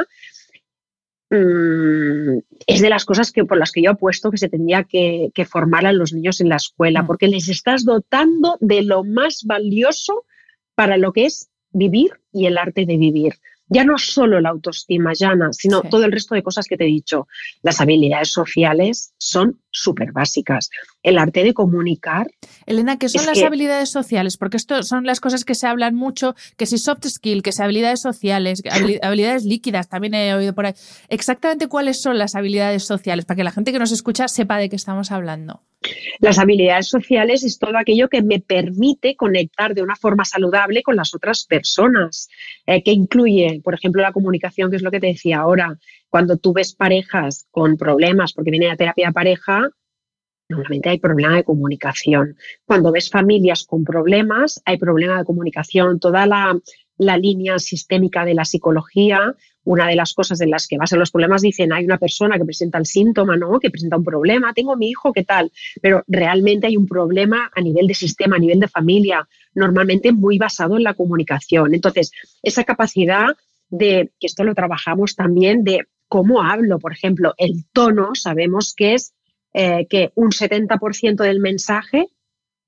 mm, 1.29 2.37
es 2.67 2.81
de 2.81 2.89
las 2.89 3.05
cosas 3.05 3.31
que, 3.31 3.45
por 3.45 3.57
las 3.57 3.71
que 3.71 3.81
yo 3.81 3.91
apuesto 3.91 4.31
que 4.31 4.37
se 4.37 4.49
tendría 4.49 4.83
que, 4.83 5.31
formar 5.49 5.85
a 5.85 5.93
los 5.93 6.13
niños 6.13 6.41
en 6.41 6.49
la 6.49 6.57
escuela, 6.57 7.03
mm. 7.03 7.07
porque 7.07 7.27
les 7.27 7.49
estás 7.49 7.83
dotando 7.83 8.57
de 8.59 8.83
lo 8.83 9.03
más 9.03 9.43
valioso 9.45 10.25
para 10.75 10.97
lo 10.97 11.11
que 11.11 11.25
es 11.25 11.49
vivir 11.71 12.11
y 12.31 12.45
el 12.45 12.57
arte 12.57 12.85
de 12.85 12.97
vivir 12.97 13.33
ya 13.69 13.83
no 13.85 13.97
solo 13.97 14.41
la 14.41 14.49
autoestima 14.49 15.13
llana, 15.13 15.53
sino 15.53 15.81
todo 15.83 16.05
el 16.05 16.11
resto 16.11 16.35
de 16.35 16.43
cosas 16.43 16.67
que 16.67 16.75
te 16.75 16.83
he 16.83 16.87
dicho. 16.87 17.27
Las 17.61 17.79
habilidades 17.79 18.31
sociales 18.31 19.13
son 19.17 19.61
súper 19.69 20.11
básicas. 20.11 20.69
El 21.01 21.17
arte 21.17 21.43
de 21.43 21.53
comunicar. 21.53 22.27
Elena, 22.65 22.97
¿qué 22.97 23.07
son 23.07 23.25
las 23.25 23.41
habilidades 23.41 23.89
sociales? 23.89 24.37
Porque 24.37 24.57
esto 24.57 24.83
son 24.83 25.05
las 25.05 25.19
cosas 25.19 25.45
que 25.45 25.55
se 25.55 25.65
hablan 25.65 25.95
mucho, 25.95 26.35
que 26.57 26.65
si 26.65 26.77
soft 26.77 27.05
skill, 27.05 27.41
que 27.41 27.51
si 27.51 27.61
habilidades 27.61 28.01
sociales, 28.01 28.61
habilidades 29.01 29.45
líquidas, 29.45 29.87
también 29.87 30.13
he 30.13 30.33
oído 30.33 30.53
por 30.53 30.65
ahí. 30.65 30.73
Exactamente 31.07 31.67
cuáles 31.67 32.01
son 32.01 32.17
las 32.17 32.35
habilidades 32.35 32.83
sociales, 32.83 33.25
para 33.25 33.37
que 33.37 33.43
la 33.43 33.51
gente 33.51 33.71
que 33.71 33.79
nos 33.79 33.91
escucha 33.91 34.27
sepa 34.27 34.57
de 34.57 34.69
qué 34.69 34.75
estamos 34.75 35.11
hablando. 35.11 35.61
Las 36.19 36.37
habilidades 36.37 36.89
sociales 36.89 37.43
es 37.43 37.57
todo 37.57 37.77
aquello 37.77 38.09
que 38.09 38.21
me 38.21 38.41
permite 38.41 39.15
conectar 39.15 39.73
de 39.73 39.81
una 39.81 39.95
forma 39.95 40.25
saludable 40.25 40.83
con 40.83 40.97
las 40.97 41.15
otras 41.15 41.45
personas, 41.45 42.27
eh, 42.65 42.83
que 42.83 42.91
incluye, 42.91 43.61
por 43.63 43.73
ejemplo, 43.73 44.01
la 44.01 44.11
comunicación, 44.11 44.69
que 44.69 44.75
es 44.75 44.81
lo 44.81 44.91
que 44.91 44.99
te 44.99 45.07
decía 45.07 45.39
ahora. 45.39 45.77
Cuando 46.09 46.37
tú 46.37 46.53
ves 46.53 46.73
parejas 46.73 47.47
con 47.51 47.77
problemas 47.77 48.33
porque 48.33 48.51
viene 48.51 48.67
la 48.67 48.75
terapia 48.75 49.07
de 49.07 49.13
pareja, 49.13 49.69
normalmente 50.49 50.89
hay 50.89 50.99
problema 50.99 51.35
de 51.35 51.43
comunicación. 51.43 52.35
Cuando 52.65 52.91
ves 52.91 53.09
familias 53.09 53.63
con 53.63 53.83
problemas, 53.83 54.61
hay 54.65 54.77
problema 54.77 55.19
de 55.19 55.25
comunicación. 55.25 55.99
Toda 55.99 56.25
la, 56.25 56.59
la 56.97 57.17
línea 57.17 57.59
sistémica 57.59 58.25
de 58.25 58.33
la 58.33 58.45
psicología, 58.45 59.35
una 59.63 59.87
de 59.87 59.95
las 59.95 60.13
cosas 60.13 60.41
en 60.41 60.49
las 60.49 60.67
que 60.67 60.77
basan 60.77 60.99
los 60.99 61.11
problemas, 61.11 61.43
dicen, 61.43 61.71
hay 61.71 61.85
una 61.85 61.99
persona 61.99 62.37
que 62.37 62.45
presenta 62.45 62.79
el 62.79 62.87
síntoma, 62.87 63.37
¿no? 63.37 63.59
Que 63.59 63.69
presenta 63.69 63.97
un 63.97 64.03
problema, 64.03 64.53
tengo 64.53 64.75
mi 64.75 64.89
hijo, 64.89 65.13
¿qué 65.13 65.23
tal? 65.23 65.51
Pero 65.81 66.03
realmente 66.07 66.65
hay 66.65 66.77
un 66.77 66.87
problema 66.87 67.51
a 67.55 67.61
nivel 67.61 67.85
de 67.85 67.93
sistema, 67.93 68.37
a 68.37 68.39
nivel 68.39 68.59
de 68.59 68.67
familia, 68.67 69.27
normalmente 69.53 70.11
muy 70.11 70.39
basado 70.39 70.77
en 70.77 70.83
la 70.83 70.95
comunicación. 70.95 71.75
Entonces, 71.75 72.11
esa 72.41 72.63
capacidad 72.63 73.27
de, 73.69 74.11
que 74.19 74.27
esto 74.27 74.43
lo 74.43 74.55
trabajamos 74.55 75.15
también, 75.15 75.63
de 75.63 75.85
cómo 76.07 76.41
hablo, 76.41 76.79
por 76.79 76.91
ejemplo, 76.91 77.35
el 77.37 77.65
tono, 77.71 78.15
sabemos 78.15 78.73
que 78.75 78.95
es 78.95 79.13
eh, 79.53 79.87
que 79.89 80.11
un 80.15 80.31
70% 80.31 81.23
del 81.23 81.39
mensaje 81.39 82.07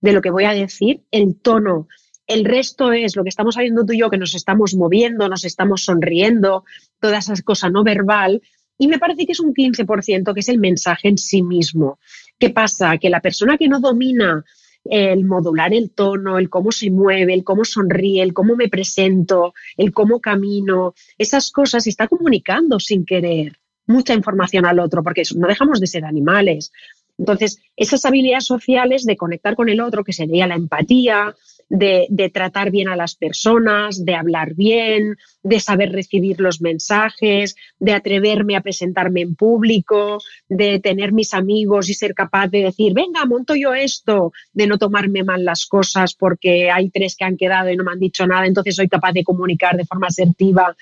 de 0.01 0.13
lo 0.13 0.21
que 0.21 0.31
voy 0.31 0.45
a 0.45 0.53
decir, 0.53 1.03
el 1.11 1.39
tono 1.39 1.87
el 2.31 2.45
resto 2.45 2.93
es 2.93 3.15
lo 3.15 3.23
que 3.23 3.29
estamos 3.29 3.55
haciendo 3.55 3.85
tú 3.85 3.93
y 3.93 3.99
yo, 3.99 4.09
que 4.09 4.17
nos 4.17 4.35
estamos 4.35 4.73
moviendo, 4.73 5.27
nos 5.27 5.43
estamos 5.43 5.83
sonriendo, 5.83 6.63
toda 6.99 7.17
esa 7.17 7.33
cosa 7.43 7.69
no 7.69 7.83
verbal. 7.83 8.41
Y 8.77 8.87
me 8.87 8.99
parece 8.99 9.25
que 9.25 9.33
es 9.33 9.39
un 9.41 9.53
15%, 9.53 10.33
que 10.33 10.39
es 10.39 10.49
el 10.49 10.57
mensaje 10.57 11.09
en 11.09 11.17
sí 11.17 11.43
mismo. 11.43 11.99
¿Qué 12.39 12.49
pasa? 12.49 12.97
Que 12.97 13.09
la 13.09 13.19
persona 13.19 13.57
que 13.57 13.67
no 13.67 13.79
domina 13.79 14.43
el 14.85 15.25
modular 15.25 15.73
el 15.73 15.91
tono, 15.91 16.39
el 16.39 16.49
cómo 16.49 16.71
se 16.71 16.89
mueve, 16.89 17.33
el 17.33 17.43
cómo 17.43 17.65
sonríe, 17.65 18.23
el 18.23 18.33
cómo 18.33 18.55
me 18.55 18.69
presento, 18.69 19.53
el 19.77 19.91
cómo 19.91 20.19
camino, 20.19 20.93
esas 21.17 21.51
cosas 21.51 21.85
está 21.85 22.07
comunicando 22.07 22.79
sin 22.79 23.05
querer 23.05 23.60
mucha 23.87 24.13
información 24.13 24.65
al 24.65 24.79
otro, 24.79 25.03
porque 25.03 25.23
no 25.35 25.47
dejamos 25.47 25.79
de 25.79 25.87
ser 25.87 26.05
animales. 26.05 26.71
Entonces, 27.17 27.61
esas 27.75 28.03
habilidades 28.05 28.45
sociales 28.45 29.05
de 29.05 29.17
conectar 29.17 29.55
con 29.55 29.69
el 29.69 29.81
otro, 29.81 30.03
que 30.03 30.13
sería 30.13 30.47
la 30.47 30.55
empatía, 30.55 31.35
de, 31.71 32.31
tratar 32.33 32.69
bien 32.69 32.89
a 32.89 32.95
las 32.95 33.15
personas, 33.15 34.03
de 34.03 34.15
hablar 34.15 34.55
bien, 34.55 35.15
de 35.41 35.59
saber 35.59 35.91
recibir 35.91 36.41
los 36.41 36.61
mensajes, 36.61 37.55
de 37.79 37.93
atreverme 37.93 38.55
a 38.55 38.61
presentarme 38.61 39.21
en 39.21 39.35
público, 39.35 40.19
de 40.49 40.79
tener 40.79 41.13
mis 41.13 41.33
amigos 41.33 41.89
y 41.89 41.93
ser 41.93 42.13
capaz 42.13 42.49
de 42.49 42.63
decir, 42.63 42.93
venga, 42.93 43.25
monto 43.25 43.55
yo 43.55 43.73
esto, 43.73 44.33
de 44.51 44.67
no 44.67 44.77
tomarme 44.77 45.23
mal 45.23 45.45
las 45.45 45.65
cosas 45.65 46.13
porque 46.13 46.69
hay 46.69 46.89
tres 46.89 47.15
que 47.15 47.23
han 47.23 47.37
quedado 47.37 47.69
y 47.69 47.77
no 47.77 47.85
me 47.85 47.93
han 47.93 47.99
dicho 47.99 48.27
nada, 48.27 48.45
entonces 48.45 48.75
soy 48.75 48.89
capaz 48.89 49.13
de 49.13 49.23
comunicar 49.23 49.77
de 49.77 49.85
forma 49.85 50.07
asertiva 50.07 50.75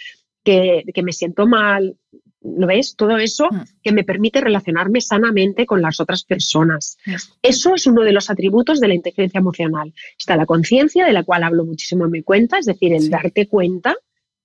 que, 0.43 0.83
me 1.03 1.13
siento 1.13 1.45
mal, 1.45 1.95
¿Lo 2.41 2.67
ves? 2.67 2.95
Todo 2.95 3.17
eso 3.17 3.49
mm. 3.52 3.62
que 3.84 3.91
me 3.91 4.04
permite 4.04 4.39
relacionarme 4.39 5.02
sanamente 5.02 5.65
con 5.65 5.82
las 5.82 5.99
otras 5.99 6.23
personas. 6.23 6.97
Eso 7.41 7.75
es 7.75 7.86
uno 7.86 8.04
de 8.04 8.13
los 8.13 8.30
atributos 8.30 8.80
de 8.80 8.88
la 8.88 8.93
inteligencia 8.93 9.39
emocional. 9.39 9.93
Está 10.17 10.38
la 10.38 10.45
conciencia, 10.45 11.06
de 11.06 11.13
la 11.13 11.23
cual 11.23 11.43
hablo 11.43 11.65
muchísimo 11.65 12.06
en 12.06 12.12
mi 12.12 12.23
cuenta, 12.23 12.58
es 12.58 12.65
decir, 12.65 12.93
el 12.93 13.10
darte 13.10 13.47
cuenta, 13.47 13.95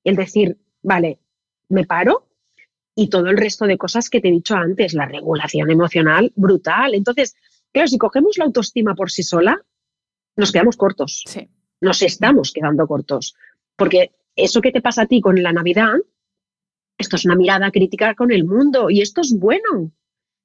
el 0.03 0.17
decir, 0.17 0.59
vale, 0.83 1.19
me 1.69 1.85
paro, 1.85 2.29
y 2.95 3.09
todo 3.09 3.29
el 3.29 3.37
resto 3.37 3.67
de 3.67 3.77
cosas 3.77 4.09
que 4.09 4.21
te 4.21 4.29
he 4.29 4.33
dicho 4.33 4.55
antes, 4.55 4.95
la 4.95 5.07
regulación 5.07 5.71
emocional 5.71 6.33
brutal. 6.37 6.95
Entonces, 6.95 7.35
claro, 7.73 7.89
si 7.89 7.99
cogemos 7.99 8.39
la 8.39 8.45
autoestima 8.45 8.95
por 8.95 9.11
sí 9.11 9.23
sola, 9.23 9.61
nos 10.37 10.53
quedamos 10.53 10.77
cortos. 10.77 11.25
Nos 11.81 12.03
estamos 12.03 12.53
quedando 12.53 12.87
cortos. 12.87 13.35
Porque 13.77 14.13
eso 14.37 14.61
que 14.61 14.71
te 14.71 14.81
pasa 14.81 15.03
a 15.03 15.07
ti 15.07 15.21
con 15.21 15.43
la 15.43 15.53
Navidad, 15.53 15.95
esto 16.99 17.17
es 17.17 17.25
una 17.25 17.37
mirada 17.37 17.71
crítica 17.71 18.15
con 18.15 18.33
el 18.33 18.45
mundo 18.45 18.91
y 18.91 19.01
esto 19.01 19.21
es 19.21 19.37
bueno. 19.39 19.93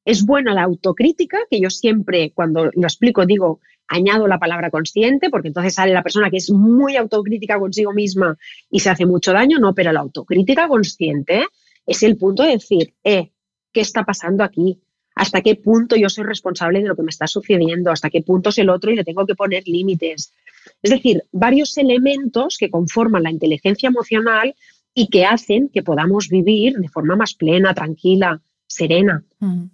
Es 0.05 0.25
buena 0.25 0.53
la 0.53 0.63
autocrítica, 0.63 1.39
que 1.49 1.59
yo 1.59 1.69
siempre 1.69 2.31
cuando 2.33 2.65
lo 2.65 2.83
explico 2.83 3.25
digo, 3.25 3.59
añado 3.87 4.27
la 4.27 4.39
palabra 4.39 4.69
consciente, 4.69 5.29
porque 5.29 5.49
entonces 5.49 5.73
sale 5.73 5.93
la 5.93 6.03
persona 6.03 6.29
que 6.29 6.37
es 6.37 6.51
muy 6.51 6.95
autocrítica 6.95 7.59
consigo 7.59 7.91
misma 7.93 8.37
y 8.69 8.79
se 8.79 8.89
hace 8.89 9.05
mucho 9.05 9.33
daño, 9.33 9.59
no, 9.59 9.73
pero 9.73 9.91
la 9.91 9.99
autocrítica 9.99 10.67
consciente 10.67 11.45
es 11.85 12.03
el 12.03 12.17
punto 12.17 12.43
de 12.43 12.51
decir, 12.51 12.93
eh, 13.03 13.31
¿qué 13.73 13.81
está 13.81 14.03
pasando 14.03 14.43
aquí? 14.43 14.79
¿Hasta 15.15 15.41
qué 15.41 15.55
punto 15.55 15.95
yo 15.95 16.07
soy 16.07 16.23
responsable 16.23 16.81
de 16.81 16.87
lo 16.87 16.95
que 16.95 17.03
me 17.03 17.09
está 17.09 17.27
sucediendo? 17.27 17.91
¿Hasta 17.91 18.09
qué 18.09 18.21
punto 18.21 18.49
es 18.49 18.57
el 18.59 18.69
otro 18.69 18.91
y 18.91 18.95
le 18.95 19.03
tengo 19.03 19.25
que 19.25 19.35
poner 19.35 19.63
límites? 19.65 20.33
Es 20.81 20.91
decir, 20.91 21.23
varios 21.31 21.77
elementos 21.77 22.57
que 22.57 22.69
conforman 22.69 23.23
la 23.23 23.31
inteligencia 23.31 23.87
emocional 23.87 24.55
y 24.93 25.07
que 25.07 25.25
hacen 25.25 25.69
que 25.69 25.83
podamos 25.83 26.29
vivir 26.29 26.75
de 26.77 26.89
forma 26.89 27.15
más 27.15 27.33
plena, 27.33 27.73
tranquila, 27.73 28.41
serena. 28.67 29.23
Mm. 29.39 29.65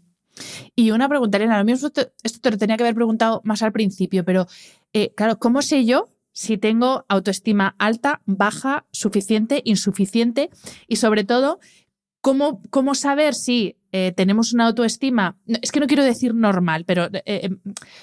Y 0.75 0.91
una 0.91 1.07
pregunta, 1.07 1.37
Elena, 1.37 1.57
lo 1.57 1.65
mismo 1.65 1.87
esto 1.87 2.41
te 2.41 2.51
lo 2.51 2.57
tenía 2.57 2.77
que 2.77 2.83
haber 2.83 2.95
preguntado 2.95 3.41
más 3.43 3.63
al 3.63 3.71
principio, 3.71 4.25
pero 4.25 4.47
eh, 4.93 5.13
claro, 5.15 5.39
¿cómo 5.39 5.61
sé 5.61 5.85
yo 5.85 6.09
si 6.31 6.57
tengo 6.57 7.05
autoestima 7.07 7.75
alta, 7.79 8.21
baja, 8.25 8.85
suficiente, 8.91 9.61
insuficiente 9.63 10.49
y 10.87 10.97
sobre 10.97 11.23
todo, 11.23 11.59
cómo, 12.19 12.61
cómo 12.69 12.93
saber 12.93 13.35
si 13.35 13.77
eh, 13.93 14.11
tenemos 14.13 14.51
una 14.51 14.67
autoestima, 14.67 15.37
es 15.47 15.71
que 15.71 15.79
no 15.79 15.87
quiero 15.87 16.03
decir 16.03 16.35
normal, 16.35 16.83
pero 16.85 17.07
eh, 17.13 17.51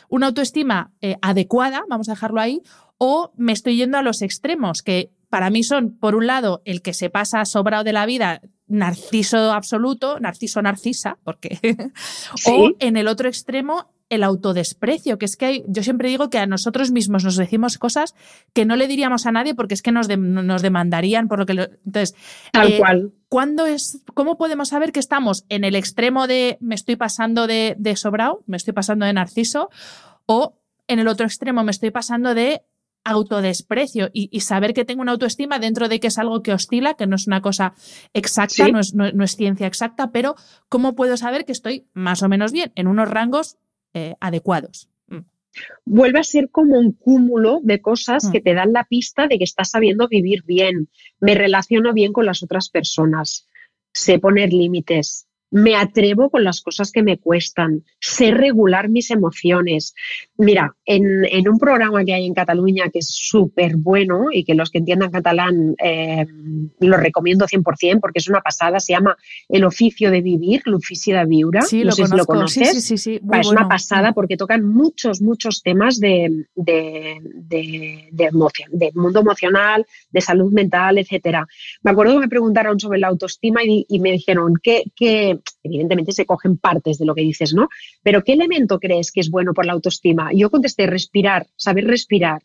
una 0.09 0.29
autoestima 0.29 0.92
adecuada, 1.20 1.83
vamos 1.90 2.09
a 2.09 2.12
dejarlo 2.12 2.40
ahí, 2.40 2.62
o 2.96 3.33
me 3.37 3.53
estoy 3.53 3.77
yendo 3.77 3.98
a 3.98 4.03
los 4.03 4.22
extremos, 4.22 4.83
que 4.83 5.11
para 5.33 5.49
mí 5.49 5.62
son, 5.62 5.97
por 5.97 6.14
un 6.14 6.27
lado, 6.27 6.61
el 6.66 6.83
que 6.83 6.92
se 6.92 7.09
pasa 7.09 7.47
sobrado 7.47 7.85
de 7.85 7.95
la 7.95 8.05
vida, 8.05 8.42
narciso 8.66 9.51
absoluto, 9.51 10.21
narciso 10.21 10.61
narcisa, 10.61 11.16
porque, 11.25 11.59
o 12.47 12.73
en 12.79 12.99
el 12.99 13.09
otro 13.09 13.31
extremo, 13.31 13.87
el 14.11 14.25
autodesprecio, 14.25 15.16
que 15.16 15.25
es 15.25 15.38
que 15.38 15.64
yo 15.66 15.83
siempre 15.83 16.11
digo 16.11 16.29
que 16.29 16.37
a 16.37 16.45
nosotros 16.45 16.90
mismos 16.90 17.25
nos 17.25 17.37
decimos 17.37 17.79
cosas 17.79 18.14
que 18.53 18.66
no 18.66 18.77
le 18.77 18.88
diríamos 18.88 19.25
a 19.25 19.33
nadie 19.33 19.55
porque 19.55 19.73
es 19.73 19.81
que 19.81 19.90
nos, 19.90 20.07
nos 20.18 20.61
demandarían 20.61 21.29
por 21.29 21.38
lo 21.38 21.47
que... 21.47 21.53
entonces, 21.53 22.14
Tal 22.53 22.73
eh, 22.75 22.79
cual. 22.79 23.12
¿cuándo 23.31 23.64
es, 23.64 24.03
¿Cómo 24.12 24.37
podemos 24.37 24.68
saber 24.68 24.92
que 24.92 25.01
estamos 25.01 25.47
en 25.49 25.64
el 25.64 25.77
extremo 25.77 26.27
de 26.27 26.59
me 26.61 26.75
estoy 26.75 26.97
pasando 26.97 27.47
de, 27.47 27.75
de 27.79 27.97
sobrado, 27.97 28.42
me 28.47 28.59
estoy 28.59 28.75
pasando 28.75 29.07
de 29.07 29.14
narciso, 29.14 29.71
o 30.27 30.59
en 30.88 30.99
el 30.99 31.09
otro 31.09 31.25
extremo 31.25 31.64
me 31.64 31.71
estoy 31.71 31.90
pasando 31.90 32.35
de 32.35 32.66
autodesprecio 33.05 34.11
y, 34.12 34.41
saber 34.41 34.75
que 34.75 34.85
tengo 34.85 35.03
una 35.03 35.12
autoestima 35.12 35.59
dentro 35.59 35.88
de 35.88 36.01
que 36.01 36.09
es 36.09 36.19
algo 36.19 36.43
que 36.43 36.53
oscila, 36.53 36.95
que 36.95 37.07
no 37.07 37.17
es 37.17 37.27
una 37.27 37.41
cosa 37.41 37.75
exacta, 38.12 38.69
no, 38.69 38.81
es, 38.81 38.95
no, 38.95 39.25
es, 39.25 39.37
ciencia 39.37 39.67
exacta, 39.67 40.12
pero 40.12 40.37
¿cómo 40.69 40.95
puedo 40.95 41.17
saber 41.17 41.45
que 41.45 41.53
estoy 41.53 41.87
más 41.95 42.23
o 42.23 42.29
menos 42.29 42.53
bien 42.53 42.73
en 42.75 42.87
unos 42.87 43.09
rangos 43.09 43.59
eh, 43.95 44.15
adecuados. 44.21 44.88
Mm. 45.09 45.19
Vuelve 45.85 46.19
a 46.19 46.25
ser 46.25 46.49
como 46.51 46.79
un 46.79 46.93
cúmulo 46.93 47.61
de 47.62 47.83
cosas 47.83 48.31
que 48.31 48.41
mm. 48.41 48.43
te 48.43 48.55
dan 48.55 48.73
la 48.73 48.85
pista 48.85 49.27
de 49.27 49.37
que 49.37 49.45
estás 49.45 49.71
sabiendo 49.71 50.09
vivir 50.09 50.45
bien, 50.45 50.88
me 51.21 51.35
relaciono 51.35 51.93
bien 51.93 52.15
con 52.15 52.25
las 52.25 52.43
otras 52.43 52.71
personas, 52.71 53.49
sé 53.93 54.19
poner 54.19 54.51
límites, 54.55 55.27
me 55.53 55.77
atrevo 55.77 56.31
con 56.31 56.45
las 56.45 56.62
cosas 56.62 56.91
que 56.91 57.03
me 57.03 57.19
cuestan, 57.19 57.85
sé 58.01 58.31
regular 58.31 58.88
mis 58.88 59.11
emociones. 59.11 59.95
Mira, 60.38 60.75
en, 60.87 61.49
un 61.49 61.59
programa 61.59 62.05
que 62.05 62.15
hay 62.15 62.25
en 62.25 62.33
Cataluña 62.33 62.88
que 62.91 63.01
es 63.01 63.09
súper 63.11 63.77
bueno 63.77 64.29
y 64.33 64.45
que 64.45 64.55
los 64.55 64.71
que 64.71 64.79
entiendan 64.79 65.11
catalán 65.11 65.75
eh, 65.79 66.27
lo 66.81 66.97
recomiendo 66.97 67.47
100% 67.47 68.01
porque 68.01 68.19
es 68.19 68.29
una 68.29 68.41
pasada, 68.41 68.81
se 68.81 68.95
llama 68.95 69.15
El 69.47 69.65
oficio 69.65 70.11
de 70.11 70.23
vivir, 70.23 70.62
l'ofici 70.65 71.12
de 71.12 71.27
viure. 71.27 71.61
Sí, 71.61 71.85
lo, 71.85 71.93
sé 71.93 72.05
lo 72.09 72.25
conoces. 72.25 72.71
Sí, 72.71 72.81
sí, 72.81 72.97
sí, 72.97 73.21
es 73.35 73.47
una 73.47 73.69
pasada 73.69 74.12
porque 74.15 74.38
tocan 74.38 74.65
muchos, 74.65 75.21
muchos 75.21 75.62
temas 75.62 76.01
de, 76.01 76.47
de, 76.55 77.21
de, 78.11 78.25
emoción, 78.25 78.71
de 78.73 78.91
mundo 78.95 79.21
emocional, 79.21 79.85
de 80.11 80.21
salud 80.23 80.51
mental, 80.51 80.97
etcétera. 80.97 81.47
Me 81.83 81.91
acuerdo 81.91 82.15
que 82.15 82.21
me 82.21 82.29
preguntaron 82.29 82.81
sobre 82.81 82.99
la 82.99 83.09
autoestima 83.09 83.61
y, 83.62 83.85
me 84.01 84.12
dijeron, 84.12 84.55
¿qué, 84.62 84.85
qué 84.97 85.42
evidentemente 85.63 86.13
se 86.13 86.27
cogen 86.27 86.57
partes 86.57 86.99
de 86.99 87.07
lo 87.07 87.15
que 87.15 87.23
dices, 87.23 87.55
¿no? 87.55 87.69
Pero 88.03 88.23
¿qué 88.23 88.33
elemento 88.33 88.79
crees 88.79 89.13
que 89.13 89.21
es 89.21 89.31
bueno 89.31 89.55
por 89.55 89.67
la 89.67 89.73
autoestima? 89.73 90.31
yo 90.35 90.51
contesté, 90.51 90.87
respirar, 90.87 91.47
saber 91.57 91.87
respirar. 91.87 92.43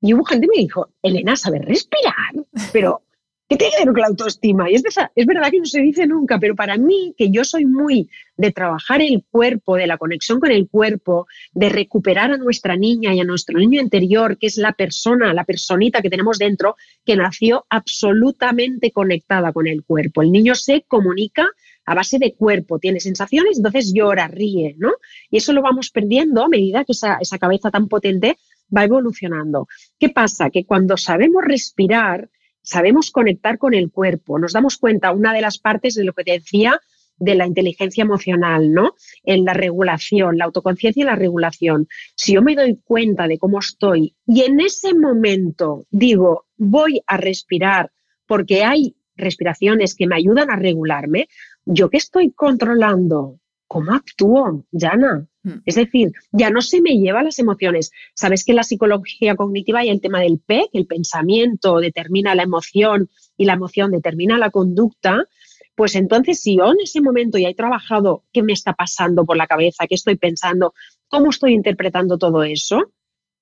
Y 0.00 0.14
hubo 0.14 0.24
gente 0.24 0.46
que 0.46 0.56
me 0.56 0.62
dijo, 0.62 0.88
Elena, 1.02 1.36
saber 1.36 1.64
respirar, 1.64 2.34
pero 2.72 3.02
¿qué 3.48 3.56
tiene 3.56 3.74
que 3.76 3.84
ver 3.84 3.92
con 3.92 4.00
la 4.00 4.08
autoestima? 4.08 4.70
Y 4.70 4.74
es, 4.74 4.82
es 5.14 5.26
verdad 5.26 5.50
que 5.50 5.60
no 5.60 5.64
se 5.64 5.80
dice 5.80 6.06
nunca, 6.06 6.38
pero 6.40 6.56
para 6.56 6.76
mí, 6.76 7.14
que 7.16 7.30
yo 7.30 7.44
soy 7.44 7.66
muy 7.66 8.08
de 8.36 8.50
trabajar 8.50 9.00
el 9.00 9.24
cuerpo, 9.30 9.76
de 9.76 9.86
la 9.86 9.98
conexión 9.98 10.40
con 10.40 10.50
el 10.50 10.68
cuerpo, 10.68 11.26
de 11.52 11.68
recuperar 11.68 12.32
a 12.32 12.36
nuestra 12.36 12.76
niña 12.76 13.14
y 13.14 13.20
a 13.20 13.24
nuestro 13.24 13.58
niño 13.58 13.80
interior, 13.80 14.38
que 14.38 14.48
es 14.48 14.56
la 14.56 14.72
persona, 14.72 15.32
la 15.34 15.44
personita 15.44 16.02
que 16.02 16.10
tenemos 16.10 16.38
dentro, 16.38 16.76
que 17.04 17.14
nació 17.14 17.64
absolutamente 17.68 18.90
conectada 18.90 19.52
con 19.52 19.68
el 19.68 19.84
cuerpo. 19.84 20.22
El 20.22 20.32
niño 20.32 20.56
se 20.56 20.82
comunica 20.88 21.48
a 21.84 21.94
base 21.94 22.18
de 22.18 22.34
cuerpo, 22.34 22.78
tiene 22.78 23.00
sensaciones, 23.00 23.56
entonces 23.56 23.92
llora, 23.94 24.28
ríe, 24.28 24.74
¿no? 24.78 24.92
Y 25.30 25.38
eso 25.38 25.52
lo 25.52 25.62
vamos 25.62 25.90
perdiendo 25.90 26.44
a 26.44 26.48
medida 26.48 26.84
que 26.84 26.92
esa, 26.92 27.18
esa 27.20 27.38
cabeza 27.38 27.70
tan 27.70 27.88
potente 27.88 28.36
va 28.74 28.84
evolucionando. 28.84 29.66
¿Qué 29.98 30.08
pasa? 30.08 30.50
Que 30.50 30.64
cuando 30.64 30.96
sabemos 30.96 31.44
respirar, 31.44 32.30
sabemos 32.62 33.10
conectar 33.10 33.58
con 33.58 33.74
el 33.74 33.90
cuerpo, 33.90 34.38
nos 34.38 34.52
damos 34.52 34.78
cuenta, 34.78 35.12
una 35.12 35.34
de 35.34 35.40
las 35.40 35.58
partes 35.58 35.94
de 35.94 36.04
lo 36.04 36.12
que 36.12 36.24
te 36.24 36.32
decía, 36.32 36.80
de 37.18 37.34
la 37.34 37.46
inteligencia 37.46 38.02
emocional, 38.02 38.72
¿no? 38.72 38.94
En 39.22 39.44
la 39.44 39.54
regulación, 39.54 40.38
la 40.38 40.46
autoconciencia 40.46 41.02
y 41.02 41.06
la 41.06 41.14
regulación. 41.14 41.86
Si 42.16 42.34
yo 42.34 42.42
me 42.42 42.56
doy 42.56 42.80
cuenta 42.82 43.28
de 43.28 43.38
cómo 43.38 43.58
estoy 43.58 44.16
y 44.26 44.42
en 44.42 44.60
ese 44.60 44.94
momento 44.94 45.86
digo, 45.90 46.46
voy 46.56 47.02
a 47.06 47.16
respirar 47.16 47.92
porque 48.26 48.64
hay 48.64 48.96
respiraciones 49.14 49.94
que 49.94 50.06
me 50.06 50.16
ayudan 50.16 50.50
a 50.50 50.56
regularme, 50.56 51.28
yo 51.64 51.90
que 51.90 51.96
estoy 51.98 52.32
controlando, 52.32 53.38
¿cómo 53.66 53.94
actúo, 53.94 54.64
Jana? 54.72 55.26
Hmm. 55.42 55.60
Es 55.64 55.76
decir, 55.76 56.12
ya 56.30 56.50
no 56.50 56.60
se 56.60 56.80
me 56.80 56.98
lleva 56.98 57.22
las 57.22 57.38
emociones. 57.38 57.90
Sabes 58.14 58.44
que 58.44 58.52
en 58.52 58.56
la 58.56 58.64
psicología 58.64 59.36
cognitiva 59.36 59.80
hay 59.80 59.90
el 59.90 60.00
tema 60.00 60.20
del 60.20 60.38
P, 60.38 60.68
que 60.72 60.78
el 60.78 60.86
pensamiento 60.86 61.78
determina 61.78 62.34
la 62.34 62.42
emoción 62.42 63.08
y 63.36 63.44
la 63.44 63.54
emoción 63.54 63.90
determina 63.90 64.38
la 64.38 64.50
conducta. 64.50 65.26
Pues 65.74 65.94
entonces, 65.94 66.40
si 66.40 66.58
yo 66.58 66.72
en 66.72 66.80
ese 66.82 67.00
momento 67.00 67.38
ya 67.38 67.48
he 67.48 67.54
trabajado 67.54 68.24
qué 68.32 68.42
me 68.42 68.52
está 68.52 68.74
pasando 68.74 69.24
por 69.24 69.36
la 69.36 69.46
cabeza, 69.46 69.86
qué 69.88 69.94
estoy 69.94 70.16
pensando, 70.16 70.74
cómo 71.08 71.30
estoy 71.30 71.54
interpretando 71.54 72.18
todo 72.18 72.42
eso, 72.44 72.92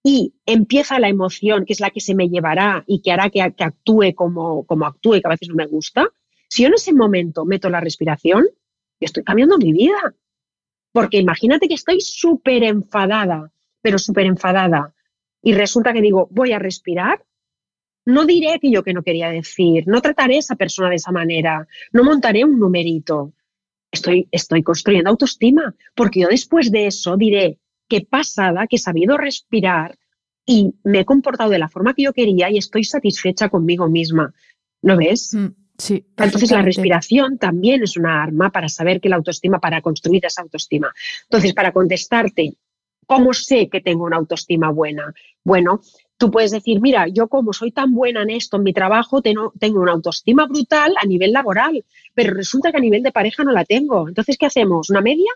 y 0.03 0.35
empieza 0.47 0.99
la 0.99 1.09
emoción, 1.09 1.65
que 1.65 1.73
es 1.73 1.81
la 1.81 1.91
que 1.91 2.01
se 2.01 2.15
me 2.15 2.29
llevará 2.29 2.85
y 2.87 3.03
que 3.03 3.13
hará 3.13 3.31
que, 3.31 3.43
actúe 3.43 4.15
como, 4.15 4.65
como 4.65 4.87
actúe, 4.87 5.21
que 5.21 5.27
a 5.27 5.31
veces 5.31 5.49
no 5.49 5.55
me 5.55 5.67
gusta, 5.67 6.09
si 6.51 6.63
yo 6.63 6.69
en 6.69 6.75
ese 6.75 6.93
momento 6.93 7.45
meto 7.45 7.71
la 7.71 7.81
respiración, 7.81 8.45
yo 8.45 9.05
estoy 9.07 9.23
cambiando 9.23 9.57
mi 9.57 9.73
vida. 9.73 10.15
Porque 10.93 11.19
imagínate 11.19 11.69
que 11.69 11.75
estoy 11.75 12.01
súper 12.01 12.65
enfadada, 12.65 13.53
pero 13.81 13.99
súper 13.99 14.27
enfadada, 14.27 14.93
y 15.43 15.55
resulta 15.55 15.93
que 15.93 16.03
digo, 16.03 16.29
voy 16.31 16.53
a 16.53 16.59
respirar, 16.59 17.25
no 18.05 18.27
diré 18.27 18.53
aquello 18.53 18.83
que 18.83 18.93
no 18.93 19.03
quería 19.03 19.31
decir, 19.31 19.85
no 19.87 20.01
trataré 20.01 20.37
a 20.37 20.39
esa 20.41 20.57
persona 20.57 20.91
de 20.91 20.97
esa 20.97 21.13
manera, 21.13 21.67
no 21.93 22.05
montaré 22.05 22.45
un 22.45 22.59
numerito. 22.59 23.33
Estoy, 23.93 24.29
estoy 24.31 24.63
construyendo 24.63 25.11
autoestima, 25.11 25.75
porque 25.95 26.21
yo 26.21 26.29
después 26.29 26.71
de 26.71 26.87
eso 26.87 27.17
diré, 27.17 27.59
qué 27.89 28.03
pasada, 28.03 28.67
que 28.67 28.77
he 28.77 28.79
sabido 28.79 29.17
respirar 29.17 29.99
y 30.47 30.75
me 30.85 31.01
he 31.01 31.05
comportado 31.05 31.51
de 31.51 31.59
la 31.59 31.69
forma 31.69 31.95
que 31.95 32.05
yo 32.05 32.13
quería 32.13 32.51
y 32.51 32.59
estoy 32.59 32.85
satisfecha 32.85 33.49
conmigo 33.49 33.89
misma. 33.89 34.35
¿Lo 34.83 34.97
ves? 34.97 35.35
Mm. 35.35 35.49
Entonces 35.89 36.51
la 36.51 36.63
respiración 36.63 37.39
también 37.39 37.83
es 37.83 37.97
una 37.97 38.23
arma 38.23 38.51
para 38.51 38.69
saber 38.69 39.01
que 39.01 39.09
la 39.09 39.17
autoestima, 39.17 39.59
para 39.59 39.81
construir 39.81 40.25
esa 40.25 40.43
autoestima. 40.43 40.93
Entonces, 41.25 41.55
para 41.55 41.73
contestarte, 41.73 42.55
¿cómo 43.07 43.33
sé 43.33 43.69
que 43.69 43.81
tengo 43.81 44.05
una 44.05 44.17
autoestima 44.17 44.71
buena? 44.71 45.13
Bueno, 45.43 45.81
tú 46.17 46.31
puedes 46.31 46.51
decir, 46.51 46.81
mira, 46.81 47.07
yo 47.09 47.29
como 47.29 47.53
soy 47.53 47.73
tan 47.73 47.93
buena 47.93 48.23
en 48.23 48.31
esto, 48.31 48.59
en 48.59 48.63
mi 48.63 48.73
trabajo, 48.73 49.23
tengo, 49.23 49.53
tengo 49.59 49.81
una 49.81 49.93
autoestima 49.93 50.47
brutal 50.47 50.95
a 51.03 51.07
nivel 51.07 51.33
laboral, 51.33 51.85
pero 52.15 52.35
resulta 52.35 52.71
que 52.71 52.77
a 52.77 52.81
nivel 52.81 53.03
de 53.03 53.13
pareja 53.13 53.43
no 53.43 53.53
la 53.53 53.65
tengo. 53.65 54.09
Entonces, 54.09 54.37
¿qué 54.37 54.47
hacemos? 54.47 54.91
¿Una 54.91 55.01
media? 55.01 55.31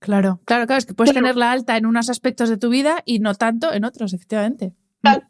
Claro, 0.00 0.40
claro, 0.44 0.66
claro, 0.66 0.78
es 0.78 0.86
que 0.86 0.94
puedes 0.94 1.14
tenerla 1.14 1.50
alta 1.50 1.76
en 1.76 1.86
unos 1.86 2.08
aspectos 2.08 2.48
de 2.48 2.56
tu 2.56 2.68
vida 2.68 3.02
y 3.04 3.18
no 3.18 3.34
tanto 3.34 3.72
en 3.72 3.84
otros, 3.84 4.12
efectivamente. 4.12 4.74
Tal, 5.02 5.28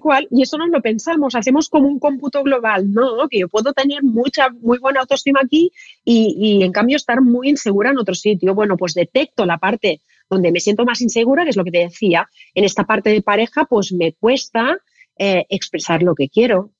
cual, 0.00 0.28
y 0.30 0.42
eso 0.42 0.58
no 0.58 0.66
lo 0.66 0.80
pensamos, 0.80 1.34
hacemos 1.34 1.68
como 1.68 1.88
un 1.88 1.98
cómputo 1.98 2.42
global, 2.42 2.92
¿no? 2.92 3.28
Que 3.28 3.40
yo 3.40 3.48
puedo 3.48 3.72
tener 3.72 4.02
mucha, 4.02 4.50
muy 4.50 4.78
buena 4.78 5.00
autoestima 5.00 5.40
aquí 5.42 5.72
y, 6.04 6.62
en 6.62 6.72
cambio 6.72 6.96
estar 6.96 7.20
muy 7.20 7.48
insegura 7.48 7.90
en 7.90 7.98
otro 7.98 8.14
sitio. 8.14 8.54
Bueno, 8.54 8.76
pues 8.76 8.94
detecto 8.94 9.46
la 9.46 9.58
parte 9.58 10.00
donde 10.28 10.52
me 10.52 10.60
siento 10.60 10.84
más 10.84 11.00
insegura, 11.00 11.44
que 11.44 11.50
es 11.50 11.56
lo 11.56 11.64
que 11.64 11.72
te 11.72 11.78
decía, 11.78 12.28
en 12.54 12.64
esta 12.64 12.84
parte 12.84 13.10
de 13.10 13.22
pareja, 13.22 13.64
pues 13.64 13.92
me 13.92 14.12
cuesta 14.12 14.78
eh, 15.18 15.44
expresar 15.48 16.02
lo 16.02 16.14
que 16.14 16.28
quiero, 16.28 16.70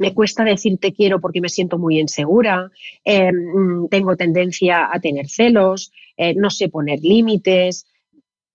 me 0.00 0.14
cuesta 0.14 0.44
decir 0.44 0.78
te 0.78 0.92
quiero 0.92 1.20
porque 1.20 1.42
me 1.42 1.50
siento 1.50 1.78
muy 1.78 2.00
insegura, 2.00 2.70
em, 3.04 3.86
tengo 3.88 4.16
tendencia 4.16 4.88
a 4.90 4.98
tener 4.98 5.28
celos, 5.28 5.92
eh, 6.16 6.34
no 6.34 6.50
sé 6.50 6.68
poner 6.68 7.00
límites. 7.00 7.86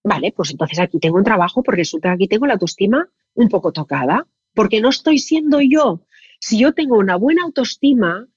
Vale, 0.05 0.31
pues 0.31 0.51
entonces 0.51 0.79
aquí 0.79 0.99
tengo 0.99 1.17
un 1.17 1.23
trabajo 1.23 1.63
porque 1.63 1.81
resulta 1.81 2.09
que 2.09 2.13
aquí 2.13 2.27
tengo 2.27 2.45
la 2.45 2.53
autoestima 2.53 3.09
un 3.33 3.49
poco 3.49 3.71
tocada, 3.71 4.27
porque 4.53 4.79
no 4.79 4.89
estoy 4.89 5.17
siendo 5.17 5.61
yo. 5.61 6.01
Si 6.39 6.59
yo 6.59 6.73
tengo 6.73 6.99
una 6.99 7.15
buena 7.15 7.41
autoestima, 7.43 8.27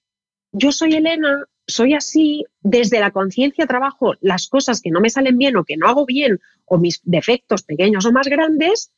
yo 0.50 0.72
soy 0.72 0.94
Elena, 0.94 1.44
soy 1.66 1.92
así, 1.92 2.46
desde 2.62 3.00
la 3.00 3.10
conciencia 3.10 3.66
trabajo 3.66 4.14
las 4.22 4.48
cosas 4.48 4.80
que 4.80 4.90
no 4.90 5.02
me 5.02 5.10
salen 5.10 5.36
bien 5.36 5.58
o 5.58 5.64
que 5.64 5.76
no 5.76 5.88
hago 5.88 6.06
bien, 6.06 6.40
o 6.64 6.78
mis 6.78 7.02
defectos 7.04 7.62
pequeños 7.64 8.06
o 8.06 8.12
más 8.12 8.28
grandes, 8.28 8.90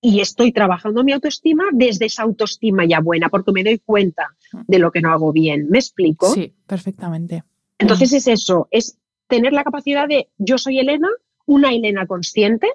y 0.00 0.20
estoy 0.20 0.50
trabajando 0.50 1.04
mi 1.04 1.12
autoestima 1.12 1.66
desde 1.72 2.06
esa 2.06 2.24
autoestima 2.24 2.84
ya 2.84 2.98
buena, 2.98 3.28
porque 3.28 3.52
me 3.52 3.62
doy 3.62 3.78
cuenta 3.78 4.36
de 4.66 4.78
lo 4.80 4.90
que 4.90 5.00
no 5.00 5.12
hago 5.12 5.32
bien. 5.32 5.68
¿Me 5.70 5.78
explico? 5.78 6.34
Sí, 6.34 6.52
perfectamente. 6.66 7.44
Entonces 7.78 8.12
es 8.12 8.26
eso, 8.26 8.66
es 8.72 8.98
tener 9.28 9.52
la 9.52 9.62
capacidad 9.62 10.08
de 10.08 10.30
yo 10.36 10.58
soy 10.58 10.80
Elena, 10.80 11.08
una 11.48 11.72
Elena 11.72 12.06
consciente, 12.06 12.68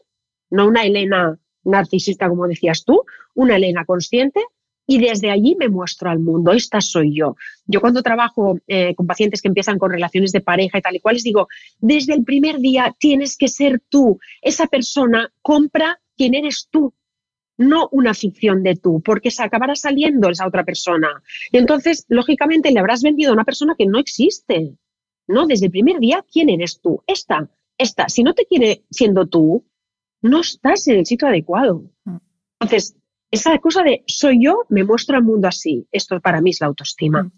no 0.49 0.67
una 0.67 0.83
Elena 0.83 1.39
narcisista, 1.63 2.27
como 2.27 2.47
decías 2.47 2.83
tú, 2.83 3.03
una 3.35 3.55
Elena 3.55 3.85
consciente 3.85 4.41
y 4.85 4.97
desde 4.97 5.29
allí 5.29 5.55
me 5.57 5.69
muestro 5.69 6.09
al 6.09 6.19
mundo, 6.19 6.51
esta 6.51 6.81
soy 6.81 7.15
yo. 7.15 7.35
Yo 7.67 7.79
cuando 7.79 8.01
trabajo 8.01 8.59
eh, 8.67 8.95
con 8.95 9.05
pacientes 9.05 9.41
que 9.41 9.47
empiezan 9.47 9.77
con 9.77 9.91
relaciones 9.91 10.31
de 10.31 10.41
pareja 10.41 10.79
y 10.79 10.81
tal 10.81 10.95
y 10.95 10.99
cual, 10.99 11.15
les 11.15 11.23
digo, 11.23 11.47
desde 11.79 12.13
el 12.13 12.23
primer 12.23 12.57
día 12.57 12.93
tienes 12.99 13.37
que 13.37 13.47
ser 13.47 13.79
tú. 13.89 14.19
Esa 14.41 14.65
persona 14.65 15.31
compra 15.41 16.01
quién 16.17 16.33
eres 16.33 16.67
tú, 16.69 16.93
no 17.57 17.87
una 17.91 18.15
ficción 18.15 18.63
de 18.63 18.75
tú, 18.75 19.01
porque 19.05 19.29
se 19.29 19.43
acabará 19.43 19.75
saliendo 19.75 20.29
esa 20.29 20.47
otra 20.47 20.65
persona. 20.65 21.21
Y 21.51 21.59
entonces, 21.59 22.05
lógicamente, 22.09 22.71
le 22.71 22.79
habrás 22.79 23.03
vendido 23.03 23.29
a 23.29 23.35
una 23.35 23.45
persona 23.45 23.75
que 23.77 23.85
no 23.85 23.99
existe. 23.99 24.73
No, 25.27 25.45
desde 25.45 25.67
el 25.67 25.71
primer 25.71 25.99
día, 25.99 26.25
¿quién 26.29 26.49
eres 26.49 26.81
tú? 26.81 27.01
Esta, 27.07 27.47
esta. 27.77 28.09
Si 28.09 28.23
no 28.23 28.33
te 28.33 28.45
quiere 28.45 28.83
siendo 28.89 29.27
tú, 29.27 29.65
no 30.21 30.41
estás 30.41 30.87
en 30.87 30.99
el 30.99 31.05
sitio 31.05 31.27
adecuado. 31.27 31.83
Mm. 32.05 32.17
Entonces, 32.61 32.95
esa 33.31 33.57
cosa 33.59 33.83
de 33.83 34.03
soy 34.07 34.43
yo, 34.43 34.63
me 34.69 34.83
muestro 34.83 35.17
al 35.17 35.23
mundo 35.23 35.47
así. 35.47 35.87
Esto 35.91 36.19
para 36.21 36.41
mí 36.41 36.51
es 36.51 36.61
la 36.61 36.67
autoestima. 36.67 37.31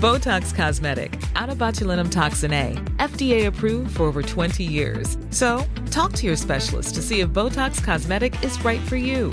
Botox 0.00 0.54
Cosmetic, 0.54 1.18
out 1.36 1.48
of 1.48 1.56
botulinum 1.56 2.10
toxin 2.10 2.52
A, 2.52 2.74
FDA 2.98 3.46
approved 3.46 3.96
for 3.96 4.04
over 4.04 4.22
20 4.22 4.62
years. 4.62 5.16
So, 5.30 5.64
talk 5.90 6.12
to 6.12 6.26
your 6.26 6.36
specialist 6.36 6.94
to 6.96 7.02
see 7.02 7.20
if 7.20 7.30
Botox 7.30 7.82
Cosmetic 7.82 8.34
is 8.44 8.62
right 8.62 8.80
for 8.82 8.96
you. 8.96 9.32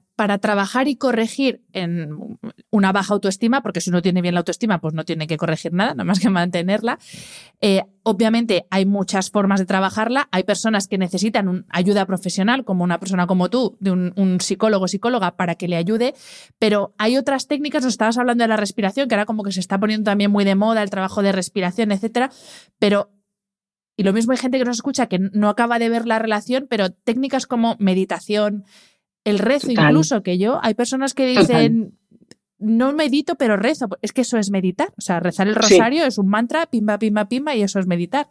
para 0.21 0.37
trabajar 0.37 0.87
y 0.87 0.97
corregir 0.97 1.63
en 1.73 2.37
una 2.69 2.91
baja 2.91 3.15
autoestima, 3.15 3.63
porque 3.63 3.81
si 3.81 3.89
uno 3.89 4.03
tiene 4.03 4.21
bien 4.21 4.35
la 4.35 4.41
autoestima, 4.41 4.79
pues 4.79 4.93
no 4.93 5.03
tiene 5.03 5.25
que 5.25 5.35
corregir 5.35 5.73
nada, 5.73 5.95
nada 5.95 6.03
más 6.03 6.19
que 6.19 6.29
mantenerla. 6.29 6.99
Eh, 7.59 7.81
obviamente 8.03 8.67
hay 8.69 8.85
muchas 8.85 9.31
formas 9.31 9.59
de 9.59 9.65
trabajarla. 9.65 10.29
Hay 10.31 10.43
personas 10.43 10.87
que 10.87 10.99
necesitan 10.99 11.65
ayuda 11.69 12.05
profesional, 12.05 12.65
como 12.65 12.83
una 12.83 12.99
persona 12.99 13.25
como 13.25 13.49
tú, 13.49 13.77
de 13.79 13.89
un, 13.89 14.13
un 14.15 14.39
psicólogo 14.39 14.85
o 14.85 14.87
psicóloga, 14.87 15.37
para 15.37 15.55
que 15.55 15.67
le 15.67 15.75
ayude. 15.75 16.13
Pero 16.59 16.93
hay 16.99 17.17
otras 17.17 17.47
técnicas, 17.47 17.83
nos 17.83 17.93
estabas 17.93 18.19
hablando 18.19 18.43
de 18.43 18.49
la 18.49 18.57
respiración, 18.57 19.09
que 19.09 19.15
ahora 19.15 19.25
como 19.25 19.41
que 19.41 19.51
se 19.51 19.59
está 19.59 19.79
poniendo 19.79 20.11
también 20.11 20.29
muy 20.29 20.45
de 20.45 20.53
moda 20.53 20.83
el 20.83 20.91
trabajo 20.91 21.23
de 21.23 21.31
respiración, 21.31 21.91
etcétera. 21.91 22.29
Pero 22.77 23.09
y 23.97 24.03
lo 24.03 24.13
mismo 24.13 24.31
hay 24.31 24.37
gente 24.39 24.57
que 24.57 24.65
nos 24.65 24.77
escucha 24.77 25.07
que 25.07 25.19
no 25.19 25.49
acaba 25.49 25.77
de 25.77 25.89
ver 25.89 26.07
la 26.07 26.17
relación, 26.17 26.65
pero 26.69 26.91
técnicas 26.91 27.45
como 27.45 27.75
meditación, 27.77 28.65
el 29.23 29.39
rezo 29.39 29.71
incluso, 29.71 30.23
que 30.23 30.37
yo, 30.37 30.59
hay 30.61 30.73
personas 30.73 31.13
que 31.13 31.27
dicen, 31.27 31.97
no 32.61 32.93
medito, 32.93 33.35
pero 33.35 33.57
rezo. 33.57 33.89
Es 34.01 34.13
que 34.13 34.21
eso 34.21 34.37
es 34.37 34.51
meditar. 34.51 34.93
O 34.97 35.01
sea, 35.01 35.19
rezar 35.19 35.47
el 35.47 35.55
rosario 35.55 36.05
es 36.05 36.17
un 36.17 36.27
mantra, 36.27 36.67
pimba, 36.67 36.99
pimba, 36.99 37.27
pimba, 37.27 37.55
y 37.55 37.63
eso 37.63 37.79
es 37.79 37.87
meditar. 37.87 38.29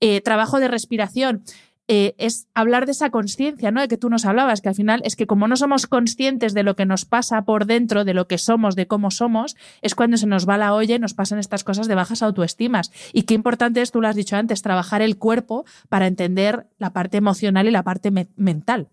Eh, 0.00 0.20
trabajo 0.20 0.60
de 0.60 0.68
respiración. 0.68 1.44
Eh, 1.90 2.14
es 2.18 2.48
hablar 2.52 2.84
de 2.84 2.92
esa 2.92 3.08
conciencia, 3.08 3.70
¿no? 3.70 3.80
De 3.80 3.88
que 3.88 3.96
tú 3.96 4.10
nos 4.10 4.26
hablabas, 4.26 4.60
que 4.60 4.68
al 4.68 4.74
final 4.74 5.00
es 5.04 5.16
que 5.16 5.26
como 5.26 5.48
no 5.48 5.56
somos 5.56 5.86
conscientes 5.86 6.52
de 6.52 6.62
lo 6.62 6.76
que 6.76 6.84
nos 6.84 7.06
pasa 7.06 7.46
por 7.46 7.64
dentro, 7.64 8.04
de 8.04 8.12
lo 8.12 8.28
que 8.28 8.36
somos, 8.36 8.76
de 8.76 8.86
cómo 8.86 9.10
somos, 9.10 9.56
es 9.80 9.94
cuando 9.94 10.18
se 10.18 10.26
nos 10.26 10.46
va 10.46 10.58
la 10.58 10.74
olla 10.74 10.96
y 10.96 10.98
nos 10.98 11.14
pasan 11.14 11.38
estas 11.38 11.64
cosas 11.64 11.88
de 11.88 11.94
bajas 11.94 12.22
autoestimas. 12.22 12.92
Y 13.14 13.22
qué 13.22 13.32
importante 13.32 13.80
es, 13.80 13.90
tú 13.90 14.02
lo 14.02 14.08
has 14.08 14.16
dicho 14.16 14.36
antes, 14.36 14.60
trabajar 14.60 15.00
el 15.00 15.16
cuerpo 15.16 15.64
para 15.88 16.06
entender 16.06 16.66
la 16.76 16.92
parte 16.92 17.16
emocional 17.16 17.66
y 17.66 17.70
la 17.70 17.84
parte 17.84 18.10
mental. 18.36 18.88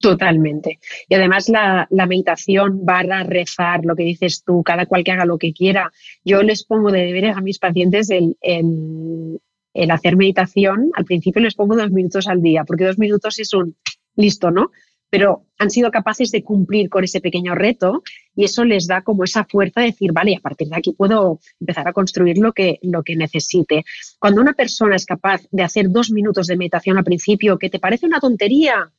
Totalmente. 0.00 0.80
Y 1.10 1.14
además 1.14 1.50
la, 1.50 1.86
meditación 1.90 2.86
barra 2.86 3.22
rezar, 3.22 3.84
lo 3.84 3.94
que 3.94 4.04
dices 4.04 4.42
tú, 4.44 4.62
cada 4.62 4.86
cual 4.86 5.04
que 5.04 5.12
haga 5.12 5.26
lo 5.26 5.36
que 5.36 5.52
quiera. 5.52 5.92
Yo 6.24 6.42
les 6.42 6.64
pongo 6.64 6.90
de 6.90 7.04
deberes 7.04 7.36
a 7.36 7.42
mis 7.42 7.58
pacientes 7.58 8.08
el, 8.08 8.38
el, 8.40 9.90
hacer 9.90 10.16
meditación. 10.16 10.90
Al 10.94 11.04
principio 11.04 11.42
les 11.42 11.54
pongo 11.54 11.76
dos 11.76 11.90
minutos 11.90 12.28
al 12.28 12.40
día, 12.40 12.64
porque 12.64 12.86
dos 12.86 12.98
minutos 12.98 13.38
es 13.38 13.52
un 13.52 13.76
listo, 14.16 14.50
¿no? 14.50 14.70
Pero 15.10 15.44
han 15.58 15.68
sido 15.68 15.90
capaces 15.90 16.30
de 16.30 16.44
cumplir 16.44 16.88
con 16.88 17.04
ese 17.04 17.20
pequeño 17.20 17.54
reto 17.54 18.02
y 18.34 18.44
eso 18.44 18.64
les 18.64 18.86
da 18.86 19.02
como 19.02 19.24
esa 19.24 19.44
fuerza 19.44 19.80
de 19.80 19.88
decir, 19.88 20.12
vale, 20.12 20.34
a 20.34 20.40
partir 20.40 20.68
de 20.68 20.76
aquí 20.76 20.92
puedo 20.92 21.40
empezar 21.60 21.86
a 21.86 21.92
construir 21.92 22.38
lo 22.38 22.52
que, 22.52 22.78
lo 22.82 23.02
que 23.02 23.16
necesite. 23.16 23.84
Cuando 24.18 24.40
una 24.40 24.54
persona 24.54 24.96
es 24.96 25.04
capaz 25.04 25.42
de 25.50 25.62
hacer 25.62 25.90
dos 25.90 26.10
minutos 26.10 26.46
de 26.46 26.56
meditación 26.56 26.96
al 26.96 27.04
principio, 27.04 27.58
que 27.58 27.68
te 27.68 27.80
parece 27.80 28.06
una 28.06 28.20
tontería, 28.20 28.90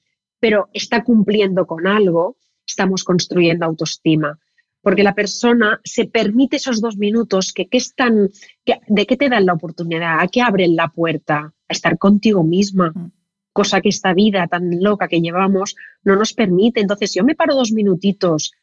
pero 0.41 0.69
está 0.73 1.03
cumpliendo 1.03 1.65
con 1.67 1.87
algo, 1.87 2.35
estamos 2.65 3.05
construyendo 3.05 3.65
autoestima. 3.65 4.37
Porque 4.81 5.03
la 5.03 5.13
persona 5.13 5.79
se 5.83 6.05
permite 6.05 6.55
esos 6.55 6.81
dos 6.81 6.97
minutos 6.97 7.53
que, 7.53 7.67
están, 7.71 8.31
¿de 8.65 9.05
qué 9.05 9.15
te 9.15 9.29
dan 9.29 9.45
la 9.45 9.53
oportunidad? 9.53 10.19
¿A 10.19 10.27
qué 10.27 10.41
abren 10.41 10.75
la 10.75 10.87
puerta? 10.87 11.53
A 11.69 11.73
estar 11.73 11.99
contigo 11.99 12.43
misma. 12.43 12.91
Mm. 12.93 13.11
Cosa 13.53 13.81
que 13.81 13.89
esta 13.89 14.15
vida 14.15 14.47
tan 14.47 14.81
loca 14.81 15.07
que 15.07 15.21
llevamos 15.21 15.75
no 16.03 16.15
nos 16.15 16.33
permite. 16.33 16.81
Entonces, 16.81 17.13
yo 17.13 17.23
me 17.23 17.35
paro 17.35 17.53
dos 17.53 17.71
minutitos 17.71 18.53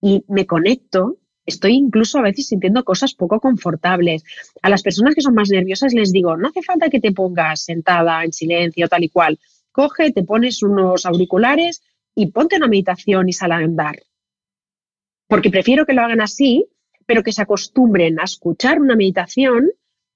y 0.00 0.24
me 0.28 0.46
conecto, 0.46 1.18
estoy 1.46 1.72
incluso 1.72 2.18
a 2.18 2.22
veces 2.22 2.46
sintiendo 2.46 2.84
cosas 2.84 3.14
poco 3.14 3.40
confortables. 3.40 4.22
A 4.62 4.68
las 4.68 4.82
personas 4.82 5.16
que 5.16 5.22
son 5.22 5.34
más 5.34 5.48
nerviosas 5.50 5.94
les 5.94 6.12
digo, 6.12 6.36
no 6.36 6.48
hace 6.48 6.62
falta 6.62 6.90
que 6.90 7.00
te 7.00 7.10
pongas 7.10 7.64
sentada 7.64 8.22
en 8.22 8.32
silencio, 8.32 8.86
tal 8.86 9.02
y 9.02 9.08
cual 9.08 9.40
coge, 9.74 10.12
te 10.12 10.22
pones 10.22 10.62
unos 10.62 11.04
auriculares 11.04 11.82
y 12.14 12.30
ponte 12.30 12.56
una 12.56 12.68
meditación 12.68 13.28
y 13.28 13.32
sal 13.32 13.50
a 13.52 13.56
andar. 13.56 13.96
Porque 15.26 15.50
prefiero 15.50 15.84
que 15.84 15.94
lo 15.94 16.02
hagan 16.02 16.20
así, 16.20 16.66
pero 17.06 17.24
que 17.24 17.32
se 17.32 17.42
acostumbren 17.42 18.20
a 18.20 18.24
escuchar 18.24 18.80
una 18.80 18.94
meditación, 18.94 19.70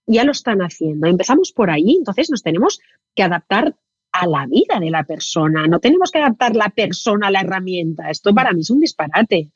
ya 0.06 0.22
lo 0.24 0.30
están 0.30 0.60
haciendo. 0.60 1.08
Empezamos 1.08 1.52
por 1.52 1.70
ahí, 1.70 1.96
entonces 1.98 2.30
nos 2.30 2.42
tenemos 2.42 2.80
que 3.16 3.24
adaptar 3.24 3.74
a 4.12 4.26
la 4.28 4.46
vida 4.46 4.78
de 4.80 4.90
la 4.90 5.02
persona, 5.02 5.66
no 5.66 5.80
tenemos 5.80 6.12
que 6.12 6.20
adaptar 6.20 6.54
la 6.54 6.70
persona 6.70 7.26
a 7.26 7.30
la 7.32 7.40
herramienta. 7.40 8.10
Esto 8.10 8.32
para 8.32 8.52
mí 8.52 8.60
es 8.60 8.70
un 8.70 8.80
disparate. 8.80 9.50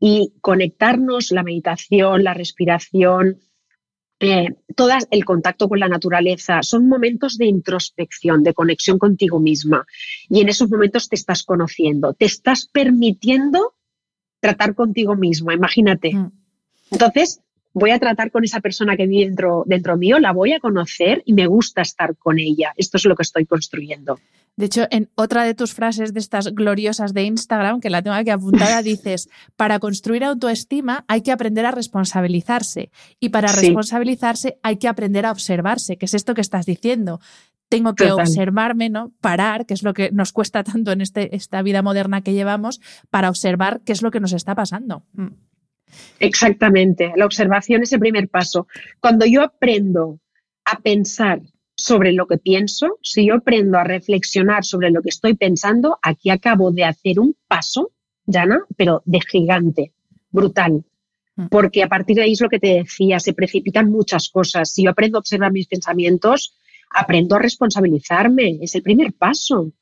Y 0.00 0.34
conectarnos, 0.40 1.30
la 1.30 1.44
meditación, 1.44 2.24
la 2.24 2.34
respiración, 2.34 3.38
eh, 4.20 4.48
todo 4.74 4.90
el 5.10 5.24
contacto 5.24 5.68
con 5.68 5.78
la 5.80 5.88
naturaleza, 5.88 6.62
son 6.62 6.88
momentos 6.88 7.38
de 7.38 7.46
introspección, 7.46 8.42
de 8.42 8.54
conexión 8.54 8.98
contigo 8.98 9.38
misma. 9.38 9.86
Y 10.28 10.40
en 10.40 10.48
esos 10.48 10.70
momentos 10.70 11.08
te 11.08 11.16
estás 11.16 11.44
conociendo, 11.44 12.14
te 12.14 12.24
estás 12.24 12.66
permitiendo 12.66 13.74
tratar 14.40 14.74
contigo 14.74 15.14
misma, 15.16 15.54
imagínate. 15.54 16.14
Mm. 16.14 16.32
Entonces, 16.90 17.40
voy 17.78 17.90
a 17.90 17.98
tratar 17.98 18.30
con 18.30 18.44
esa 18.44 18.60
persona 18.60 18.96
que 18.96 19.06
vive 19.06 19.26
dentro, 19.26 19.64
dentro 19.66 19.96
mío, 19.96 20.18
la 20.18 20.32
voy 20.32 20.52
a 20.52 20.60
conocer 20.60 21.22
y 21.24 21.32
me 21.32 21.46
gusta 21.46 21.82
estar 21.82 22.16
con 22.16 22.38
ella. 22.38 22.72
Esto 22.76 22.96
es 22.96 23.04
lo 23.04 23.16
que 23.16 23.22
estoy 23.22 23.46
construyendo. 23.46 24.18
De 24.58 24.66
hecho, 24.66 24.88
en 24.90 25.08
otra 25.14 25.44
de 25.44 25.54
tus 25.54 25.72
frases 25.72 26.12
de 26.12 26.18
estas 26.18 26.52
gloriosas 26.52 27.14
de 27.14 27.22
Instagram, 27.22 27.80
que 27.80 27.90
la 27.90 28.02
tengo 28.02 28.16
aquí 28.16 28.30
apuntada, 28.30 28.82
dices, 28.82 29.28
para 29.54 29.78
construir 29.78 30.24
autoestima 30.24 31.04
hay 31.06 31.22
que 31.22 31.30
aprender 31.30 31.64
a 31.64 31.70
responsabilizarse 31.70 32.90
y 33.20 33.28
para 33.28 33.52
responsabilizarse 33.52 34.58
hay 34.64 34.78
que 34.78 34.88
aprender 34.88 35.26
a 35.26 35.30
observarse, 35.30 35.96
que 35.96 36.06
es 36.06 36.14
esto 36.14 36.34
que 36.34 36.40
estás 36.40 36.66
diciendo. 36.66 37.20
Tengo 37.68 37.94
que 37.94 38.10
observarme, 38.10 38.88
¿no? 38.88 39.12
Parar, 39.20 39.64
que 39.64 39.74
es 39.74 39.84
lo 39.84 39.94
que 39.94 40.10
nos 40.10 40.32
cuesta 40.32 40.64
tanto 40.64 40.90
en 40.90 41.02
este, 41.02 41.36
esta 41.36 41.62
vida 41.62 41.82
moderna 41.82 42.22
que 42.22 42.32
llevamos, 42.32 42.80
para 43.10 43.28
observar 43.28 43.82
qué 43.84 43.92
es 43.92 44.02
lo 44.02 44.10
que 44.10 44.18
nos 44.18 44.32
está 44.32 44.56
pasando. 44.56 45.04
Exactamente, 46.20 47.12
la 47.16 47.26
observación 47.26 47.82
es 47.82 47.92
el 47.92 48.00
primer 48.00 48.28
paso. 48.28 48.66
Cuando 49.00 49.24
yo 49.26 49.42
aprendo 49.42 50.20
a 50.64 50.78
pensar 50.80 51.40
sobre 51.74 52.12
lo 52.12 52.26
que 52.26 52.38
pienso, 52.38 52.98
si 53.02 53.26
yo 53.28 53.36
aprendo 53.36 53.78
a 53.78 53.84
reflexionar 53.84 54.64
sobre 54.64 54.90
lo 54.90 55.00
que 55.00 55.10
estoy 55.10 55.34
pensando, 55.34 55.98
aquí 56.02 56.30
acabo 56.30 56.72
de 56.72 56.84
hacer 56.84 57.20
un 57.20 57.36
paso, 57.46 57.92
Jana, 58.26 58.64
pero 58.76 59.02
de 59.04 59.20
gigante, 59.20 59.92
brutal. 60.30 60.84
Mm. 61.36 61.46
Porque 61.46 61.84
a 61.84 61.88
partir 61.88 62.16
de 62.16 62.22
ahí 62.22 62.32
es 62.32 62.40
lo 62.40 62.48
que 62.48 62.58
te 62.58 62.74
decía, 62.74 63.20
se 63.20 63.32
precipitan 63.32 63.90
muchas 63.90 64.28
cosas. 64.28 64.72
Si 64.72 64.84
yo 64.84 64.90
aprendo 64.90 65.18
a 65.18 65.20
observar 65.20 65.52
mis 65.52 65.68
pensamientos, 65.68 66.58
aprendo 66.90 67.36
a 67.36 67.38
responsabilizarme, 67.38 68.58
es 68.60 68.74
el 68.74 68.82
primer 68.82 69.12
paso. 69.12 69.72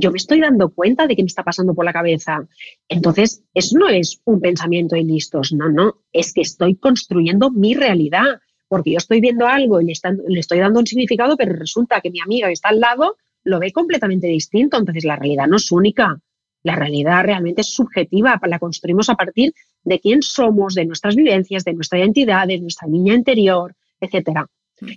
Yo 0.00 0.10
me 0.10 0.16
estoy 0.16 0.40
dando 0.40 0.70
cuenta 0.70 1.06
de 1.06 1.14
qué 1.14 1.22
me 1.22 1.26
está 1.26 1.44
pasando 1.44 1.74
por 1.74 1.84
la 1.84 1.92
cabeza. 1.92 2.46
Entonces, 2.88 3.44
eso 3.54 3.78
no 3.78 3.88
es 3.88 4.20
un 4.24 4.40
pensamiento 4.40 4.96
y 4.96 5.04
listos, 5.04 5.52
no, 5.52 5.68
no, 5.68 6.02
es 6.12 6.32
que 6.32 6.40
estoy 6.40 6.76
construyendo 6.76 7.50
mi 7.50 7.74
realidad 7.74 8.40
porque 8.68 8.92
yo 8.92 8.98
estoy 8.98 9.20
viendo 9.20 9.48
algo 9.48 9.80
y 9.80 9.86
le, 9.86 9.92
le 10.28 10.40
estoy 10.40 10.60
dando 10.60 10.78
un 10.78 10.86
significado, 10.86 11.36
pero 11.36 11.52
resulta 11.54 12.00
que 12.00 12.10
mi 12.10 12.20
amiga 12.20 12.46
que 12.46 12.52
está 12.52 12.68
al 12.68 12.78
lado 12.78 13.16
lo 13.42 13.58
ve 13.58 13.72
completamente 13.72 14.28
distinto. 14.28 14.78
Entonces 14.78 15.04
la 15.04 15.16
realidad 15.16 15.48
no 15.48 15.56
es 15.56 15.72
única, 15.72 16.20
la 16.62 16.76
realidad 16.76 17.24
realmente 17.24 17.62
es 17.62 17.74
subjetiva, 17.74 18.40
la 18.46 18.58
construimos 18.58 19.08
a 19.08 19.14
partir 19.14 19.52
de 19.82 19.98
quién 19.98 20.22
somos, 20.22 20.74
de 20.74 20.84
nuestras 20.84 21.16
vivencias, 21.16 21.64
de 21.64 21.72
nuestra 21.72 21.98
identidad, 21.98 22.46
de 22.46 22.60
nuestra 22.60 22.86
niña 22.86 23.14
interior, 23.14 23.74
etcétera. 24.00 24.46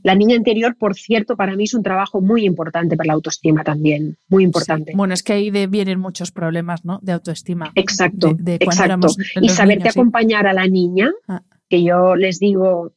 La 0.03 0.15
niña 0.15 0.36
interior, 0.36 0.75
por 0.77 0.95
cierto, 0.95 1.36
para 1.36 1.55
mí 1.55 1.65
es 1.65 1.73
un 1.73 1.84
trabajo 1.84 2.21
muy 2.21 2.45
importante 2.45 2.95
para 2.95 3.07
la 3.07 3.13
autoestima 3.13 3.63
también, 3.63 4.17
muy 4.29 4.43
importante. 4.43 4.93
Bueno, 4.95 5.13
es 5.13 5.23
que 5.23 5.34
ahí 5.34 5.49
vienen 5.49 5.99
muchos 5.99 6.31
problemas, 6.31 6.86
¿no? 6.86 6.99
De 7.01 7.11
autoestima. 7.11 7.71
Exacto, 7.75 8.38
exacto. 8.45 9.07
Y 9.41 9.49
saberte 9.49 9.89
acompañar 9.89 10.47
a 10.47 10.53
la 10.53 10.67
niña, 10.67 11.11
ah. 11.27 11.41
que 11.69 11.84
yo 11.84 12.15
les 12.15 12.39
digo, 12.39 12.93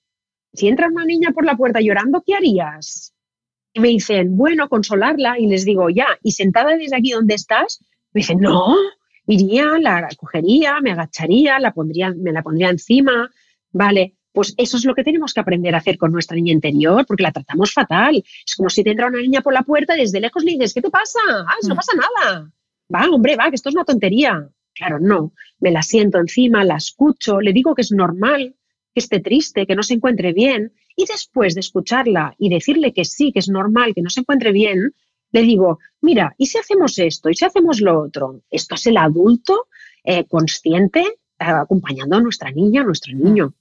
si 0.52 0.68
entra 0.68 0.88
una 0.88 1.04
niña 1.04 1.32
por 1.32 1.44
la 1.44 1.56
puerta 1.56 1.80
llorando, 1.80 2.22
¿qué 2.26 2.34
harías? 2.34 3.14
Y 3.72 3.80
me 3.80 3.88
dicen, 3.88 4.36
bueno, 4.36 4.68
consolarla. 4.68 5.38
Y 5.38 5.46
les 5.46 5.64
digo, 5.64 5.90
ya, 5.90 6.06
y 6.22 6.32
sentada 6.32 6.76
desde 6.76 6.96
aquí 6.96 7.10
donde 7.10 7.34
estás, 7.34 7.80
me 8.12 8.20
dicen, 8.20 8.40
no, 8.40 8.74
iría, 9.26 9.78
la 9.78 10.08
cogería, 10.16 10.80
me 10.80 10.92
agacharía, 10.92 11.58
la 11.58 11.72
pondría, 11.72 12.14
me 12.16 12.32
la 12.32 12.42
pondría 12.42 12.70
encima, 12.70 13.30
¿vale? 13.72 14.15
Pues 14.36 14.52
eso 14.58 14.76
es 14.76 14.84
lo 14.84 14.94
que 14.94 15.02
tenemos 15.02 15.32
que 15.32 15.40
aprender 15.40 15.74
a 15.74 15.78
hacer 15.78 15.96
con 15.96 16.12
nuestra 16.12 16.36
niña 16.36 16.52
interior, 16.52 17.06
porque 17.06 17.22
la 17.22 17.32
tratamos 17.32 17.72
fatal. 17.72 18.22
Es 18.46 18.54
como 18.54 18.68
si 18.68 18.84
te 18.84 18.90
entra 18.90 19.06
una 19.06 19.22
niña 19.22 19.40
por 19.40 19.54
la 19.54 19.62
puerta 19.62 19.96
y 19.96 20.00
desde 20.00 20.20
lejos 20.20 20.44
le 20.44 20.52
dices, 20.52 20.74
¿qué 20.74 20.82
te 20.82 20.90
pasa? 20.90 21.18
Ah, 21.26 21.54
no 21.66 21.72
mm. 21.72 21.76
pasa 21.78 21.92
nada. 21.96 22.52
Va, 22.94 23.08
hombre, 23.10 23.34
va, 23.36 23.48
que 23.48 23.54
esto 23.54 23.70
es 23.70 23.74
una 23.74 23.86
tontería. 23.86 24.46
Claro, 24.74 24.98
no. 25.00 25.32
Me 25.58 25.70
la 25.70 25.80
siento 25.80 26.18
encima, 26.18 26.64
la 26.64 26.76
escucho, 26.76 27.40
le 27.40 27.54
digo 27.54 27.74
que 27.74 27.80
es 27.80 27.92
normal, 27.92 28.54
que 28.92 29.00
esté 29.00 29.20
triste, 29.20 29.66
que 29.66 29.74
no 29.74 29.82
se 29.82 29.94
encuentre 29.94 30.34
bien. 30.34 30.74
Y 30.94 31.06
después 31.06 31.54
de 31.54 31.60
escucharla 31.60 32.34
y 32.36 32.50
decirle 32.50 32.92
que 32.92 33.06
sí, 33.06 33.32
que 33.32 33.38
es 33.38 33.48
normal, 33.48 33.94
que 33.94 34.02
no 34.02 34.10
se 34.10 34.20
encuentre 34.20 34.52
bien, 34.52 34.94
le 35.32 35.40
digo, 35.40 35.78
mira, 36.02 36.34
¿y 36.36 36.44
si 36.44 36.58
hacemos 36.58 36.98
esto? 36.98 37.30
¿Y 37.30 37.34
si 37.36 37.46
hacemos 37.46 37.80
lo 37.80 38.02
otro? 38.02 38.42
Esto 38.50 38.74
es 38.74 38.86
el 38.86 38.98
adulto 38.98 39.68
eh, 40.04 40.26
consciente 40.26 41.00
eh, 41.00 41.14
acompañando 41.38 42.16
a 42.16 42.20
nuestra 42.20 42.50
niña, 42.50 42.82
a 42.82 42.84
nuestro 42.84 43.14
niño 43.14 43.54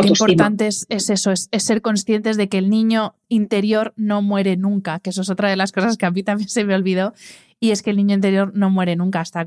qué 0.00 0.08
importante 0.08 0.66
es, 0.66 0.86
eso, 0.88 1.32
es, 1.32 1.48
ser 1.58 1.82
conscientes 1.82 2.36
de 2.36 2.48
que 2.48 2.58
el 2.58 2.70
niño 2.70 3.14
interior 3.28 3.92
no 3.96 4.22
muere 4.22 4.56
nunca, 4.56 5.00
que 5.00 5.10
eso 5.10 5.22
es 5.22 5.30
otra 5.30 5.50
de 5.50 5.56
las 5.56 5.72
cosas 5.72 5.96
que 5.96 6.06
a 6.06 6.10
mí 6.10 6.22
también 6.22 6.48
se 6.48 6.64
me 6.64 6.74
olvidó, 6.74 7.14
y 7.60 7.70
es 7.70 7.82
que 7.82 7.90
el 7.90 7.96
niño 7.96 8.14
interior 8.14 8.52
no 8.54 8.70
muere 8.70 8.96
nunca, 8.96 9.20
hasta, 9.20 9.44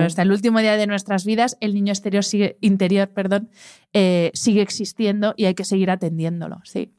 hasta 0.00 0.22
el 0.22 0.32
último 0.32 0.58
día 0.60 0.76
de 0.76 0.86
nuestras 0.86 1.24
vidas, 1.24 1.56
el 1.60 1.74
niño 1.74 1.92
exterior 1.92 2.24
sigue, 2.24 2.56
interior 2.60 3.08
perdón, 3.08 3.50
eh, 3.92 4.30
sigue 4.34 4.62
existiendo 4.62 5.34
y 5.36 5.44
hay 5.44 5.54
que 5.54 5.64
seguir 5.64 5.90
atendiéndolo, 5.90 6.60
sí. 6.64 6.92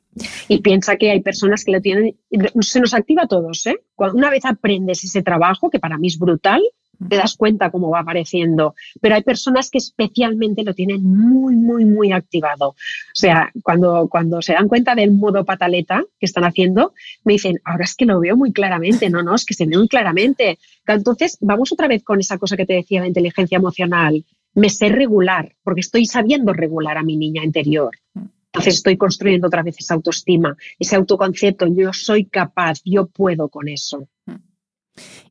Y 0.48 0.62
piensa 0.62 0.96
que 0.98 1.10
hay 1.10 1.22
personas 1.22 1.66
que 1.66 1.72
lo 1.72 1.82
tienen, 1.82 2.16
se 2.62 2.80
nos 2.80 2.94
activa 2.94 3.24
a 3.24 3.28
todos, 3.28 3.66
¿eh? 3.66 3.82
una 3.98 4.30
vez 4.30 4.46
aprendes 4.46 5.04
ese 5.04 5.24
trabajo, 5.24 5.70
que 5.70 5.80
para 5.80 5.98
mí 5.98 6.08
es 6.08 6.20
brutal, 6.20 6.62
te 7.10 7.16
das 7.16 7.36
cuenta 7.36 7.72
cómo 7.72 7.90
va 7.90 8.00
apareciendo. 8.00 8.76
Pero 9.02 9.16
hay 9.16 9.24
personas 9.24 9.70
que 9.70 9.78
especialmente 9.78 10.64
lo 10.64 10.74
tienen 10.74 11.04
muy, 11.04 11.56
muy, 11.56 11.86
muy 11.86 12.12
activado. 12.12 12.70
O 12.70 12.76
sea, 13.14 13.52
cuando, 13.64 14.08
cuando 14.10 14.42
se 14.42 14.54
dan 14.54 14.68
cuenta 14.68 14.96
del 14.96 15.12
modo 15.12 15.46
pataleta 15.46 16.04
que 16.20 16.26
están 16.26 16.44
haciendo, 16.44 16.94
me 17.24 17.34
dicen, 17.34 17.60
ahora 17.64 17.86
es 17.86 17.96
que 17.96 18.06
lo 18.06 18.20
veo 18.20 18.38
muy 18.38 18.52
claramente. 18.52 19.10
No, 19.10 19.24
no, 19.24 19.36
es 19.36 19.46
que 19.46 19.54
se 19.54 19.66
ve 19.66 19.78
muy 19.78 19.88
claramente. 19.88 20.60
Entonces, 20.88 21.38
vamos 21.42 21.72
otra 21.72 21.88
vez 21.88 22.04
con 22.04 22.20
esa 22.20 22.38
cosa 22.38 22.58
que 22.58 22.66
te 22.66 22.74
decía 22.74 23.02
de 23.02 23.08
inteligencia 23.08 23.58
emocional. 23.58 24.26
Me 24.56 24.70
sé 24.70 24.90
regular, 24.90 25.56
porque 25.64 25.82
estoy 25.82 26.06
sabiendo 26.06 26.54
regular 26.54 26.98
a 26.98 27.04
mi 27.04 27.18
niña 27.18 27.44
interior. 27.44 27.92
Entonces 28.54 28.76
estoy 28.76 28.98
construyendo 28.98 29.48
otra 29.48 29.64
vez 29.64 29.78
esa 29.80 29.96
autoestima, 29.96 30.56
ese 30.78 30.96
autoconcepto, 30.96 31.66
yo 31.66 31.92
soy 31.92 32.26
capaz, 32.26 32.82
yo 32.86 33.08
puedo 33.08 33.50
con 33.50 33.68
eso. 33.68 34.08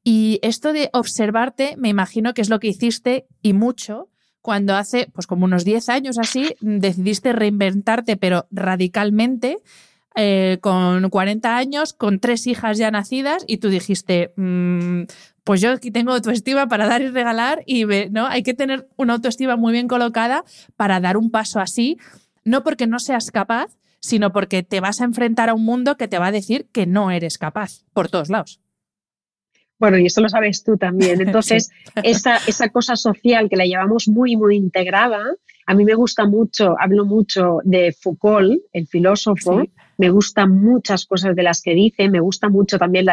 Y 0.05 0.39
esto 0.43 0.73
de 0.73 0.91
observarte, 0.93 1.75
me 1.77 1.89
imagino 1.89 2.35
que 2.35 2.43
es 2.43 2.49
lo 2.49 2.61
que 2.61 2.69
hiciste 2.69 3.27
y 3.43 3.53
mucho 3.53 4.09
cuando 4.43 4.75
hace, 4.75 5.09
pues 5.13 5.27
como 5.27 5.45
unos 5.45 5.65
10 5.65 5.89
años 5.89 6.19
así, 6.19 6.57
decidiste 6.61 7.33
reinventarte, 7.33 8.17
pero 8.17 8.47
radicalmente, 8.51 9.59
eh, 10.17 10.59
con 10.61 11.09
40 11.09 11.57
años, 11.57 11.93
con 11.93 12.19
tres 12.19 12.47
hijas 12.47 12.77
ya 12.77 12.91
nacidas, 12.91 13.45
y 13.47 13.59
tú 13.59 13.69
dijiste, 13.69 14.33
mm, 14.37 15.05
pues 15.45 15.61
yo 15.61 15.71
aquí 15.71 15.91
tengo 15.91 16.13
autoestima 16.13 16.67
para 16.67 16.87
dar 16.87 17.03
y 17.03 17.09
regalar, 17.09 17.63
y 17.67 17.85
¿no? 18.11 18.27
hay 18.27 18.43
que 18.43 18.53
tener 18.53 18.89
una 18.97 19.15
autoestima 19.15 19.57
muy 19.57 19.73
bien 19.73 19.89
colocada 19.89 20.45
para 20.77 21.01
dar 21.01 21.17
un 21.17 21.31
paso 21.31 21.61
así, 21.61 21.99
no 22.45 22.65
porque 22.65 22.89
no 22.89 22.99
seas 22.99 23.31
capaz, 23.31 23.77
sino 24.01 24.33
porque 24.33 24.65
te 24.65 24.81
vas 24.81 25.01
a 25.01 25.05
enfrentar 25.05 25.49
a 25.49 25.55
un 25.55 25.65
mundo 25.65 25.97
que 25.97 26.09
te 26.09 26.19
va 26.19 26.27
a 26.27 26.33
decir 26.33 26.67
que 26.73 26.87
no 26.87 27.13
eres 27.13 27.39
capaz, 27.39 27.85
por 27.93 28.09
todos 28.09 28.29
lados. 28.29 28.62
Bueno, 29.83 29.99
y 29.99 30.07
eso 30.07 30.21
lo 30.21 30.29
sabes 30.29 30.63
tú 30.63 30.77
también. 30.77 31.21
Entonces, 31.27 31.73
esa, 32.05 32.37
esa 32.47 32.69
cosa 32.69 32.95
social 32.95 33.49
que 33.51 33.57
la 33.57 33.65
llevamos 33.65 34.07
muy, 34.07 34.37
muy 34.37 34.55
integrada, 34.55 35.21
a 35.67 35.75
mí 35.75 35.85
me 35.85 35.95
gusta 35.95 36.25
mucho, 36.25 36.77
hablo 36.79 37.05
mucho 37.05 37.59
de 37.65 37.93
Foucault, 37.93 38.63
el 38.73 38.87
filósofo, 38.87 39.65
me 39.99 40.11
gustan 40.11 40.51
muchas 40.63 41.05
cosas 41.05 41.35
de 41.35 41.43
las 41.43 41.63
que 41.63 41.75
dice, 41.75 42.09
me 42.09 42.21
gusta 42.21 42.49
mucho 42.49 42.79
también 42.79 43.07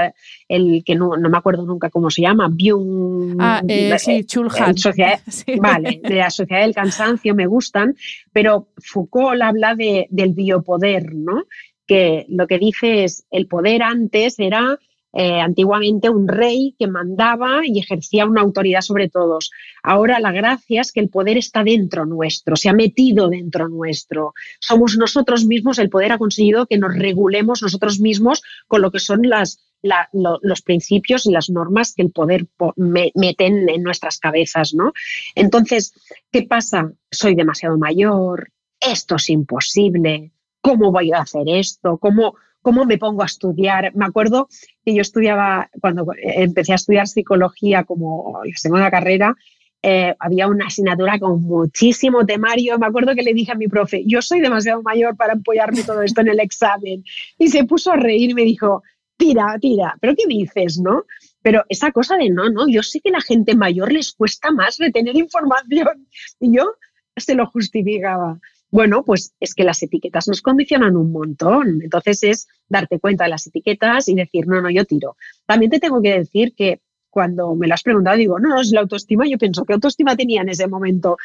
el 0.47 0.83
que 0.85 0.93
no, 0.93 1.17
me 1.17 1.37
acuerdo 1.39 1.65
nunca 1.65 1.89
cómo 1.89 2.11
se 2.11 2.21
llama, 2.21 2.49
Byung. 2.51 3.37
Ah, 3.39 3.63
eh, 3.67 3.97
sí, 3.97 4.23
Chulhan. 4.25 4.75
Vale, 5.59 6.01
de 6.03 6.15
la 6.15 6.29
sociedad 6.29 6.61
del 6.61 6.75
cansancio 6.75 7.33
me 7.33 7.47
gustan, 7.47 7.95
pero 8.31 8.67
Foucault 8.77 9.41
habla 9.41 9.73
de, 9.73 10.05
del 10.11 10.35
biopoder, 10.35 11.15
¿no? 11.15 11.45
Que 11.87 12.27
lo 12.29 12.45
que 12.45 12.59
dice 12.59 13.05
es, 13.05 13.25
el 13.31 13.47
poder 13.47 13.81
antes 13.81 14.37
era 14.37 14.77
eh, 15.11 15.41
antiguamente 15.41 16.09
un 16.09 16.27
rey 16.27 16.75
que 16.77 16.87
mandaba 16.87 17.61
y 17.65 17.79
ejercía 17.79 18.27
una 18.27 18.41
autoridad 18.41 18.81
sobre 18.81 19.09
todos. 19.09 19.49
Ahora 19.81 20.19
la 20.19 20.31
gracia 20.31 20.81
es 20.81 20.91
que 20.91 20.99
el 20.99 21.09
poder 21.09 21.37
está 21.37 21.63
dentro 21.63 22.05
nuestro, 22.05 22.55
se 22.55 22.69
ha 22.69 22.73
metido 22.73 23.27
dentro 23.27 23.69
nuestro. 23.69 24.33
Somos 24.59 24.97
nosotros 24.97 25.45
mismos, 25.45 25.79
el 25.79 25.89
poder 25.89 26.11
ha 26.11 26.19
conseguido 26.19 26.67
que 26.67 26.77
nos 26.77 26.95
regulemos 26.95 27.63
nosotros 27.63 27.99
mismos 27.99 28.43
con 28.67 28.81
lo 28.81 28.91
que 28.91 28.99
son 28.99 29.21
los 29.23 30.61
principios 30.61 31.25
y 31.25 31.31
las 31.31 31.49
normas 31.49 31.93
que 31.95 32.03
el 32.03 32.11
poder 32.11 32.45
meten 32.77 33.67
en 33.67 33.81
nuestras 33.81 34.19
cabezas. 34.19 34.73
¿no? 34.75 34.93
Entonces, 35.33 35.93
¿qué 36.31 36.43
pasa? 36.43 36.91
Soy 37.09 37.33
demasiado 37.33 37.77
mayor, 37.77 38.51
esto 38.79 39.15
es 39.15 39.29
imposible, 39.29 40.31
¿cómo 40.61 40.91
voy 40.91 41.11
a 41.11 41.21
hacer 41.21 41.43
esto? 41.47 41.97
¿Cómo, 41.97 42.35
¿Cómo 42.61 42.85
me 42.85 42.97
pongo 42.97 43.23
a 43.23 43.25
estudiar? 43.25 43.95
Me 43.95 44.05
acuerdo 44.05 44.47
que 44.85 44.93
yo 44.93 45.01
estudiaba, 45.01 45.69
cuando 45.81 46.05
empecé 46.17 46.73
a 46.73 46.75
estudiar 46.75 47.07
psicología 47.07 47.83
como 47.83 48.41
la 48.43 48.51
segunda 48.55 48.91
carrera, 48.91 49.35
eh, 49.81 50.13
había 50.19 50.47
una 50.47 50.67
asignatura 50.67 51.17
con 51.19 51.41
muchísimo 51.41 52.25
temario. 52.25 52.77
Me 52.77 52.87
acuerdo 52.87 53.15
que 53.15 53.23
le 53.23 53.33
dije 53.33 53.53
a 53.53 53.55
mi 53.55 53.67
profe, 53.67 54.03
yo 54.05 54.21
soy 54.21 54.41
demasiado 54.41 54.81
mayor 54.81 55.15
para 55.15 55.33
apoyarme 55.33 55.83
todo 55.83 56.01
esto 56.01 56.21
en 56.21 56.29
el 56.29 56.39
examen. 56.39 57.03
Y 57.37 57.47
se 57.47 57.63
puso 57.63 57.91
a 57.91 57.95
reír 57.95 58.31
y 58.31 58.33
me 58.33 58.43
dijo, 58.43 58.83
tira, 59.17 59.57
tira, 59.59 59.95
pero 60.01 60.15
¿qué 60.15 60.25
dices, 60.27 60.79
no? 60.79 61.03
Pero 61.41 61.63
esa 61.69 61.91
cosa 61.91 62.17
de 62.17 62.29
no, 62.29 62.49
no, 62.49 62.67
yo 62.67 62.83
sé 62.83 62.99
que 62.99 63.09
a 63.09 63.13
la 63.13 63.21
gente 63.21 63.55
mayor 63.55 63.91
les 63.91 64.11
cuesta 64.13 64.51
más 64.51 64.77
retener 64.77 65.15
información. 65.15 66.07
Y 66.39 66.55
yo 66.57 66.73
se 67.15 67.35
lo 67.35 67.45
justificaba. 67.47 68.39
Bueno, 68.71 69.03
pues 69.03 69.33
es 69.39 69.55
que 69.55 69.63
las 69.63 69.81
etiquetas 69.81 70.27
nos 70.27 70.41
condicionan 70.41 70.95
un 70.95 71.11
montón. 71.11 71.81
Entonces 71.81 72.23
es 72.23 72.47
darte 72.67 72.99
cuenta 72.99 73.23
de 73.23 73.31
las 73.31 73.47
etiquetas 73.47 74.07
y 74.07 74.15
decir, 74.15 74.47
no, 74.47 74.61
no, 74.61 74.69
yo 74.69 74.85
tiro. 74.85 75.15
También 75.45 75.71
te 75.71 75.79
tengo 75.79 76.01
que 76.01 76.19
decir 76.19 76.53
que 76.55 76.81
cuando 77.09 77.55
me 77.55 77.67
lo 77.67 77.73
has 77.73 77.83
preguntado, 77.83 78.17
digo, 78.17 78.39
no, 78.39 78.49
no, 78.49 78.61
es 78.61 78.71
la 78.71 78.81
autoestima. 78.81 79.27
Yo 79.27 79.37
pienso, 79.37 79.65
¿qué 79.65 79.73
autoestima 79.73 80.15
tenía 80.15 80.41
en 80.41 80.49
ese 80.49 80.67
momento? 80.67 81.17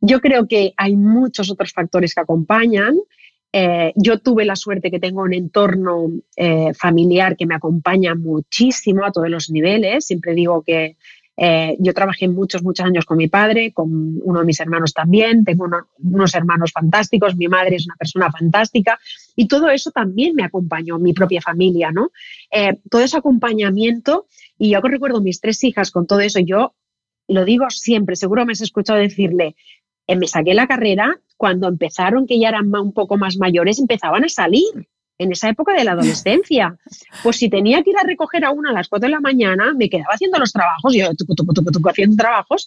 Yo 0.00 0.20
creo 0.20 0.46
que 0.46 0.74
hay 0.76 0.96
muchos 0.96 1.50
otros 1.50 1.72
factores 1.72 2.14
que 2.14 2.20
acompañan. 2.20 2.98
Eh, 3.52 3.92
yo 3.96 4.18
tuve 4.18 4.44
la 4.44 4.54
suerte 4.54 4.90
que 4.90 5.00
tengo 5.00 5.22
un 5.22 5.34
entorno 5.34 6.10
eh, 6.36 6.72
familiar 6.74 7.36
que 7.36 7.46
me 7.46 7.54
acompaña 7.54 8.14
muchísimo 8.14 9.04
a 9.04 9.10
todos 9.10 9.30
los 9.30 9.50
niveles. 9.50 10.06
Siempre 10.06 10.34
digo 10.34 10.62
que 10.62 10.96
eh, 11.42 11.74
yo 11.78 11.94
trabajé 11.94 12.28
muchos, 12.28 12.62
muchos 12.62 12.84
años 12.84 13.06
con 13.06 13.16
mi 13.16 13.26
padre, 13.26 13.72
con 13.72 13.88
uno 14.22 14.40
de 14.40 14.44
mis 14.44 14.60
hermanos 14.60 14.92
también, 14.92 15.42
tengo 15.42 15.66
unos 15.96 16.34
hermanos 16.34 16.70
fantásticos, 16.70 17.34
mi 17.34 17.48
madre 17.48 17.76
es 17.76 17.86
una 17.86 17.96
persona 17.96 18.30
fantástica. 18.30 19.00
Y 19.36 19.48
todo 19.48 19.70
eso 19.70 19.90
también 19.90 20.34
me 20.34 20.44
acompañó, 20.44 20.98
mi 20.98 21.14
propia 21.14 21.40
familia, 21.40 21.92
¿no? 21.92 22.10
Eh, 22.50 22.78
todo 22.90 23.00
ese 23.00 23.16
acompañamiento 23.16 24.26
y 24.58 24.68
yo 24.68 24.82
recuerdo 24.82 25.22
mis 25.22 25.40
tres 25.40 25.64
hijas 25.64 25.90
con 25.90 26.06
todo 26.06 26.20
eso, 26.20 26.40
yo 26.40 26.74
lo 27.26 27.46
digo 27.46 27.70
siempre, 27.70 28.16
seguro 28.16 28.44
me 28.44 28.52
has 28.52 28.60
escuchado 28.60 28.98
decirle, 28.98 29.56
eh, 30.06 30.16
me 30.16 30.28
saqué 30.28 30.52
la 30.52 30.66
carrera 30.66 31.20
cuando 31.38 31.68
empezaron, 31.68 32.26
que 32.26 32.38
ya 32.38 32.50
eran 32.50 32.74
un 32.76 32.92
poco 32.92 33.16
más 33.16 33.38
mayores, 33.38 33.78
empezaban 33.78 34.24
a 34.24 34.28
salir 34.28 34.89
en 35.20 35.32
esa 35.32 35.50
época 35.50 35.74
de 35.74 35.84
la 35.84 35.92
adolescencia. 35.92 36.76
Pues 37.22 37.36
si 37.36 37.50
tenía 37.50 37.82
que 37.82 37.90
ir 37.90 37.98
a 37.98 38.06
recoger 38.06 38.44
a 38.44 38.50
una 38.50 38.70
a 38.70 38.72
las 38.72 38.88
4 38.88 39.06
de 39.06 39.12
la 39.12 39.20
mañana, 39.20 39.74
me 39.74 39.90
quedaba 39.90 40.14
haciendo 40.14 40.38
los 40.38 40.52
trabajos, 40.52 40.94
yo 40.94 41.10
haciendo 41.90 42.16
trabajos 42.16 42.66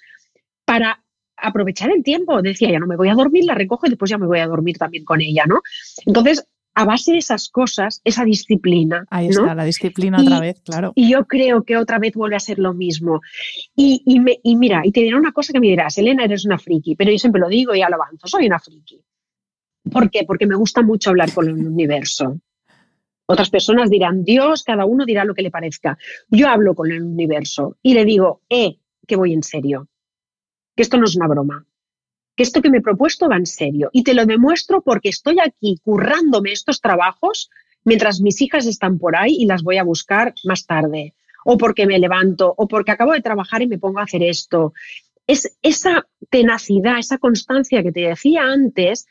para 0.64 1.04
aprovechar 1.36 1.90
el 1.90 2.04
tiempo. 2.04 2.42
Decía, 2.44 2.72
ya 2.72 2.80
no 2.80 2.86
me 2.86 2.96
voy 2.96 3.10
a 3.10 3.16
dormir, 3.16 3.46
la 3.46 3.56
recojo 3.56 3.88
y 3.88 3.90
después 3.90 4.12
ya 4.12 4.20
me 4.20 4.28
voy 4.28 4.40
a 4.40 4.48
dormir 4.48 4.78
también 4.78 5.04
con 5.04 5.20
ella, 5.20 5.46
¿no? 5.48 5.62
Entonces, 6.06 6.48
a 6.76 6.86
base 6.86 7.14
de 7.14 7.18
esas 7.18 7.50
cosas, 7.50 8.02
esa 8.04 8.24
disciplina. 8.24 9.06
Ahí 9.10 9.30
¿no? 9.30 9.42
está, 9.42 9.56
la 9.56 9.66
disciplina 9.66 10.22
otra 10.22 10.40
vez, 10.40 10.62
claro. 10.62 10.92
Y 10.96 11.10
yo 11.10 11.26
creo 11.26 11.64
que 11.64 11.78
otra 11.78 11.98
vez 11.98 12.14
vuelve 12.14 12.36
a 12.36 12.40
ser 12.40 12.60
lo 12.60 12.76
mismo. 12.76 13.22
Y, 13.76 14.04
y, 14.06 14.20
me, 14.20 14.40
y 14.44 14.56
mira, 14.56 14.82
y 14.84 14.92
te 14.92 15.02
diré 15.02 15.16
una 15.16 15.32
cosa 15.32 15.54
que 15.54 15.60
me 15.60 15.68
dirás, 15.68 15.98
Elena, 15.98 16.24
eres 16.24 16.46
una 16.46 16.60
friki, 16.60 16.96
pero 16.96 17.12
yo 17.12 17.18
siempre 17.18 17.42
lo 17.42 17.48
digo 17.48 17.74
y 17.74 17.80
ya 17.80 17.90
lo 17.90 17.96
avanzo, 17.96 18.28
soy 18.28 18.46
una 18.46 18.60
friki. 18.60 19.02
¿Por 19.92 20.10
qué? 20.10 20.24
Porque 20.26 20.48
me 20.48 20.56
gusta 20.56 20.82
mucho 20.82 21.10
hablar 21.10 21.34
con 21.34 21.48
el 21.48 21.56
universo. 21.56 22.40
Otras 23.26 23.50
personas 23.50 23.90
dirán, 23.90 24.24
Dios, 24.24 24.64
cada 24.64 24.86
uno 24.86 25.06
dirá 25.06 25.26
lo 25.26 25.34
que 25.34 25.42
le 25.42 25.52
parezca. 25.52 25.98
Yo 26.30 26.50
hablo 26.50 26.76
con 26.76 26.92
el 26.92 27.02
universo 27.02 27.78
y 27.82 27.94
le 27.94 28.06
digo, 28.06 28.42
eh, 28.50 28.78
que 29.08 29.16
voy 29.16 29.34
en 29.34 29.44
serio, 29.44 29.88
que 30.76 30.84
esto 30.84 30.98
no 30.98 31.06
es 31.06 31.16
una 31.16 31.28
broma, 31.28 31.66
que 32.36 32.44
esto 32.44 32.62
que 32.62 32.70
me 32.70 32.80
he 32.80 32.82
propuesto 32.82 33.30
va 33.30 33.38
en 33.38 33.46
serio. 33.46 33.90
Y 33.94 34.04
te 34.04 34.14
lo 34.14 34.26
demuestro 34.26 34.82
porque 34.82 35.10
estoy 35.10 35.38
aquí 35.40 35.80
currándome 35.84 36.52
estos 36.52 36.82
trabajos 36.82 37.50
mientras 37.86 38.22
mis 38.22 38.42
hijas 38.42 38.66
están 38.66 38.98
por 38.98 39.16
ahí 39.16 39.36
y 39.40 39.46
las 39.46 39.64
voy 39.64 39.78
a 39.78 39.84
buscar 39.84 40.34
más 40.44 40.66
tarde. 40.66 41.14
O 41.46 41.58
porque 41.58 41.86
me 41.86 42.00
levanto, 42.00 42.54
o 42.56 42.68
porque 42.68 42.92
acabo 42.92 43.12
de 43.12 43.22
trabajar 43.22 43.62
y 43.62 43.68
me 43.68 43.78
pongo 43.78 44.00
a 44.00 44.04
hacer 44.04 44.24
esto. 44.24 44.74
Es 45.28 45.58
esa 45.62 46.08
tenacidad, 46.30 47.00
esa 47.00 47.18
constancia 47.18 47.84
que 47.84 47.92
te 47.92 48.02
decía 48.02 48.44
antes, 48.44 49.08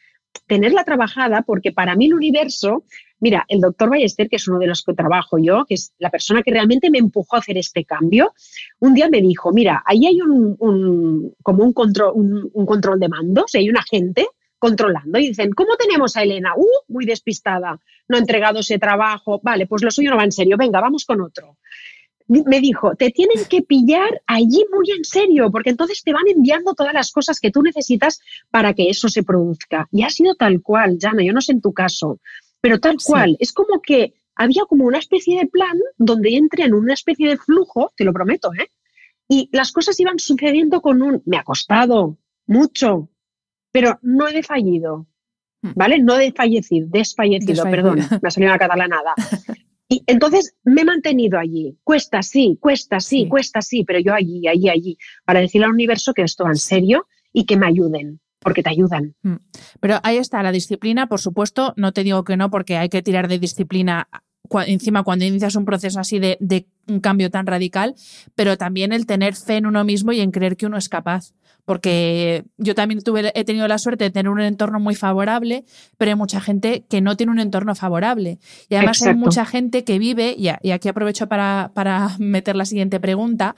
tenerla 0.46 0.84
trabajada, 0.84 1.42
porque 1.42 1.72
para 1.72 1.96
mí 1.96 2.06
el 2.06 2.14
universo, 2.14 2.84
mira, 3.20 3.44
el 3.48 3.60
doctor 3.60 3.90
Ballester, 3.90 4.28
que 4.28 4.36
es 4.36 4.48
uno 4.48 4.58
de 4.58 4.66
los 4.66 4.82
que 4.82 4.94
trabajo 4.94 5.38
yo, 5.38 5.64
que 5.66 5.74
es 5.74 5.92
la 5.98 6.10
persona 6.10 6.42
que 6.42 6.50
realmente 6.50 6.90
me 6.90 6.98
empujó 6.98 7.36
a 7.36 7.38
hacer 7.40 7.58
este 7.58 7.84
cambio, 7.84 8.32
un 8.80 8.94
día 8.94 9.08
me 9.08 9.20
dijo, 9.20 9.52
mira, 9.52 9.82
ahí 9.86 10.06
hay 10.06 10.20
un, 10.20 10.56
un 10.58 11.34
como 11.42 11.64
un 11.64 11.72
control, 11.72 12.12
un, 12.14 12.50
un, 12.52 12.66
control 12.66 12.98
de 13.00 13.08
mandos, 13.08 13.54
hay 13.54 13.68
una 13.68 13.82
gente 13.82 14.26
controlando 14.58 15.18
y 15.18 15.28
dicen, 15.28 15.50
¿cómo 15.52 15.76
tenemos 15.76 16.16
a 16.16 16.22
Elena? 16.22 16.52
Uh, 16.56 16.66
muy 16.88 17.04
despistada, 17.04 17.80
no 18.08 18.16
ha 18.16 18.20
entregado 18.20 18.60
ese 18.60 18.78
trabajo, 18.78 19.40
vale, 19.42 19.66
pues 19.66 19.82
lo 19.82 19.90
suyo 19.90 20.10
no 20.10 20.16
va 20.16 20.24
en 20.24 20.32
serio, 20.32 20.56
venga, 20.56 20.80
vamos 20.80 21.04
con 21.04 21.20
otro 21.20 21.56
me 22.46 22.60
dijo, 22.60 22.94
te 22.94 23.10
tienen 23.10 23.44
que 23.48 23.62
pillar 23.62 24.22
allí 24.26 24.64
muy 24.72 24.90
en 24.96 25.04
serio, 25.04 25.50
porque 25.50 25.70
entonces 25.70 26.02
te 26.02 26.12
van 26.12 26.26
enviando 26.26 26.74
todas 26.74 26.94
las 26.94 27.10
cosas 27.12 27.40
que 27.40 27.50
tú 27.50 27.62
necesitas 27.62 28.20
para 28.50 28.74
que 28.74 28.88
eso 28.88 29.08
se 29.08 29.22
produzca. 29.22 29.88
Y 29.90 30.02
ha 30.02 30.10
sido 30.10 30.34
tal 30.34 30.62
cual, 30.62 30.98
Jana, 31.00 31.22
yo 31.24 31.32
no 31.32 31.40
sé 31.40 31.52
en 31.52 31.60
tu 31.60 31.72
caso, 31.72 32.20
pero 32.60 32.80
tal 32.80 32.96
cual. 33.04 33.30
Sí. 33.30 33.36
Es 33.40 33.52
como 33.52 33.80
que 33.82 34.14
había 34.34 34.62
como 34.68 34.84
una 34.86 34.98
especie 34.98 35.38
de 35.38 35.46
plan 35.46 35.78
donde 35.98 36.36
entré 36.36 36.64
en 36.64 36.74
una 36.74 36.94
especie 36.94 37.28
de 37.28 37.36
flujo, 37.36 37.92
te 37.96 38.04
lo 38.04 38.12
prometo, 38.12 38.52
¿eh? 38.54 38.70
Y 39.28 39.48
las 39.52 39.72
cosas 39.72 39.98
iban 40.00 40.18
sucediendo 40.18 40.80
con 40.80 41.02
un, 41.02 41.22
me 41.26 41.38
ha 41.38 41.44
costado 41.44 42.18
mucho, 42.46 43.08
pero 43.70 43.98
no 44.02 44.28
he 44.28 44.42
fallido, 44.42 45.06
¿vale? 45.62 45.98
No 45.98 46.18
he 46.18 46.32
fallecido, 46.32 46.86
desfallecido, 46.90 47.64
perdón, 47.64 48.00
me 48.20 48.28
ha 48.28 48.30
salido 48.30 48.52
una 48.52 48.58
catalanada. 48.58 49.14
Y 49.92 50.02
entonces 50.06 50.54
me 50.64 50.80
he 50.80 50.84
mantenido 50.86 51.38
allí. 51.38 51.76
Cuesta, 51.84 52.22
sí, 52.22 52.56
cuesta, 52.58 52.98
sí, 52.98 53.24
sí, 53.24 53.28
cuesta, 53.28 53.60
sí, 53.60 53.84
pero 53.84 53.98
yo 53.98 54.14
allí, 54.14 54.48
allí, 54.48 54.70
allí, 54.70 54.98
para 55.26 55.40
decirle 55.40 55.66
al 55.66 55.72
universo 55.72 56.14
que 56.14 56.22
esto 56.22 56.44
va 56.44 56.50
en 56.50 56.56
serio 56.56 57.06
y 57.30 57.44
que 57.44 57.58
me 57.58 57.66
ayuden, 57.66 58.18
porque 58.38 58.62
te 58.62 58.70
ayudan. 58.70 59.14
Pero 59.80 59.98
ahí 60.02 60.16
está, 60.16 60.42
la 60.42 60.50
disciplina, 60.50 61.08
por 61.08 61.20
supuesto, 61.20 61.74
no 61.76 61.92
te 61.92 62.04
digo 62.04 62.24
que 62.24 62.38
no, 62.38 62.50
porque 62.50 62.78
hay 62.78 62.88
que 62.88 63.02
tirar 63.02 63.28
de 63.28 63.38
disciplina 63.38 64.08
encima 64.66 65.02
cuando 65.02 65.26
inicias 65.26 65.56
un 65.56 65.66
proceso 65.66 66.00
así 66.00 66.18
de, 66.18 66.38
de, 66.40 66.66
un 66.88 67.00
cambio 67.00 67.30
tan 67.30 67.46
radical, 67.46 67.94
pero 68.34 68.56
también 68.56 68.94
el 68.94 69.04
tener 69.04 69.36
fe 69.36 69.58
en 69.58 69.66
uno 69.66 69.84
mismo 69.84 70.12
y 70.12 70.20
en 70.20 70.30
creer 70.30 70.56
que 70.56 70.64
uno 70.64 70.78
es 70.78 70.88
capaz. 70.88 71.34
Porque 71.64 72.44
yo 72.56 72.74
también 72.74 73.02
tuve, 73.02 73.32
he 73.38 73.44
tenido 73.44 73.68
la 73.68 73.78
suerte 73.78 74.04
de 74.04 74.10
tener 74.10 74.28
un 74.28 74.40
entorno 74.40 74.80
muy 74.80 74.94
favorable, 74.94 75.64
pero 75.96 76.10
hay 76.10 76.16
mucha 76.16 76.40
gente 76.40 76.84
que 76.88 77.00
no 77.00 77.16
tiene 77.16 77.32
un 77.32 77.38
entorno 77.38 77.74
favorable. 77.74 78.38
Y 78.68 78.74
además 78.74 78.98
Exacto. 78.98 79.18
hay 79.18 79.24
mucha 79.24 79.46
gente 79.46 79.84
que 79.84 79.98
vive, 79.98 80.34
y, 80.36 80.48
aquí 80.48 80.88
aprovecho 80.88 81.28
para, 81.28 81.70
para, 81.74 82.10
meter 82.18 82.56
la 82.56 82.64
siguiente 82.64 83.00
pregunta, 83.00 83.54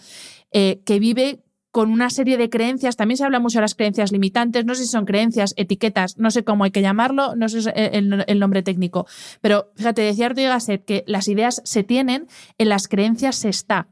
eh, 0.53 0.81
que 0.85 0.99
vive 0.99 1.41
con 1.75 1.91
una 1.91 2.09
serie 2.09 2.37
de 2.37 2.49
creencias, 2.51 2.95
también 2.95 3.19
se 3.19 3.25
habla 3.25 3.41
mucho 3.41 3.59
de 3.59 3.63
las 3.63 3.75
creencias 3.75 4.13
limitantes, 4.13 4.65
no 4.65 4.77
sé 4.77 4.85
si 4.85 4.91
son 4.91 5.07
creencias, 5.07 5.55
etiquetas, 5.57 6.17
no 6.19 6.31
sé 6.31 6.45
cómo 6.45 6.63
hay 6.63 6.71
que 6.71 6.83
llamarlo, 6.83 7.35
no 7.35 7.49
sé 7.49 7.69
el, 7.75 8.25
el 8.29 8.39
nombre 8.39 8.63
técnico, 8.63 9.09
pero 9.41 9.73
fíjate, 9.75 10.03
decía 10.03 10.27
Arturo 10.27 10.51
Gasset 10.51 10.85
que 10.85 11.03
las 11.09 11.27
ideas 11.27 11.61
se 11.65 11.83
tienen, 11.83 12.29
en 12.59 12.69
las 12.69 12.87
creencias 12.87 13.35
se 13.35 13.49
está. 13.49 13.89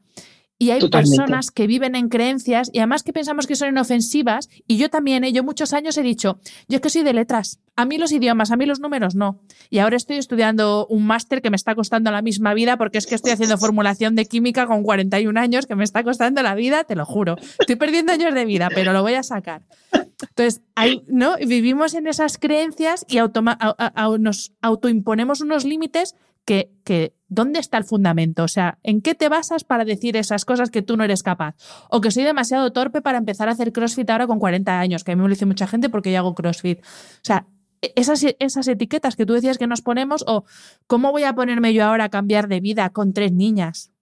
Y 0.63 0.71
hay 0.71 0.79
Totalmente. 0.79 1.17
personas 1.17 1.51
que 1.51 1.67
viven 1.67 1.97
en 1.97 2.09
creencias 2.09 2.71
y 2.73 2.79
además 2.79 3.03
que 3.03 3.13
pensamos 3.13 3.49
que 3.49 3.57
son 3.57 3.71
inofensivas. 3.71 4.49
Y 4.69 4.77
yo 4.77 4.91
también, 4.91 5.25
¿eh? 5.25 5.33
yo 5.33 5.43
muchos 5.43 5.73
años 5.73 5.99
he 5.99 6.03
dicho, 6.05 6.39
yo 6.69 6.77
es 6.77 6.81
que 6.81 6.89
soy 6.89 7.03
de 7.03 7.13
letras, 7.13 7.59
a 7.75 7.85
mí 7.85 7.99
los 7.99 8.13
idiomas, 8.13 8.53
a 8.53 8.57
mí 8.57 8.65
los 8.65 8.79
números 8.79 9.17
no. 9.17 9.41
Y 9.71 9.81
ahora 9.81 9.97
estoy 9.97 10.19
estudiando 10.19 10.87
un 10.87 11.05
máster 11.05 11.43
que 11.43 11.51
me 11.51 11.57
está 11.57 11.75
costando 11.75 12.13
la 12.13 12.23
misma 12.23 12.55
vida 12.55 12.77
porque 12.77 12.99
es 12.99 13.09
que 13.09 13.17
estoy 13.17 13.33
haciendo 13.33 13.59
formulación 13.59 14.15
de 14.15 14.27
química 14.27 14.69
con 14.69 14.85
41 14.85 15.41
años 15.41 15.67
que 15.67 15.75
me 15.75 15.83
está 15.83 16.05
costando 16.05 16.45
la 16.45 16.55
vida, 16.55 16.85
te 16.85 16.95
lo 16.95 17.07
juro. 17.07 17.35
Estoy 17.59 17.75
perdiendo 17.75 18.13
años 18.13 18.33
de 18.33 18.45
vida, 18.45 18.69
pero 18.73 18.93
lo 18.93 19.03
voy 19.03 19.15
a 19.15 19.25
sacar. 19.25 19.63
Entonces, 19.91 20.63
hay, 20.77 21.03
¿no? 21.09 21.39
vivimos 21.39 21.95
en 21.95 22.07
esas 22.07 22.39
creencias 22.39 23.05
y 23.09 23.19
automa 23.19 23.59
a, 23.61 24.05
a, 24.05 24.17
nos 24.17 24.53
autoimponemos 24.61 25.41
unos 25.41 25.65
límites 25.65 26.15
que, 26.45 27.15
¿dónde 27.29 27.61
está 27.61 27.79
el 27.79 27.85
fundamento? 27.85 28.45
O 28.45 28.49
sea, 28.49 28.79
¿en 28.83 29.01
qué 29.01 29.15
te 29.15 29.29
basas 29.29 29.65
para 29.65 29.85
decir 29.85 30.17
esas 30.17 30.45
cosas 30.45 30.71
que 30.71 30.83
tú 30.83 30.97
no 30.97 31.05
eres 31.05 31.23
capaz? 31.23 31.55
O 31.91 32.01
que 32.01 32.11
soy 32.11 32.25
demasiado 32.25 32.73
torpe 32.73 33.03
para 33.03 33.19
empezar 33.19 33.49
a 33.49 33.53
hacer 33.53 33.73
CrossFit 33.73 34.09
ahora 34.11 34.27
con 34.27 34.39
40 34.39 34.79
años, 34.79 35.05
que 35.05 35.13
a 35.13 35.17
mí 35.17 35.23
me 35.23 35.29
lo 35.29 35.35
dice 35.35 35.47
mucha 35.47 35.67
gente 35.67 35.89
porque 35.89 36.13
yo 36.13 36.19
hago 36.19 36.35
CrossFit. 36.35 36.81
O 36.81 37.25
sea, 37.25 37.47
esas, 37.81 38.25
esas 38.39 38.69
etiquetas 38.69 39.17
que 39.17 39.27
tú 39.27 39.35
decías 39.35 39.59
que 39.59 39.67
nos 39.67 39.83
ponemos, 39.83 40.25
o 40.27 40.45
¿cómo 40.87 41.13
voy 41.13 41.25
a 41.25 41.35
ponerme 41.35 41.75
yo 41.75 41.85
ahora 41.85 42.05
a 42.05 42.11
cambiar 42.11 42.49
de 42.49 42.61
vida 42.61 42.91
con 42.91 43.13
tres 43.13 43.33
niñas? 43.33 43.93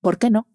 ¿Por 0.00 0.18
qué 0.18 0.30
no? 0.30 0.46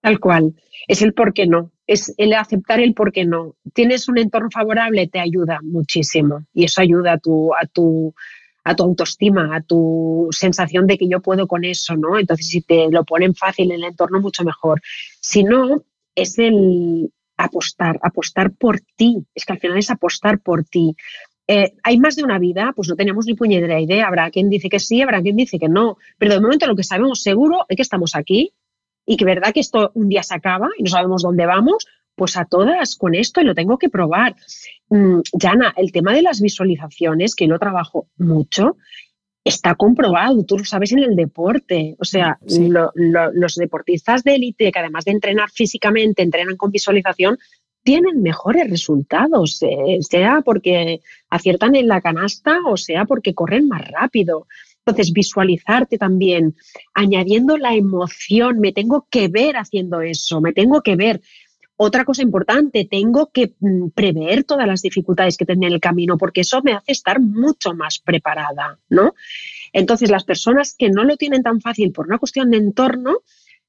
Tal 0.00 0.18
cual. 0.18 0.54
Es 0.88 1.02
el 1.02 1.12
por 1.12 1.34
qué 1.34 1.46
no. 1.46 1.72
Es 1.86 2.14
el 2.16 2.32
aceptar 2.32 2.80
el 2.80 2.94
por 2.94 3.12
qué 3.12 3.24
no. 3.24 3.54
Tienes 3.74 4.08
un 4.08 4.18
entorno 4.18 4.48
favorable, 4.50 5.08
te 5.08 5.20
ayuda 5.20 5.60
muchísimo. 5.62 6.46
Y 6.54 6.64
eso 6.64 6.80
ayuda 6.80 7.12
a 7.12 7.18
tu, 7.18 7.54
a 7.54 7.66
tu, 7.66 8.14
a 8.70 8.76
tu 8.76 8.84
autoestima, 8.84 9.56
a 9.56 9.60
tu 9.62 10.28
sensación 10.30 10.86
de 10.86 10.96
que 10.96 11.08
yo 11.08 11.20
puedo 11.20 11.46
con 11.46 11.64
eso, 11.64 11.96
¿no? 11.96 12.18
Entonces, 12.18 12.48
si 12.48 12.62
te 12.62 12.88
lo 12.90 13.04
ponen 13.04 13.34
fácil 13.34 13.70
en 13.72 13.78
el 13.78 13.84
entorno, 13.84 14.20
mucho 14.20 14.44
mejor. 14.44 14.80
Si 15.20 15.42
no, 15.42 15.82
es 16.14 16.38
el 16.38 17.10
apostar, 17.36 17.98
apostar 18.02 18.52
por 18.52 18.80
ti. 18.96 19.26
Es 19.34 19.44
que 19.44 19.52
al 19.52 19.58
final 19.58 19.78
es 19.78 19.90
apostar 19.90 20.38
por 20.40 20.64
ti. 20.64 20.94
Eh, 21.48 21.72
hay 21.82 21.98
más 21.98 22.14
de 22.14 22.22
una 22.22 22.38
vida, 22.38 22.72
pues 22.76 22.88
no 22.88 22.94
tenemos 22.94 23.26
ni 23.26 23.34
puñetera 23.34 23.80
idea. 23.80 24.06
Habrá 24.06 24.30
quien 24.30 24.48
dice 24.48 24.68
que 24.68 24.78
sí, 24.78 25.02
habrá 25.02 25.20
quien 25.20 25.36
dice 25.36 25.58
que 25.58 25.68
no. 25.68 25.96
Pero 26.16 26.34
de 26.34 26.40
momento 26.40 26.66
lo 26.66 26.76
que 26.76 26.84
sabemos 26.84 27.22
seguro 27.22 27.66
es 27.68 27.76
que 27.76 27.82
estamos 27.82 28.14
aquí 28.14 28.52
y 29.04 29.16
que 29.16 29.24
verdad 29.24 29.52
que 29.52 29.60
esto 29.60 29.90
un 29.94 30.08
día 30.08 30.22
se 30.22 30.34
acaba 30.34 30.68
y 30.78 30.84
no 30.84 30.90
sabemos 30.90 31.22
dónde 31.22 31.46
vamos, 31.46 31.88
pues 32.14 32.36
a 32.36 32.44
todas 32.44 32.96
con 32.96 33.14
esto 33.14 33.40
y 33.40 33.44
lo 33.44 33.54
tengo 33.54 33.78
que 33.78 33.88
probar. 33.88 34.36
Mm, 34.88 35.20
Jana, 35.40 35.72
el 35.76 35.92
tema 35.92 36.12
de 36.12 36.22
las 36.22 36.40
visualizaciones, 36.40 37.34
que 37.34 37.46
lo 37.46 37.58
trabajo 37.58 38.08
mucho, 38.18 38.76
está 39.44 39.74
comprobado, 39.74 40.44
tú 40.44 40.58
lo 40.58 40.64
sabes 40.64 40.92
en 40.92 41.00
el 41.00 41.16
deporte. 41.16 41.96
O 41.98 42.04
sea, 42.04 42.38
sí. 42.46 42.68
lo, 42.68 42.92
lo, 42.94 43.32
los 43.32 43.54
deportistas 43.54 44.22
de 44.22 44.34
élite, 44.34 44.70
que 44.70 44.78
además 44.78 45.04
de 45.04 45.12
entrenar 45.12 45.50
físicamente, 45.50 46.22
entrenan 46.22 46.56
con 46.56 46.70
visualización, 46.70 47.38
tienen 47.82 48.22
mejores 48.22 48.68
resultados, 48.68 49.62
eh, 49.62 49.98
sea 50.00 50.42
porque 50.44 51.00
aciertan 51.30 51.74
en 51.76 51.88
la 51.88 52.00
canasta 52.00 52.58
o 52.66 52.76
sea 52.76 53.04
porque 53.04 53.34
corren 53.34 53.68
más 53.68 53.88
rápido. 53.88 54.46
Entonces, 54.84 55.12
visualizarte 55.12 55.98
también, 55.98 56.56
añadiendo 56.94 57.58
la 57.58 57.74
emoción, 57.74 58.60
me 58.60 58.72
tengo 58.72 59.06
que 59.10 59.28
ver 59.28 59.56
haciendo 59.56 60.00
eso, 60.00 60.40
me 60.40 60.52
tengo 60.52 60.82
que 60.82 60.96
ver. 60.96 61.20
Otra 61.82 62.04
cosa 62.04 62.20
importante, 62.20 62.84
tengo 62.84 63.30
que 63.32 63.54
mm, 63.58 63.88
prever 63.94 64.44
todas 64.44 64.66
las 64.66 64.82
dificultades 64.82 65.38
que 65.38 65.46
tendré 65.46 65.68
en 65.68 65.72
el 65.72 65.80
camino, 65.80 66.18
porque 66.18 66.42
eso 66.42 66.60
me 66.62 66.74
hace 66.74 66.92
estar 66.92 67.22
mucho 67.22 67.72
más 67.72 67.98
preparada, 68.00 68.78
¿no? 68.90 69.14
Entonces, 69.72 70.10
las 70.10 70.24
personas 70.24 70.74
que 70.74 70.90
no 70.90 71.04
lo 71.04 71.16
tienen 71.16 71.42
tan 71.42 71.62
fácil 71.62 71.90
por 71.90 72.06
una 72.06 72.18
cuestión 72.18 72.50
de 72.50 72.58
entorno, 72.58 73.20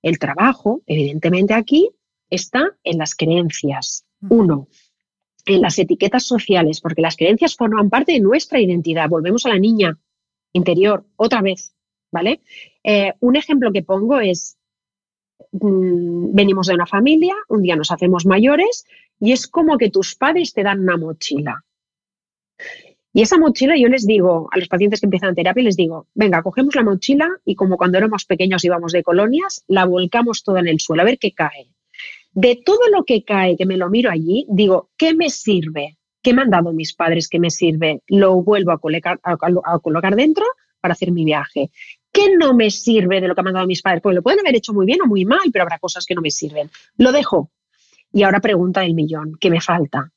el 0.02 0.20
trabajo, 0.20 0.82
evidentemente 0.88 1.54
aquí, 1.54 1.90
está 2.30 2.76
en 2.84 2.98
las 2.98 3.16
creencias. 3.16 4.04
Uno, 4.28 4.68
en 5.46 5.62
las 5.62 5.80
etiquetas 5.80 6.26
sociales, 6.26 6.82
porque 6.82 7.02
las 7.02 7.16
creencias 7.16 7.56
forman 7.56 7.90
parte 7.90 8.12
de 8.12 8.20
nuestra 8.20 8.60
identidad. 8.60 9.08
Volvemos 9.08 9.46
a 9.46 9.50
la 9.50 9.58
niña 9.58 9.98
interior, 10.52 11.06
otra 11.16 11.42
vez, 11.42 11.74
¿vale? 12.12 12.42
Eh, 12.84 13.14
un 13.22 13.38
ejemplo 13.38 13.72
que 13.72 13.84
pongo 13.84 14.20
es, 14.20 14.58
mmm, 15.52 16.34
venimos 16.34 16.68
de 16.68 16.76
una 16.76 16.86
familia, 16.86 17.36
un 17.50 17.62
día 17.62 17.76
nos 17.76 17.92
hacemos 17.92 18.26
mayores 18.26 18.86
y 19.20 19.32
es 19.32 19.48
como 19.48 19.78
que 19.78 19.90
tus 19.90 20.16
padres 20.16 20.54
te 20.54 20.64
dan 20.64 20.80
una 20.80 20.98
mochila. 20.98 21.64
Y 23.14 23.22
esa 23.22 23.38
mochila 23.38 23.76
yo 23.78 23.90
les 23.90 24.08
digo 24.08 24.48
a 24.52 24.58
los 24.58 24.70
pacientes 24.70 25.02
que 25.02 25.06
empiezan 25.06 25.36
terapia, 25.36 25.64
les 25.64 25.76
digo, 25.76 26.08
venga, 26.14 26.42
cogemos 26.42 26.76
la 26.76 26.84
mochila 26.84 27.30
y 27.44 27.56
como 27.56 27.78
cuando 27.78 27.98
éramos 27.98 28.26
pequeños 28.26 28.64
íbamos 28.64 28.94
de 28.94 29.04
colonias, 29.04 29.66
la 29.68 29.86
volcamos 29.86 30.44
toda 30.44 30.62
en 30.62 30.70
el 30.70 30.80
suelo, 30.80 31.02
a 31.02 31.06
ver 31.06 31.20
qué 31.20 31.34
cae. 31.34 31.68
De 32.34 32.62
todo 32.64 32.80
lo 32.90 33.04
que 33.04 33.24
cae, 33.24 33.58
que 33.58 33.66
me 33.66 33.76
lo 33.76 33.90
miro 33.90 34.10
allí, 34.10 34.46
digo, 34.50 34.90
¿qué 34.98 35.14
me 35.14 35.30
sirve? 35.30 35.98
¿Qué 36.24 36.34
me 36.34 36.44
han 36.44 36.50
dado 36.50 36.72
mis 36.72 36.94
padres 36.94 37.28
que 37.28 37.40
me 37.40 37.50
sirve? 37.50 38.02
Lo 38.08 38.42
vuelvo 38.42 38.72
a 38.72 38.80
colocar, 38.80 39.20
a, 39.24 39.36
colocar 39.80 40.16
dentro 40.16 40.46
para 40.80 40.94
hacer 40.94 41.12
mi 41.12 41.26
viaje. 41.26 41.70
¿Qué 42.12 42.36
no 42.38 42.54
me 42.54 42.70
sirve 42.70 43.22
de 43.22 43.28
lo 43.28 43.36
que 43.36 43.42
han 43.42 43.54
dado 43.54 43.68
mis 43.68 43.82
padres? 43.82 44.02
Pues 44.02 44.16
lo 44.16 44.22
pueden 44.22 44.40
haber 44.40 44.56
hecho 44.56 44.74
muy 44.74 44.86
bien 44.86 45.02
o 45.02 45.08
muy 45.08 45.26
mal, 45.26 45.50
pero 45.52 45.64
habrá 45.64 45.80
cosas 45.80 46.06
que 46.06 46.16
no 46.16 46.22
me 46.22 46.32
sirven. 46.32 46.70
Lo 46.98 47.12
dejo. 47.12 47.52
Y 48.12 48.24
ahora 48.24 48.42
pregunta 48.42 48.84
el 48.84 48.94
millón, 48.94 49.38
¿qué 49.40 49.50
me 49.50 49.62
falta? 49.62 50.12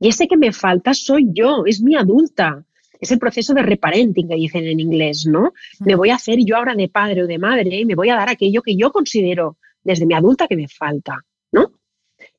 Y 0.00 0.08
ese 0.08 0.26
que 0.26 0.36
me 0.36 0.52
falta 0.52 0.94
soy 0.94 1.28
yo, 1.32 1.64
es 1.66 1.82
mi 1.82 1.96
adulta. 1.96 2.64
Es 2.98 3.12
el 3.12 3.18
proceso 3.18 3.52
de 3.52 3.62
reparenting 3.62 4.28
que 4.28 4.34
dicen 4.34 4.64
en 4.64 4.80
inglés, 4.80 5.26
¿no? 5.26 5.52
Me 5.80 5.94
voy 5.94 6.10
a 6.10 6.14
hacer 6.14 6.38
yo 6.44 6.56
ahora 6.56 6.74
de 6.74 6.88
padre 6.88 7.24
o 7.24 7.26
de 7.26 7.38
madre 7.38 7.80
y 7.80 7.84
me 7.84 7.94
voy 7.94 8.08
a 8.08 8.16
dar 8.16 8.30
aquello 8.30 8.62
que 8.62 8.76
yo 8.76 8.90
considero 8.92 9.58
desde 9.82 10.06
mi 10.06 10.14
adulta 10.14 10.48
que 10.48 10.56
me 10.56 10.68
falta, 10.68 11.18
¿no? 11.52 11.72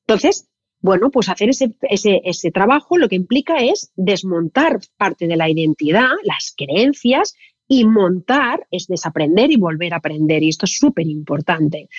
Entonces, 0.07 0.47
bueno, 0.79 1.09
pues 1.09 1.29
hacer 1.29 1.49
ese, 1.49 1.75
ese, 1.81 2.51
trabajo 2.51 2.97
lo 2.97 3.09
que 3.09 3.15
implica 3.15 3.57
es 3.57 3.91
desmontar 3.95 4.79
parte 4.97 5.27
de 5.27 5.35
la 5.35 5.49
identidad, 5.49 6.09
las 6.23 6.53
creencias 6.55 7.35
y 7.67 7.85
montar 7.85 8.67
es 8.71 8.87
desaprender 8.87 9.51
y 9.51 9.57
volver 9.57 9.93
a 9.93 9.97
aprender. 9.97 10.43
Y 10.43 10.49
esto 10.49 10.65
es 10.65 10.77
súper 10.77 11.07
importante. 11.07 11.89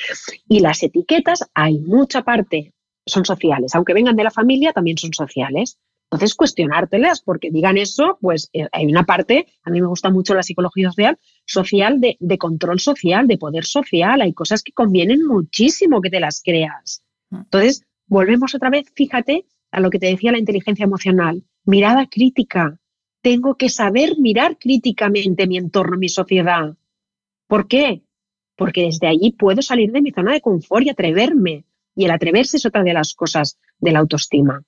Y 0.49 0.61
las 0.61 0.83
etiquetas, 0.83 1.45
hay 1.55 1.79
mucha 1.79 2.23
parte, 2.23 2.73
son 3.05 3.25
sociales. 3.25 3.75
Aunque 3.75 3.95
vengan 3.95 4.17
de 4.17 4.25
la 4.25 4.31
familia, 4.31 4.73
también 4.73 4.99
son 4.99 5.13
sociales. 5.13 5.79
Entonces, 6.11 6.37
cuestionártelas, 6.37 7.21
porque 7.21 7.51
digan 7.51 7.79
eso, 7.79 8.17
pues 8.21 8.49
eh, 8.53 8.69
hay 8.71 8.87
una 8.87 9.03
parte, 9.03 9.47
a 9.65 9.71
mí 9.71 9.81
me 9.81 9.89
gusta 9.89 10.09
mucho 10.09 10.35
la 10.35 10.45
psicología 10.45 10.89
social, 10.89 11.19
social 11.45 12.01
de, 12.01 12.17
de 12.21 12.39
control 12.39 12.79
social, 12.79 13.27
de 13.27 13.39
poder 13.39 13.65
social. 13.65 14.21
Hay 14.21 14.33
cosas 14.33 14.63
que 14.63 14.73
convienen 14.73 15.27
muchísimo 15.27 16.01
que 16.01 16.11
te 16.11 16.21
las 16.21 16.41
creas. 16.45 17.03
Mm. 17.31 17.39
Entonces, 17.39 17.87
Volvemos 18.09 18.55
otra 18.55 18.71
vez, 18.71 18.87
fíjate, 18.95 19.47
a 19.73 19.81
lo 19.81 19.91
que 19.91 19.99
te 19.99 20.07
decía 20.07 20.31
la 20.31 20.39
inteligencia 20.39 20.85
emocional. 20.85 21.43
Mirada 21.65 22.07
crítica. 22.09 22.79
Tengo 23.23 23.57
que 23.57 23.69
saber 23.69 24.19
mirar 24.19 24.59
críticamente 24.59 25.47
mi 25.47 25.57
entorno, 25.57 25.97
mi 25.97 26.09
sociedad. 26.09 26.77
¿Por 27.47 27.69
qué? 27.69 28.03
Porque 28.57 28.83
desde 28.83 29.09
allí 29.09 29.33
puedo 29.33 29.63
salir 29.63 29.93
de 29.93 30.03
mi 30.03 30.13
zona 30.13 30.33
de 30.33 30.41
confort 30.41 30.87
y 30.87 30.91
atreverme. 30.91 31.65
Y 31.95 32.05
el 32.05 32.11
atreverse 32.11 32.57
es 32.59 32.67
otra 32.67 32.83
de 32.83 32.93
las 32.93 33.15
cosas 33.15 33.59
de 33.79 33.93
la 33.93 34.01
autoestima. 34.01 34.63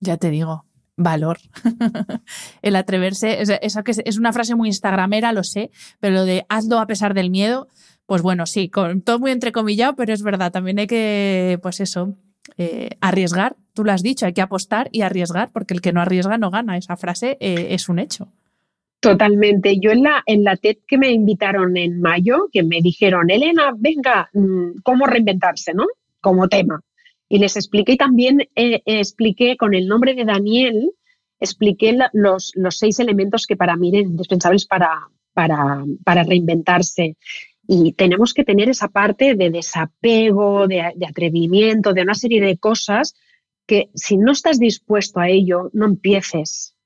Ya 0.00 0.16
te 0.16 0.30
digo, 0.30 0.66
valor. 0.96 1.38
el 2.62 2.76
atreverse, 2.76 3.42
esa 3.62 3.82
que 3.82 3.92
es 4.04 4.18
una 4.18 4.32
frase 4.32 4.54
muy 4.54 4.68
instagramera, 4.68 5.32
lo 5.32 5.44
sé, 5.44 5.70
pero 6.00 6.14
lo 6.14 6.24
de 6.24 6.44
hazlo 6.48 6.78
a 6.78 6.86
pesar 6.86 7.14
del 7.14 7.30
miedo, 7.30 7.68
pues 8.06 8.22
bueno, 8.22 8.46
sí, 8.46 8.68
con 8.68 9.02
todo 9.02 9.18
muy 9.18 9.30
entrecomillado, 9.30 9.96
pero 9.96 10.12
es 10.12 10.22
verdad, 10.22 10.52
también 10.52 10.78
hay 10.78 10.86
que, 10.86 11.58
pues 11.62 11.80
eso, 11.80 12.16
eh, 12.58 12.90
arriesgar. 13.00 13.56
Tú 13.74 13.84
lo 13.84 13.92
has 13.92 14.02
dicho, 14.02 14.26
hay 14.26 14.32
que 14.32 14.40
apostar 14.40 14.88
y 14.92 15.02
arriesgar, 15.02 15.50
porque 15.52 15.74
el 15.74 15.80
que 15.80 15.92
no 15.92 16.00
arriesga 16.00 16.38
no 16.38 16.50
gana. 16.50 16.76
Esa 16.76 16.96
frase 16.96 17.36
eh, 17.40 17.68
es 17.70 17.88
un 17.88 17.98
hecho. 17.98 18.32
Totalmente. 19.00 19.78
Yo 19.78 19.90
en 19.90 20.04
la, 20.04 20.22
en 20.24 20.44
la 20.44 20.56
TED 20.56 20.78
que 20.86 20.96
me 20.96 21.10
invitaron 21.10 21.76
en 21.76 22.00
mayo, 22.00 22.48
que 22.52 22.62
me 22.62 22.80
dijeron, 22.80 23.30
Elena, 23.30 23.72
venga, 23.76 24.30
mm, 24.32 24.80
¿cómo 24.82 25.06
reinventarse, 25.06 25.74
no? 25.74 25.86
Como 26.20 26.48
tema. 26.48 26.80
Y 27.28 27.38
les 27.38 27.56
expliqué 27.56 27.96
también, 27.96 28.48
eh, 28.54 28.80
expliqué 28.86 29.56
con 29.56 29.74
el 29.74 29.88
nombre 29.88 30.14
de 30.14 30.24
Daniel, 30.24 30.92
expliqué 31.40 31.96
los, 32.12 32.52
los 32.54 32.78
seis 32.78 32.98
elementos 33.00 33.46
que 33.46 33.56
para 33.56 33.76
mí 33.76 33.90
eran 33.90 34.12
indispensables 34.12 34.66
para, 34.66 35.08
para, 35.34 35.84
para 36.04 36.22
reinventarse. 36.22 37.16
Y 37.66 37.92
tenemos 37.92 38.34
que 38.34 38.44
tener 38.44 38.68
esa 38.68 38.88
parte 38.88 39.34
de 39.34 39.50
desapego, 39.50 40.68
de, 40.68 40.80
atrevimiento, 41.06 41.92
de 41.92 42.02
una 42.02 42.14
serie 42.14 42.40
de 42.40 42.58
cosas 42.58 43.14
que 43.66 43.90
si 43.94 44.16
no 44.16 44.32
estás 44.32 44.58
dispuesto 44.58 45.20
a 45.20 45.28
ello, 45.28 45.70
no 45.72 45.86
empieces. 45.86 46.76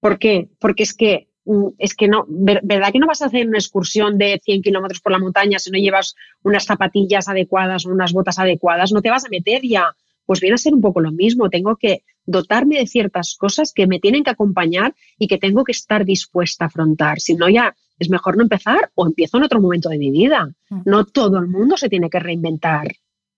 ¿Por 0.00 0.18
qué? 0.18 0.48
Porque 0.60 0.84
es 0.84 0.94
que, 0.94 1.28
mm, 1.44 1.68
es 1.78 1.94
que 1.94 2.06
no, 2.06 2.26
¿verdad 2.28 2.92
que 2.92 2.98
no 2.98 3.06
vas 3.06 3.22
a 3.22 3.26
hacer 3.26 3.48
una 3.48 3.58
excursión 3.58 4.18
de 4.18 4.40
100 4.44 4.62
kilómetros 4.62 5.00
por 5.00 5.12
la 5.12 5.18
montaña 5.18 5.58
si 5.58 5.70
no 5.70 5.78
llevas 5.78 6.14
unas 6.42 6.64
zapatillas 6.64 7.28
adecuadas 7.28 7.86
o 7.86 7.90
unas 7.90 8.12
botas 8.12 8.38
adecuadas? 8.38 8.92
No 8.92 9.02
te 9.02 9.10
vas 9.10 9.24
a 9.24 9.28
meter 9.30 9.62
ya. 9.62 9.96
Pues 10.24 10.40
viene 10.40 10.54
a 10.54 10.58
ser 10.58 10.74
un 10.74 10.80
poco 10.80 11.00
lo 11.00 11.12
mismo. 11.12 11.50
Tengo 11.50 11.76
que 11.76 12.02
dotarme 12.24 12.78
de 12.78 12.86
ciertas 12.86 13.36
cosas 13.36 13.72
que 13.72 13.86
me 13.86 14.00
tienen 14.00 14.24
que 14.24 14.30
acompañar 14.30 14.94
y 15.18 15.28
que 15.28 15.38
tengo 15.38 15.64
que 15.64 15.72
estar 15.72 16.04
dispuesta 16.04 16.64
a 16.64 16.68
afrontar. 16.68 17.20
Si 17.20 17.34
no, 17.34 17.48
ya 17.48 17.74
es 17.98 18.10
mejor 18.10 18.36
no 18.36 18.42
empezar 18.42 18.90
o 18.94 19.06
empiezo 19.06 19.38
en 19.38 19.44
otro 19.44 19.60
momento 19.60 19.88
de 19.88 19.98
mi 19.98 20.10
vida. 20.10 20.50
Mm. 20.68 20.80
No 20.84 21.04
todo 21.04 21.38
el 21.38 21.46
mundo 21.46 21.76
se 21.76 21.88
tiene 21.88 22.10
que 22.10 22.20
reinventar. 22.20 22.88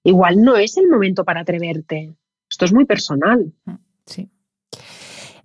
Igual 0.05 0.43
no 0.43 0.57
es 0.57 0.77
el 0.77 0.89
momento 0.89 1.25
para 1.25 1.41
atreverte. 1.41 2.15
Esto 2.51 2.65
es 2.65 2.73
muy 2.73 2.85
personal. 2.85 3.53
Mm, 3.65 3.75
sí. 4.07 4.31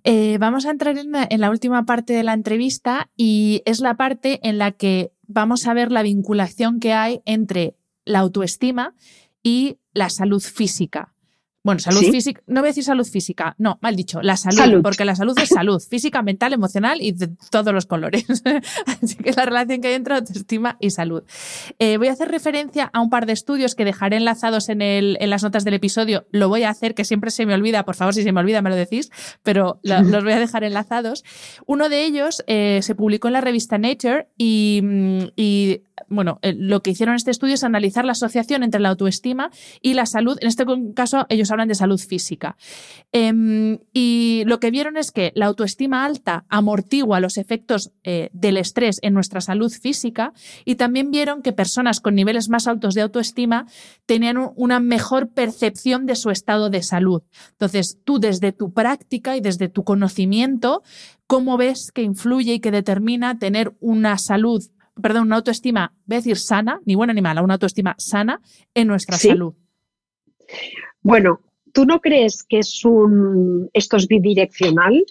Eh, 0.04 0.36
vamos 0.38 0.66
a 0.66 0.70
entrar 0.70 0.98
en 0.98 1.14
en 1.14 1.40
la, 1.40 1.50
última 1.50 1.86
parte 1.86 2.12
de 2.12 2.22
la 2.22 2.34
entrevista 2.34 3.10
y 3.16 3.62
es 3.64 3.80
la 3.80 3.96
parte 3.96 4.46
en 4.46 4.58
la 4.58 4.72
que 4.72 5.12
vamos 5.26 5.66
a 5.66 5.74
ver 5.74 5.90
la 5.90 6.02
vinculación 6.02 6.78
que 6.78 6.92
hay 6.92 7.22
entre 7.24 7.76
la 8.04 8.18
autoestima 8.18 8.94
y 9.42 9.78
la 9.94 10.10
salud 10.10 10.42
física. 10.42 11.13
Bueno, 11.64 11.80
salud 11.80 12.02
física, 12.10 12.42
no 12.46 12.60
voy 12.60 12.68
a 12.68 12.70
decir 12.72 12.84
salud 12.84 13.06
física, 13.06 13.54
no, 13.56 13.78
mal 13.80 13.96
dicho, 13.96 14.20
la 14.20 14.36
salud, 14.36 14.82
porque 14.82 15.06
la 15.06 15.16
salud 15.16 15.34
es 15.38 15.48
salud, 15.48 15.80
física, 15.90 16.20
mental, 16.20 16.52
emocional 16.52 17.00
y 17.00 17.12
de 17.12 17.30
todos 17.50 17.72
los 17.72 17.86
colores. 17.86 18.26
Así 19.02 19.16
que 19.16 19.32
la 19.32 19.46
relación 19.46 19.80
que 19.80 19.88
hay 19.88 19.94
entre 19.94 20.16
autoestima 20.16 20.76
y 20.78 20.90
salud. 20.90 21.22
Eh, 21.78 21.96
voy 21.96 22.08
a 22.08 22.12
hacer 22.12 22.30
referencia 22.30 22.90
a 22.92 23.00
un 23.00 23.08
par 23.08 23.24
de 23.24 23.32
estudios 23.32 23.74
que 23.74 23.86
dejaré 23.86 24.18
enlazados 24.18 24.68
en, 24.68 24.82
el, 24.82 25.16
en 25.20 25.30
las 25.30 25.42
notas 25.42 25.64
del 25.64 25.72
episodio. 25.72 26.26
Lo 26.32 26.50
voy 26.50 26.64
a 26.64 26.68
hacer, 26.68 26.94
que 26.94 27.06
siempre 27.06 27.30
se 27.30 27.46
me 27.46 27.54
olvida, 27.54 27.86
por 27.86 27.94
favor, 27.94 28.12
si 28.12 28.22
se 28.22 28.32
me 28.32 28.40
olvida 28.40 28.60
me 28.60 28.68
lo 28.68 28.76
decís, 28.76 29.10
pero 29.42 29.80
los 29.82 30.22
voy 30.22 30.34
a 30.34 30.38
dejar 30.38 30.64
enlazados. 30.64 31.24
Uno 31.64 31.88
de 31.88 32.04
ellos 32.04 32.44
eh, 32.46 32.80
se 32.82 32.94
publicó 32.94 33.28
en 33.28 33.32
la 33.32 33.40
revista 33.40 33.78
Nature 33.78 34.28
y, 34.36 34.80
mm, 34.82 35.18
y 35.34 35.80
bueno, 36.08 36.38
eh, 36.42 36.54
lo 36.56 36.82
que 36.82 36.90
hicieron 36.90 37.14
en 37.14 37.16
este 37.16 37.30
estudio 37.30 37.54
es 37.54 37.64
analizar 37.64 38.04
la 38.04 38.12
asociación 38.12 38.62
entre 38.62 38.80
la 38.80 38.90
autoestima 38.90 39.50
y 39.80 39.94
la 39.94 40.06
salud. 40.06 40.36
En 40.40 40.48
este 40.48 40.64
caso, 40.94 41.26
ellos 41.28 41.50
hablan 41.54 41.68
de 41.68 41.74
salud 41.74 41.98
física. 41.98 42.56
Em, 43.12 43.78
y 43.92 44.42
lo 44.46 44.60
que 44.60 44.70
vieron 44.70 44.96
es 44.96 45.10
que 45.10 45.32
la 45.34 45.46
autoestima 45.46 46.04
alta 46.04 46.44
amortigua 46.48 47.20
los 47.20 47.38
efectos 47.38 47.92
eh, 48.02 48.30
del 48.32 48.56
estrés 48.56 48.98
en 49.02 49.14
nuestra 49.14 49.40
salud 49.40 49.72
física 49.72 50.32
y 50.64 50.74
también 50.74 51.10
vieron 51.10 51.42
que 51.42 51.52
personas 51.52 52.00
con 52.00 52.14
niveles 52.14 52.48
más 52.48 52.66
altos 52.66 52.94
de 52.94 53.02
autoestima 53.02 53.66
tenían 54.06 54.36
una 54.56 54.80
mejor 54.80 55.30
percepción 55.30 56.06
de 56.06 56.16
su 56.16 56.30
estado 56.30 56.70
de 56.70 56.82
salud. 56.82 57.22
Entonces, 57.52 57.98
tú 58.04 58.18
desde 58.18 58.52
tu 58.52 58.72
práctica 58.72 59.36
y 59.36 59.40
desde 59.40 59.68
tu 59.68 59.84
conocimiento, 59.84 60.82
¿cómo 61.26 61.56
ves 61.56 61.92
que 61.92 62.02
influye 62.02 62.54
y 62.54 62.60
que 62.60 62.70
determina 62.70 63.38
tener 63.38 63.74
una 63.80 64.18
salud 64.18 64.62
perdón, 65.00 65.24
una 65.24 65.36
autoestima, 65.36 65.92
voy 66.06 66.16
a 66.16 66.18
decir 66.18 66.38
sana, 66.38 66.80
ni 66.84 66.94
buena 66.94 67.12
ni 67.12 67.22
mala, 67.22 67.42
una 67.42 67.54
autoestima 67.54 67.94
sana 67.98 68.40
en 68.74 68.88
nuestra 68.88 69.18
salud. 69.18 69.54
Bueno, 71.04 71.40
¿tú 71.72 71.84
no 71.84 72.00
crees 72.00 72.42
que 72.42 72.60
es 72.60 72.84
un 72.84 73.68
esto 73.74 73.98
es 73.98 74.08
bidireccional? 74.08 75.04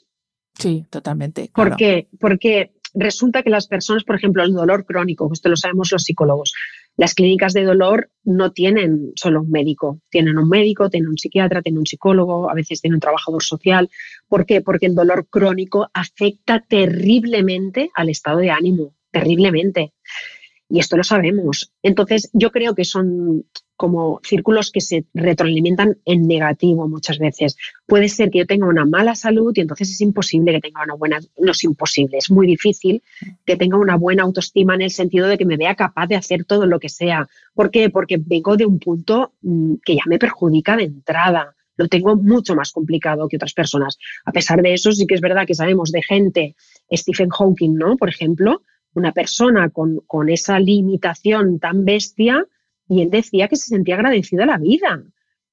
Sí, 0.57 0.85
totalmente. 0.89 1.51
¿Por 1.53 1.75
qué? 1.75 2.07
Porque 2.19 2.73
resulta 2.95 3.43
que 3.43 3.51
las 3.51 3.67
personas, 3.67 4.03
por 4.03 4.15
ejemplo, 4.15 4.43
el 4.43 4.53
dolor 4.53 4.85
crónico, 4.85 5.29
esto 5.31 5.49
lo 5.49 5.55
sabemos 5.55 5.91
los 5.91 6.03
psicólogos, 6.03 6.53
las 6.97 7.13
clínicas 7.13 7.53
de 7.53 7.63
dolor 7.63 8.09
no 8.23 8.51
tienen 8.51 9.11
solo 9.15 9.41
un 9.41 9.51
médico, 9.51 9.99
tienen 10.09 10.37
un 10.39 10.49
médico, 10.49 10.89
tienen 10.89 11.09
un 11.09 11.17
psiquiatra, 11.17 11.61
tienen 11.61 11.79
un 11.79 11.85
psicólogo, 11.85 12.49
a 12.49 12.55
veces 12.55 12.81
tienen 12.81 12.95
un 12.95 13.01
trabajador 13.01 13.43
social. 13.43 13.87
¿Por 14.27 14.47
qué? 14.47 14.61
Porque 14.61 14.87
el 14.87 14.95
dolor 14.95 15.27
crónico 15.29 15.89
afecta 15.93 16.59
terriblemente 16.67 17.91
al 17.93 18.09
estado 18.09 18.39
de 18.39 18.49
ánimo 18.49 18.95
terriblemente. 19.13 19.93
Y 20.73 20.79
esto 20.79 20.97
lo 20.97 21.03
sabemos. 21.03 21.71
Entonces, 21.83 22.31
yo 22.33 22.49
creo 22.49 22.73
que 22.73 22.83
son 22.83 23.45
como 23.75 24.19
círculos 24.23 24.71
que 24.71 24.81
se 24.81 25.05
retroalimentan 25.13 25.99
en 26.03 26.27
negativo 26.27 26.87
muchas 26.87 27.19
veces. 27.19 27.57
Puede 27.85 28.09
ser 28.09 28.31
que 28.31 28.39
yo 28.39 28.47
tenga 28.47 28.65
una 28.65 28.83
mala 28.83 29.13
salud 29.13 29.53
y 29.55 29.61
entonces 29.61 29.91
es 29.91 30.01
imposible 30.01 30.51
que 30.51 30.61
tenga 30.61 30.81
una 30.83 30.95
buena, 30.95 31.19
no 31.37 31.51
es 31.51 31.63
imposible, 31.63 32.17
es 32.17 32.31
muy 32.31 32.47
difícil 32.47 33.03
que 33.45 33.55
tenga 33.55 33.77
una 33.77 33.97
buena 33.97 34.23
autoestima 34.23 34.73
en 34.73 34.81
el 34.81 34.89
sentido 34.89 35.27
de 35.27 35.37
que 35.37 35.45
me 35.45 35.57
vea 35.57 35.75
capaz 35.75 36.07
de 36.07 36.15
hacer 36.15 36.43
todo 36.43 36.65
lo 36.65 36.79
que 36.79 36.89
sea. 36.89 37.29
¿Por 37.53 37.69
qué? 37.69 37.91
Porque 37.91 38.17
vengo 38.17 38.57
de 38.57 38.65
un 38.65 38.79
punto 38.79 39.33
mm, 39.43 39.75
que 39.85 39.93
ya 39.93 40.03
me 40.07 40.17
perjudica 40.17 40.75
de 40.75 40.85
entrada. 40.85 41.55
Lo 41.77 41.87
tengo 41.87 42.15
mucho 42.15 42.55
más 42.55 42.71
complicado 42.71 43.27
que 43.27 43.35
otras 43.35 43.53
personas. 43.53 43.99
A 44.25 44.31
pesar 44.31 44.59
de 44.63 44.73
eso, 44.73 44.91
sí 44.91 45.05
que 45.05 45.13
es 45.13 45.21
verdad 45.21 45.45
que 45.45 45.53
sabemos 45.53 45.91
de 45.91 46.01
gente, 46.01 46.55
Stephen 46.91 47.29
Hawking, 47.29 47.75
¿no? 47.75 47.95
Por 47.95 48.09
ejemplo, 48.09 48.63
una 48.93 49.11
persona 49.11 49.69
con, 49.69 50.01
con, 50.07 50.29
esa 50.29 50.59
limitación 50.59 51.59
tan 51.59 51.85
bestia 51.85 52.45
y 52.87 53.01
él 53.01 53.09
decía 53.09 53.47
que 53.47 53.55
se 53.55 53.67
sentía 53.67 53.95
agradecido 53.95 54.43
a 54.43 54.47
la 54.47 54.57
vida. 54.57 55.03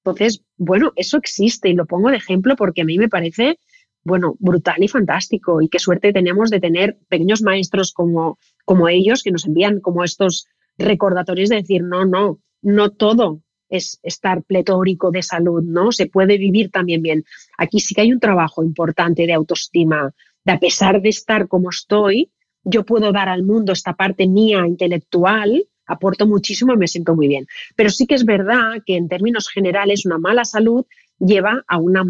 Entonces, 0.04 0.44
bueno, 0.56 0.92
eso 0.96 1.18
existe 1.18 1.68
y 1.68 1.74
lo 1.74 1.86
pongo 1.86 2.10
de 2.10 2.16
ejemplo 2.16 2.56
porque 2.56 2.82
a 2.82 2.84
mí 2.84 2.98
me 2.98 3.08
parece, 3.08 3.58
bueno, 4.02 4.34
brutal 4.38 4.82
y 4.82 4.88
fantástico 4.88 5.60
y 5.60 5.68
qué 5.68 5.78
suerte 5.78 6.12
tenemos 6.12 6.50
de 6.50 6.60
tener 6.60 6.98
pequeños 7.08 7.42
maestros 7.42 7.92
como, 7.92 8.38
como 8.64 8.88
ellos 8.88 9.22
que 9.22 9.30
nos 9.30 9.46
envían 9.46 9.80
como 9.80 10.04
estos 10.04 10.46
recordatorios 10.78 11.50
de 11.50 11.56
decir, 11.56 11.82
no, 11.82 12.04
no, 12.06 12.40
no 12.62 12.90
todo 12.90 13.42
es 13.68 14.00
estar 14.02 14.42
pletórico 14.42 15.10
de 15.10 15.22
salud, 15.22 15.62
¿no? 15.62 15.92
Se 15.92 16.06
puede 16.06 16.38
vivir 16.38 16.70
también 16.70 17.02
bien. 17.02 17.24
Aquí 17.56 17.78
sí 17.78 17.94
que 17.94 18.00
hay 18.00 18.12
un 18.12 18.20
trabajo 18.20 18.64
importante 18.64 19.26
de 19.26 19.32
autoestima, 19.32 20.12
de 20.44 20.52
a 20.52 20.58
pesar 20.58 21.00
de 21.00 21.08
estar 21.08 21.46
como 21.46 21.70
estoy, 21.70 22.30
yo 22.64 22.84
puedo 22.84 23.12
dar 23.12 23.28
al 23.28 23.42
mundo 23.42 23.72
esta 23.72 23.94
parte 23.94 24.26
mía 24.26 24.66
intelectual, 24.66 25.66
aporto 25.86 26.26
muchísimo 26.26 26.72
y 26.74 26.76
me 26.76 26.88
siento 26.88 27.14
muy 27.14 27.28
bien. 27.28 27.46
Pero 27.76 27.90
sí 27.90 28.06
que 28.06 28.14
es 28.14 28.24
verdad 28.24 28.82
que 28.84 28.96
en 28.96 29.08
términos 29.08 29.48
generales 29.48 30.06
una 30.06 30.18
mala 30.18 30.44
salud 30.44 30.86
lleva 31.18 31.64
a 31.68 31.78
una 31.78 32.04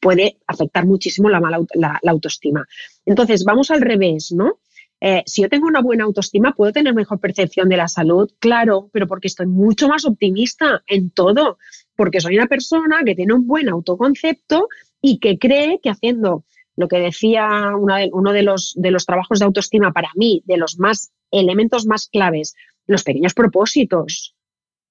puede 0.00 0.38
afectar 0.46 0.86
muchísimo 0.86 1.28
la 1.28 1.40
mala 1.40 1.60
la, 1.74 2.00
autoestima. 2.06 2.66
Entonces, 3.04 3.44
vamos 3.44 3.70
al 3.70 3.82
revés, 3.82 4.32
¿no? 4.32 4.58
Eh, 5.00 5.22
si 5.26 5.42
yo 5.42 5.50
tengo 5.50 5.66
una 5.66 5.82
buena 5.82 6.04
autoestima, 6.04 6.54
puedo 6.54 6.72
tener 6.72 6.94
mejor 6.94 7.20
percepción 7.20 7.68
de 7.68 7.76
la 7.76 7.86
salud, 7.86 8.30
claro, 8.38 8.88
pero 8.92 9.06
porque 9.06 9.28
estoy 9.28 9.46
mucho 9.46 9.88
más 9.88 10.06
optimista 10.06 10.82
en 10.86 11.10
todo, 11.10 11.58
porque 11.96 12.20
soy 12.20 12.36
una 12.36 12.46
persona 12.46 13.02
que 13.04 13.14
tiene 13.14 13.34
un 13.34 13.46
buen 13.46 13.68
autoconcepto 13.68 14.68
y 15.02 15.18
que 15.18 15.38
cree 15.38 15.80
que 15.82 15.90
haciendo 15.90 16.44
lo 16.76 16.88
que 16.88 16.98
decía 16.98 17.72
uno 17.76 18.32
de 18.32 18.42
los, 18.42 18.74
de 18.76 18.90
los 18.90 19.06
trabajos 19.06 19.38
de 19.38 19.46
autoestima 19.46 19.92
para 19.92 20.10
mí, 20.14 20.42
de 20.44 20.58
los 20.58 20.78
más 20.78 21.10
elementos 21.30 21.86
más 21.86 22.08
claves, 22.08 22.54
los 22.86 23.02
pequeños 23.02 23.34
propósitos. 23.34 24.34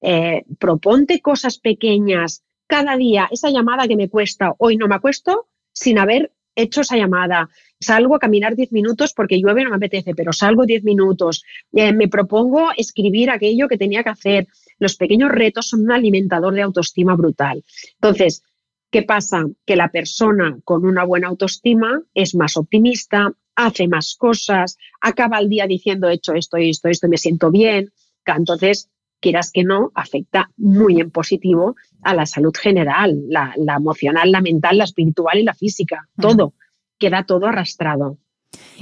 Eh, 0.01 0.43
proponte 0.59 1.21
cosas 1.21 1.57
pequeñas 1.57 2.43
cada 2.67 2.97
día. 2.97 3.27
Esa 3.31 3.49
llamada 3.49 3.87
que 3.87 3.95
me 3.95 4.09
cuesta, 4.09 4.53
hoy 4.57 4.77
no 4.77 4.87
me 4.87 4.95
acuesto 4.95 5.47
sin 5.71 5.97
haber 5.97 6.31
hecho 6.55 6.81
esa 6.81 6.97
llamada. 6.97 7.49
Salgo 7.79 8.15
a 8.15 8.19
caminar 8.19 8.55
10 8.55 8.71
minutos 8.71 9.13
porque 9.13 9.39
llueve, 9.39 9.63
no 9.63 9.69
me 9.69 9.75
apetece, 9.75 10.15
pero 10.15 10.33
salgo 10.33 10.65
10 10.65 10.83
minutos. 10.83 11.43
Eh, 11.73 11.93
me 11.93 12.07
propongo 12.07 12.69
escribir 12.77 13.29
aquello 13.29 13.67
que 13.67 13.77
tenía 13.77 14.03
que 14.03 14.09
hacer. 14.09 14.47
Los 14.79 14.95
pequeños 14.95 15.31
retos 15.31 15.69
son 15.69 15.81
un 15.81 15.91
alimentador 15.91 16.53
de 16.53 16.61
autoestima 16.61 17.15
brutal. 17.15 17.63
Entonces, 18.01 18.43
¿qué 18.95 19.03
pasa? 19.03 19.43
Que 19.65 19.75
la 19.75 19.89
persona 19.89 20.57
con 20.63 20.85
una 20.85 21.03
buena 21.03 21.27
autoestima 21.27 22.01
es 22.13 22.33
más 22.33 22.55
optimista, 22.55 23.29
hace 23.53 23.89
más 23.89 24.15
cosas, 24.15 24.77
acaba 25.01 25.39
el 25.39 25.49
día 25.49 25.67
diciendo 25.67 26.07
he 26.07 26.13
hecho 26.13 26.33
esto 26.33 26.57
y 26.57 26.69
esto, 26.69 26.87
esto 26.87 27.07
y 27.07 27.09
me 27.09 27.17
siento 27.17 27.51
bien. 27.51 27.91
Entonces, 28.25 28.89
quieras 29.19 29.51
que 29.51 29.65
no, 29.65 29.91
afecta 29.95 30.49
muy 30.55 31.01
en 31.01 31.11
positivo 31.11 31.75
a 32.03 32.13
la 32.13 32.25
salud 32.25 32.53
general, 32.57 33.21
la, 33.27 33.53
la 33.57 33.75
emocional, 33.75 34.31
la 34.31 34.39
mental, 34.39 34.77
la 34.77 34.85
espiritual 34.85 35.39
y 35.39 35.43
la 35.43 35.53
física. 35.53 36.07
Todo, 36.17 36.53
queda 36.97 37.25
todo 37.25 37.47
arrastrado. 37.47 38.17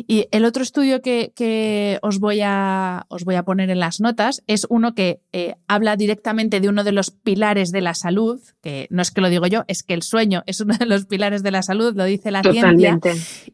Y 0.07 0.27
el 0.31 0.45
otro 0.45 0.63
estudio 0.63 1.01
que, 1.01 1.99
os, 2.01 2.19
voy 2.19 2.41
a, 2.41 3.05
os, 3.09 3.23
voy 3.23 3.35
a, 3.35 3.43
poner 3.43 3.69
en 3.69 3.79
las 3.79 3.99
notas 3.99 4.43
es 4.47 4.65
uno 4.69 4.93
que 4.95 5.21
eh, 5.31 5.55
habla 5.67 5.95
directamente 5.95 6.59
de 6.59 6.69
uno 6.69 6.83
de 6.83 6.91
los 6.91 7.11
pilares 7.11 7.71
de 7.71 7.81
la 7.81 7.93
salud, 7.93 8.41
que 8.61 8.87
no 8.89 9.01
es 9.01 9.11
que 9.11 9.21
lo 9.21 9.29
digo 9.29 9.47
yo, 9.47 9.63
es 9.67 9.83
que 9.83 9.93
el 9.93 10.03
sueño 10.03 10.43
es 10.45 10.61
uno 10.61 10.75
de 10.77 10.85
los 10.85 11.05
pilares 11.05 11.43
de 11.43 11.51
la 11.51 11.63
salud, 11.63 11.95
lo 11.95 12.05
dice 12.05 12.31
la 12.31 12.41
ciencia. 12.41 12.99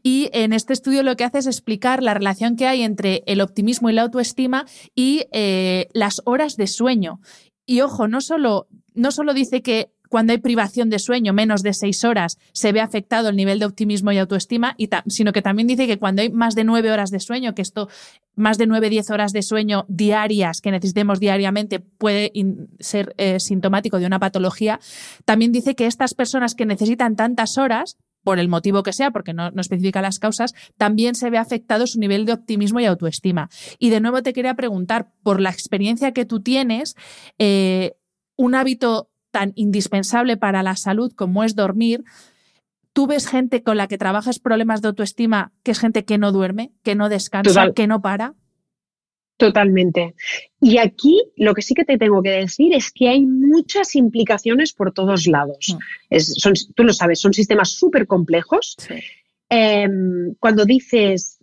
Y 0.02 0.30
en 0.32 0.52
este 0.52 0.72
estudio 0.72 1.02
lo 1.02 1.16
que 1.16 1.24
hace 1.24 1.38
es 1.38 1.46
explicar 1.46 2.02
la 2.02 2.14
relación 2.14 2.56
que 2.56 2.66
hay 2.66 2.82
entre 2.82 3.22
el 3.26 3.40
optimismo 3.40 3.90
y 3.90 3.92
la 3.92 4.02
autoestima 4.02 4.66
y 4.94 5.24
eh, 5.32 5.88
las 5.92 6.22
horas 6.24 6.56
de 6.56 6.66
sueño. 6.66 7.20
Y 7.66 7.82
ojo, 7.82 8.08
no 8.08 8.20
solo, 8.20 8.68
no 8.94 9.12
solo 9.12 9.34
dice 9.34 9.62
que 9.62 9.92
cuando 10.10 10.32
hay 10.32 10.38
privación 10.38 10.90
de 10.90 10.98
sueño, 10.98 11.32
menos 11.32 11.62
de 11.62 11.72
seis 11.72 12.04
horas, 12.04 12.36
se 12.52 12.72
ve 12.72 12.80
afectado 12.80 13.28
el 13.28 13.36
nivel 13.36 13.60
de 13.60 13.64
optimismo 13.64 14.10
y 14.10 14.18
autoestima, 14.18 14.74
y 14.76 14.90
sino 15.06 15.32
que 15.32 15.40
también 15.40 15.68
dice 15.68 15.86
que 15.86 15.98
cuando 15.98 16.20
hay 16.20 16.30
más 16.30 16.56
de 16.56 16.64
nueve 16.64 16.90
horas 16.90 17.10
de 17.10 17.20
sueño, 17.20 17.54
que 17.54 17.62
esto, 17.62 17.88
más 18.34 18.58
de 18.58 18.66
nueve, 18.66 18.90
diez 18.90 19.08
horas 19.10 19.32
de 19.32 19.42
sueño 19.42 19.86
diarias 19.88 20.60
que 20.60 20.72
necesitemos 20.72 21.20
diariamente 21.20 21.78
puede 21.78 22.32
ser 22.80 23.14
eh, 23.18 23.38
sintomático 23.38 24.00
de 24.00 24.06
una 24.06 24.18
patología, 24.18 24.80
también 25.24 25.52
dice 25.52 25.76
que 25.76 25.86
estas 25.86 26.14
personas 26.14 26.56
que 26.56 26.66
necesitan 26.66 27.14
tantas 27.14 27.56
horas, 27.56 27.96
por 28.24 28.40
el 28.40 28.48
motivo 28.48 28.82
que 28.82 28.92
sea, 28.92 29.12
porque 29.12 29.32
no, 29.32 29.48
especifica 29.60 30.02
las 30.02 30.18
causas, 30.18 30.54
también 30.76 31.14
se 31.14 31.30
ve 31.30 31.38
afectado 31.38 31.86
su 31.86 32.00
nivel 32.00 32.26
de 32.26 32.32
optimismo 32.32 32.80
y 32.80 32.84
autoestima. 32.84 33.48
Y 33.78 33.90
de 33.90 34.00
nuevo 34.00 34.22
te 34.22 34.32
quería 34.32 34.54
preguntar, 34.54 35.12
por 35.22 35.40
la 35.40 35.50
experiencia 35.50 36.12
que 36.12 36.24
tú 36.24 36.40
tienes, 36.40 36.96
eh, 37.38 37.92
un 38.36 38.54
hábito 38.54 39.09
tan 39.30 39.52
indispensable 39.56 40.36
para 40.36 40.62
la 40.62 40.76
salud 40.76 41.12
como 41.14 41.44
es 41.44 41.54
dormir, 41.54 42.04
tú 42.92 43.06
ves 43.06 43.28
gente 43.28 43.62
con 43.62 43.76
la 43.76 43.88
que 43.88 43.98
trabajas 43.98 44.38
problemas 44.38 44.82
de 44.82 44.88
autoestima, 44.88 45.52
que 45.62 45.70
es 45.70 45.78
gente 45.78 46.04
que 46.04 46.18
no 46.18 46.32
duerme, 46.32 46.72
que 46.82 46.94
no 46.94 47.08
descansa, 47.08 47.72
que 47.72 47.86
no 47.86 48.00
para. 48.00 48.34
Totalmente. 49.36 50.14
Y 50.60 50.76
aquí 50.76 51.22
lo 51.36 51.54
que 51.54 51.62
sí 51.62 51.72
que 51.72 51.86
te 51.86 51.96
tengo 51.96 52.22
que 52.22 52.30
decir 52.30 52.74
es 52.74 52.90
que 52.90 53.08
hay 53.08 53.24
muchas 53.24 53.96
implicaciones 53.96 54.74
por 54.74 54.92
todos 54.92 55.26
lados. 55.26 55.74
Mm. 56.10 56.74
tú 56.74 56.84
lo 56.84 56.92
sabes, 56.92 57.20
son 57.20 57.32
sistemas 57.32 57.70
súper 57.70 58.06
complejos. 58.06 58.76
Em, 59.48 60.34
cuando 60.38 60.66
dices, 60.66 61.38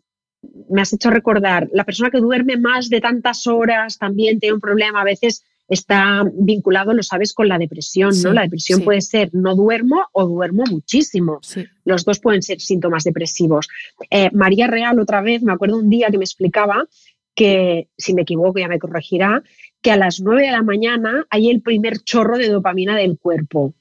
me 0.70 0.82
has 0.82 0.94
hecho 0.94 1.10
recordar, 1.10 1.70
la 1.74 1.86
persona 1.86 2.12
que 2.12 2.20
duerme 2.20 2.58
más 2.58 2.90
de 2.90 3.02
tantas 3.02 3.48
horas 3.48 3.98
también 3.98 4.40
tiene 4.40 4.54
un 4.54 4.62
problema 4.62 5.02
a 5.02 5.06
veces 5.06 5.44
está 5.68 6.24
vinculado, 6.34 6.94
lo 6.94 7.04
sabes, 7.04 7.34
con 7.34 7.48
la 7.48 7.58
depresión, 7.58 8.12
¿no? 8.24 8.34
La 8.34 8.44
depresión 8.44 8.82
puede 8.82 9.02
ser 9.02 9.30
no 9.34 9.56
duermo 9.56 10.06
o 10.14 10.26
duermo 10.26 10.64
muchísimo. 10.70 11.40
Los 11.84 12.06
dos 12.06 12.20
pueden 12.20 12.42
ser 12.42 12.62
síntomas 12.62 13.04
depresivos. 13.04 13.68
Eh, 14.10 14.30
María 14.34 14.68
Real, 14.68 15.00
otra 15.00 15.22
vez, 15.22 15.44
me 15.44 15.54
acuerdo 15.54 15.78
un 15.78 15.90
día 15.90 16.10
que 16.10 16.18
me 16.18 16.24
explicaba 16.24 16.88
que, 17.36 17.90
si 17.98 18.14
me 18.14 18.24
equivoco 18.24 18.60
ya 18.60 18.68
me 18.68 18.80
corregirá, 18.80 19.44
que 19.82 19.92
a 19.92 19.98
las 19.98 20.22
9 20.22 20.42
de 20.42 20.52
la 20.52 20.64
mañana 20.64 21.26
hay 21.30 21.50
el 21.50 21.62
primer 21.62 22.00
chorro 22.00 22.38
de 22.38 22.50
dopamina 22.50 22.96
del 22.98 23.20
cuerpo. 23.20 23.76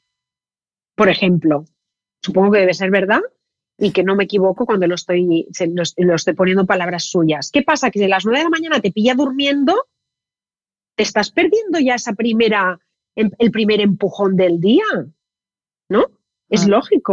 Por 0.95 1.09
ejemplo, 1.09 1.65
supongo 2.21 2.53
que 2.53 2.61
debe 2.61 2.75
ser 2.75 2.91
verdad 2.91 3.21
y 3.79 3.93
que 3.93 4.03
no 4.03 4.17
me 4.17 4.25
equivoco 4.25 4.67
cuando 4.67 4.87
lo 4.87 4.95
estoy, 4.95 5.49
lo, 5.97 6.15
estoy 6.15 6.35
poniendo 6.35 6.67
palabras 6.67 7.05
suyas. 7.05 7.51
¿Qué 7.51 7.63
pasa? 7.63 7.91
Que 7.91 7.99
si 7.99 8.05
a 8.05 8.09
las 8.09 8.25
9 8.25 8.39
de 8.39 8.45
la 8.45 8.51
mañana 8.51 8.81
te 8.81 8.93
pilla 8.93 9.15
durmiendo, 9.15 9.87
te 10.97 11.03
estás 11.03 11.31
perdiendo 11.31 11.79
ya 11.79 11.95
esa 11.95 12.15
primera, 12.15 12.81
em, 13.15 13.31
el 13.39 13.51
primer 13.51 13.81
empujón 13.81 14.37
del 14.37 14.61
día, 14.61 14.85
¿no? 15.89 16.07
Es 16.49 16.65
ah, 16.65 16.69
lógico. 16.69 17.13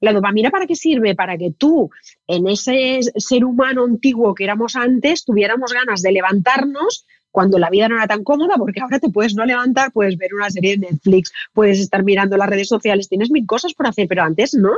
La 0.00 0.12
dopamina 0.12 0.50
para 0.50 0.66
qué 0.66 0.76
sirve? 0.76 1.14
Para 1.14 1.38
que 1.38 1.52
tú, 1.56 1.90
en 2.26 2.46
ese 2.48 3.00
ser 3.16 3.44
humano 3.44 3.84
antiguo 3.84 4.34
que 4.34 4.44
éramos 4.44 4.76
antes, 4.76 5.24
tuviéramos 5.24 5.72
ganas 5.72 6.02
de 6.02 6.12
levantarnos 6.12 7.06
cuando 7.30 7.58
la 7.58 7.70
vida 7.70 7.88
no 7.88 7.96
era 7.96 8.06
tan 8.06 8.22
cómoda, 8.22 8.54
porque 8.56 8.80
ahora 8.80 9.00
te 9.00 9.08
puedes 9.08 9.34
no 9.34 9.44
levantar, 9.44 9.90
puedes 9.92 10.16
ver 10.16 10.34
una 10.34 10.50
serie 10.50 10.76
de 10.76 10.86
Netflix, 10.86 11.32
puedes 11.52 11.80
estar 11.80 12.04
mirando 12.04 12.36
las 12.36 12.48
redes 12.48 12.68
sociales, 12.68 13.08
tienes 13.08 13.30
mil 13.30 13.46
cosas 13.46 13.74
por 13.74 13.86
hacer, 13.86 14.06
pero 14.06 14.22
antes 14.22 14.54
no. 14.54 14.70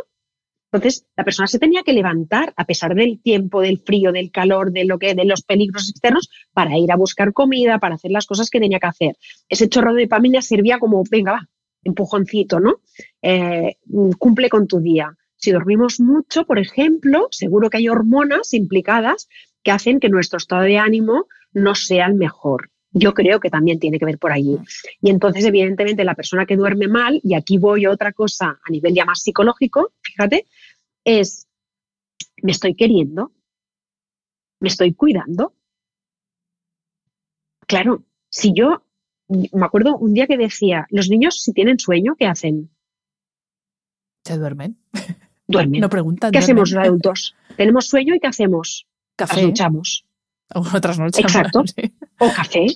Entonces, 0.73 1.07
la 1.17 1.25
persona 1.25 1.47
se 1.47 1.59
tenía 1.59 1.83
que 1.83 1.93
levantar 1.93 2.53
a 2.57 2.64
pesar 2.64 2.95
del 2.95 3.21
tiempo, 3.23 3.61
del 3.61 3.79
frío, 3.79 4.12
del 4.12 4.31
calor, 4.31 4.73
de 4.73 4.85
lo 4.85 4.99
que, 4.99 5.14
de 5.14 5.25
los 5.25 5.43
peligros 5.43 5.89
externos, 5.89 6.29
para 6.53 6.77
ir 6.77 6.91
a 6.91 6.97
buscar 6.97 7.33
comida, 7.33 7.79
para 7.79 7.95
hacer 7.95 8.11
las 8.11 8.27
cosas 8.27 8.51
que 8.51 8.61
tenía 8.61 8.81
que 8.81 8.87
hacer. 8.87 9.17
Ese 9.49 9.69
chorro 9.69 9.95
de 9.95 10.03
dopamina 10.03 10.43
servía 10.43 10.79
como, 10.79 11.03
venga, 11.11 11.33
va, 11.33 11.49
empujoncito, 11.85 12.61
¿no? 12.61 12.81
Eh, 13.23 13.77
cumple 14.19 14.49
con 14.49 14.67
tu 14.67 14.81
día. 14.81 15.17
Si 15.37 15.53
dormimos 15.53 16.01
mucho, 16.01 16.45
por 16.45 16.59
ejemplo, 16.59 17.29
seguro 17.31 17.71
que 17.71 17.79
hay 17.79 17.89
hormonas 17.89 18.53
implicadas 18.55 19.29
que 19.62 19.71
hacen 19.71 20.01
que 20.01 20.09
nuestro 20.09 20.39
estado 20.39 20.62
de 20.62 20.79
ánimo 20.79 21.27
no 21.53 21.75
sea 21.75 22.07
el 22.07 22.14
mejor. 22.14 22.71
Yo 22.93 23.12
creo 23.12 23.41
que 23.41 23.51
también 23.51 23.79
tiene 23.79 23.99
que 23.99 24.07
ver 24.07 24.19
por 24.19 24.33
allí. 24.33 24.59
Y 25.03 25.11
entonces, 25.11 25.45
evidentemente, 25.45 26.05
la 26.05 26.14
persona 26.14 26.47
que 26.47 26.57
duerme 26.57 26.89
mal, 26.89 27.21
y 27.23 27.35
aquí 27.35 27.59
voy 27.59 27.85
a 27.85 27.91
otra 27.91 28.12
cosa 28.12 28.59
a 28.62 28.71
nivel 28.71 28.95
ya 28.95 29.05
más 29.05 29.23
psicológico, 29.23 29.93
fíjate, 30.01 30.47
es, 31.07 31.46
me 32.42 32.52
estoy 32.52 32.74
queriendo, 32.74 33.32
me 34.61 34.68
estoy 34.68 34.92
cuidando. 34.92 35.54
Claro, 37.66 38.04
si 38.28 38.52
yo, 38.52 38.82
me 39.28 39.64
acuerdo 39.64 39.96
un 39.96 40.12
día 40.12 40.26
que 40.26 40.36
decía, 40.36 40.86
los 40.90 41.09
niños 41.09 41.42
si 41.42 41.52
tienen 41.52 41.78
sueño, 41.78 42.16
¿qué 42.18 42.26
hacen? 42.26 42.70
Se 44.24 44.36
duermen. 44.36 44.78
Duermen. 45.46 45.80
No 45.80 45.88
preguntan. 45.88 46.32
¿Qué 46.32 46.38
hacemos 46.38 46.72
los 46.72 46.84
adultos? 46.84 47.36
Tenemos 47.57 47.86
sueño 47.86 48.16
y 48.16 48.20
¿qué 48.20 48.26
hacemos? 48.26 48.88
Café. 49.14 49.34
Trasnochamos. 49.34 50.04
O 50.52 50.61
otras 50.74 50.98
noches. 50.98 51.24
Exacto. 51.24 51.62
O 52.18 52.32
café 52.32 52.66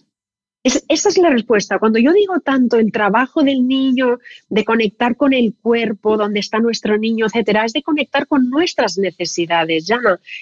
esa 0.62 1.08
es 1.08 1.16
la 1.16 1.30
respuesta. 1.30 1.78
Cuando 1.78 1.98
yo 1.98 2.12
digo 2.12 2.38
tanto 2.40 2.76
el 2.76 2.92
trabajo 2.92 3.42
del 3.42 3.66
niño, 3.66 4.18
de 4.50 4.64
conectar 4.64 5.16
con 5.16 5.32
el 5.32 5.54
cuerpo, 5.54 6.18
donde 6.18 6.40
está 6.40 6.58
nuestro 6.58 6.98
niño, 6.98 7.26
etcétera, 7.26 7.64
es 7.64 7.72
de 7.72 7.82
conectar 7.82 8.26
con 8.26 8.50
nuestras 8.50 8.98
necesidades. 8.98 9.86
Ya 9.86 9.98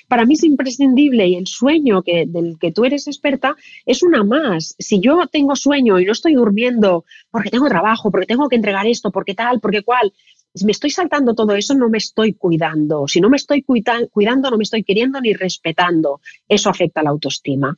para 0.09 0.25
mí 0.25 0.35
es 0.35 0.43
imprescindible 0.43 1.29
y 1.29 1.37
el 1.37 1.47
sueño 1.47 2.03
que, 2.03 2.25
del 2.27 2.59
que 2.59 2.73
tú 2.73 2.85
eres 2.85 3.07
experta 3.07 3.55
es 3.87 4.03
una 4.03 4.25
más. 4.25 4.75
Si 4.79 4.99
yo 5.01 5.27
tengo 5.31 5.55
sueño 5.55 6.01
y 6.01 6.05
no 6.05 6.13
estoy 6.13 6.35
durmiendo 6.35 7.05
porque 7.31 7.51
tengo 7.51 7.69
trabajo, 7.69 8.11
porque 8.11 8.27
tengo 8.27 8.49
que 8.49 8.57
entregar 8.57 8.87
esto, 8.89 9.13
porque 9.13 9.35
tal, 9.35 9.61
porque 9.61 9.83
cual, 9.83 10.13
me 10.65 10.73
estoy 10.73 10.91
saltando 10.91 11.35
todo 11.35 11.55
eso, 11.55 11.75
no 11.75 11.89
me 11.89 11.99
estoy 11.99 12.35
cuidando. 12.35 13.07
Si 13.07 13.21
no 13.21 13.29
me 13.29 13.37
estoy 13.37 13.63
cuidando, 13.63 14.51
no 14.51 14.57
me 14.57 14.65
estoy 14.65 14.83
queriendo 14.83 15.21
ni 15.21 15.33
respetando. 15.33 16.21
Eso 16.49 16.71
afecta 16.71 17.01
a 17.01 17.05
la 17.05 17.11
autoestima. 17.11 17.77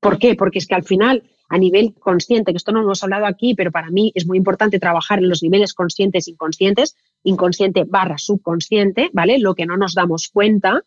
¿Por 0.00 0.18
qué? 0.18 0.34
Porque 0.34 0.58
es 0.58 0.66
que 0.66 0.74
al 0.74 0.84
final 0.84 1.22
a 1.52 1.58
nivel 1.58 1.92
consciente, 1.92 2.50
que 2.50 2.56
esto 2.56 2.72
no 2.72 2.78
lo 2.78 2.86
hemos 2.86 3.02
hablado 3.02 3.26
aquí, 3.26 3.54
pero 3.54 3.70
para 3.70 3.90
mí 3.90 4.10
es 4.14 4.26
muy 4.26 4.38
importante 4.38 4.78
trabajar 4.78 5.18
en 5.18 5.28
los 5.28 5.42
niveles 5.42 5.74
conscientes 5.74 6.26
e 6.26 6.30
inconscientes, 6.30 6.96
inconsciente 7.24 7.84
barra 7.84 8.16
subconsciente, 8.16 9.10
¿vale? 9.12 9.38
Lo 9.38 9.54
que 9.54 9.66
no 9.66 9.76
nos 9.76 9.92
damos 9.92 10.28
cuenta. 10.28 10.82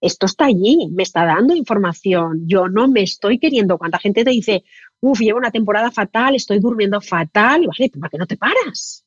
Esto 0.00 0.26
está 0.26 0.46
allí, 0.46 0.88
me 0.90 1.04
está 1.04 1.24
dando 1.24 1.54
información. 1.54 2.42
Yo 2.48 2.68
no 2.68 2.88
me 2.88 3.02
estoy 3.02 3.38
queriendo. 3.38 3.78
Cuánta 3.78 4.00
gente 4.00 4.24
te 4.24 4.30
dice, 4.30 4.64
uff, 5.00 5.20
llevo 5.20 5.38
una 5.38 5.52
temporada 5.52 5.92
fatal, 5.92 6.34
estoy 6.34 6.58
durmiendo 6.58 7.00
fatal, 7.00 7.68
¿vale? 7.68 7.88
¿Para 7.90 8.10
qué 8.10 8.18
no 8.18 8.26
te 8.26 8.36
paras? 8.36 9.04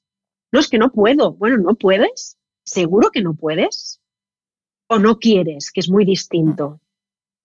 No, 0.54 0.62
es 0.62 0.70
que 0.70 0.78
no 0.78 0.90
puedo. 0.90 1.34
Bueno, 1.34 1.58
no 1.58 1.76
puedes. 1.76 2.38
¿Seguro 2.64 3.12
que 3.12 3.22
no 3.22 3.34
puedes? 3.34 4.00
¿O 4.88 5.00
no 5.00 5.20
quieres? 5.20 5.70
Que 5.70 5.82
es 5.82 5.90
muy 5.90 6.06
distinto. 6.06 6.80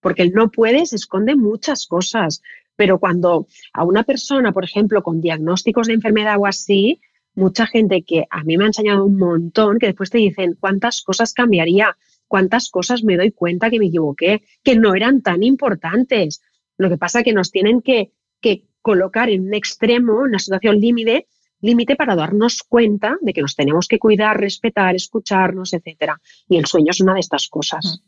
Porque 0.00 0.22
el 0.22 0.32
no 0.32 0.48
puedes 0.48 0.92
esconde 0.92 1.34
muchas 1.34 1.88
cosas. 1.88 2.40
Pero 2.78 3.00
cuando 3.00 3.48
a 3.72 3.82
una 3.82 4.04
persona, 4.04 4.52
por 4.52 4.62
ejemplo, 4.62 5.02
con 5.02 5.20
diagnósticos 5.20 5.88
de 5.88 5.94
enfermedad 5.94 6.36
o 6.38 6.46
así, 6.46 7.00
mucha 7.34 7.66
gente 7.66 8.02
que 8.02 8.24
a 8.30 8.44
mí 8.44 8.56
me 8.56 8.64
ha 8.64 8.66
enseñado 8.68 9.04
un 9.04 9.18
montón, 9.18 9.80
que 9.80 9.86
después 9.86 10.10
te 10.10 10.18
dicen 10.18 10.56
cuántas 10.60 11.02
cosas 11.02 11.34
cambiaría, 11.34 11.96
cuántas 12.28 12.70
cosas 12.70 13.02
me 13.02 13.16
doy 13.16 13.32
cuenta 13.32 13.68
que 13.68 13.80
me 13.80 13.86
equivoqué, 13.86 14.44
que 14.62 14.76
no 14.76 14.94
eran 14.94 15.22
tan 15.22 15.42
importantes. 15.42 16.40
Lo 16.76 16.88
que 16.88 16.98
pasa 16.98 17.18
es 17.18 17.24
que 17.24 17.32
nos 17.32 17.50
tienen 17.50 17.82
que, 17.82 18.12
que 18.40 18.62
colocar 18.80 19.28
en 19.28 19.48
un 19.48 19.54
extremo, 19.54 20.20
en 20.20 20.28
una 20.30 20.38
situación 20.38 20.78
límite, 20.78 21.26
límite 21.60 21.96
para 21.96 22.14
darnos 22.14 22.62
cuenta 22.62 23.16
de 23.20 23.32
que 23.32 23.42
nos 23.42 23.56
tenemos 23.56 23.88
que 23.88 23.98
cuidar, 23.98 24.38
respetar, 24.38 24.94
escucharnos, 24.94 25.72
etcétera. 25.72 26.20
Y 26.48 26.58
el 26.58 26.66
sueño 26.66 26.92
es 26.92 27.00
una 27.00 27.14
de 27.14 27.20
estas 27.20 27.48
cosas. 27.48 28.04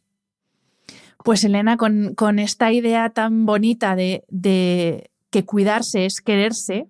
Pues 1.24 1.44
Elena, 1.44 1.76
con, 1.76 2.14
con 2.14 2.38
esta 2.38 2.72
idea 2.72 3.10
tan 3.10 3.46
bonita 3.46 3.94
de, 3.94 4.24
de, 4.28 5.10
que 5.30 5.44
cuidarse 5.44 6.06
es 6.06 6.20
quererse, 6.20 6.88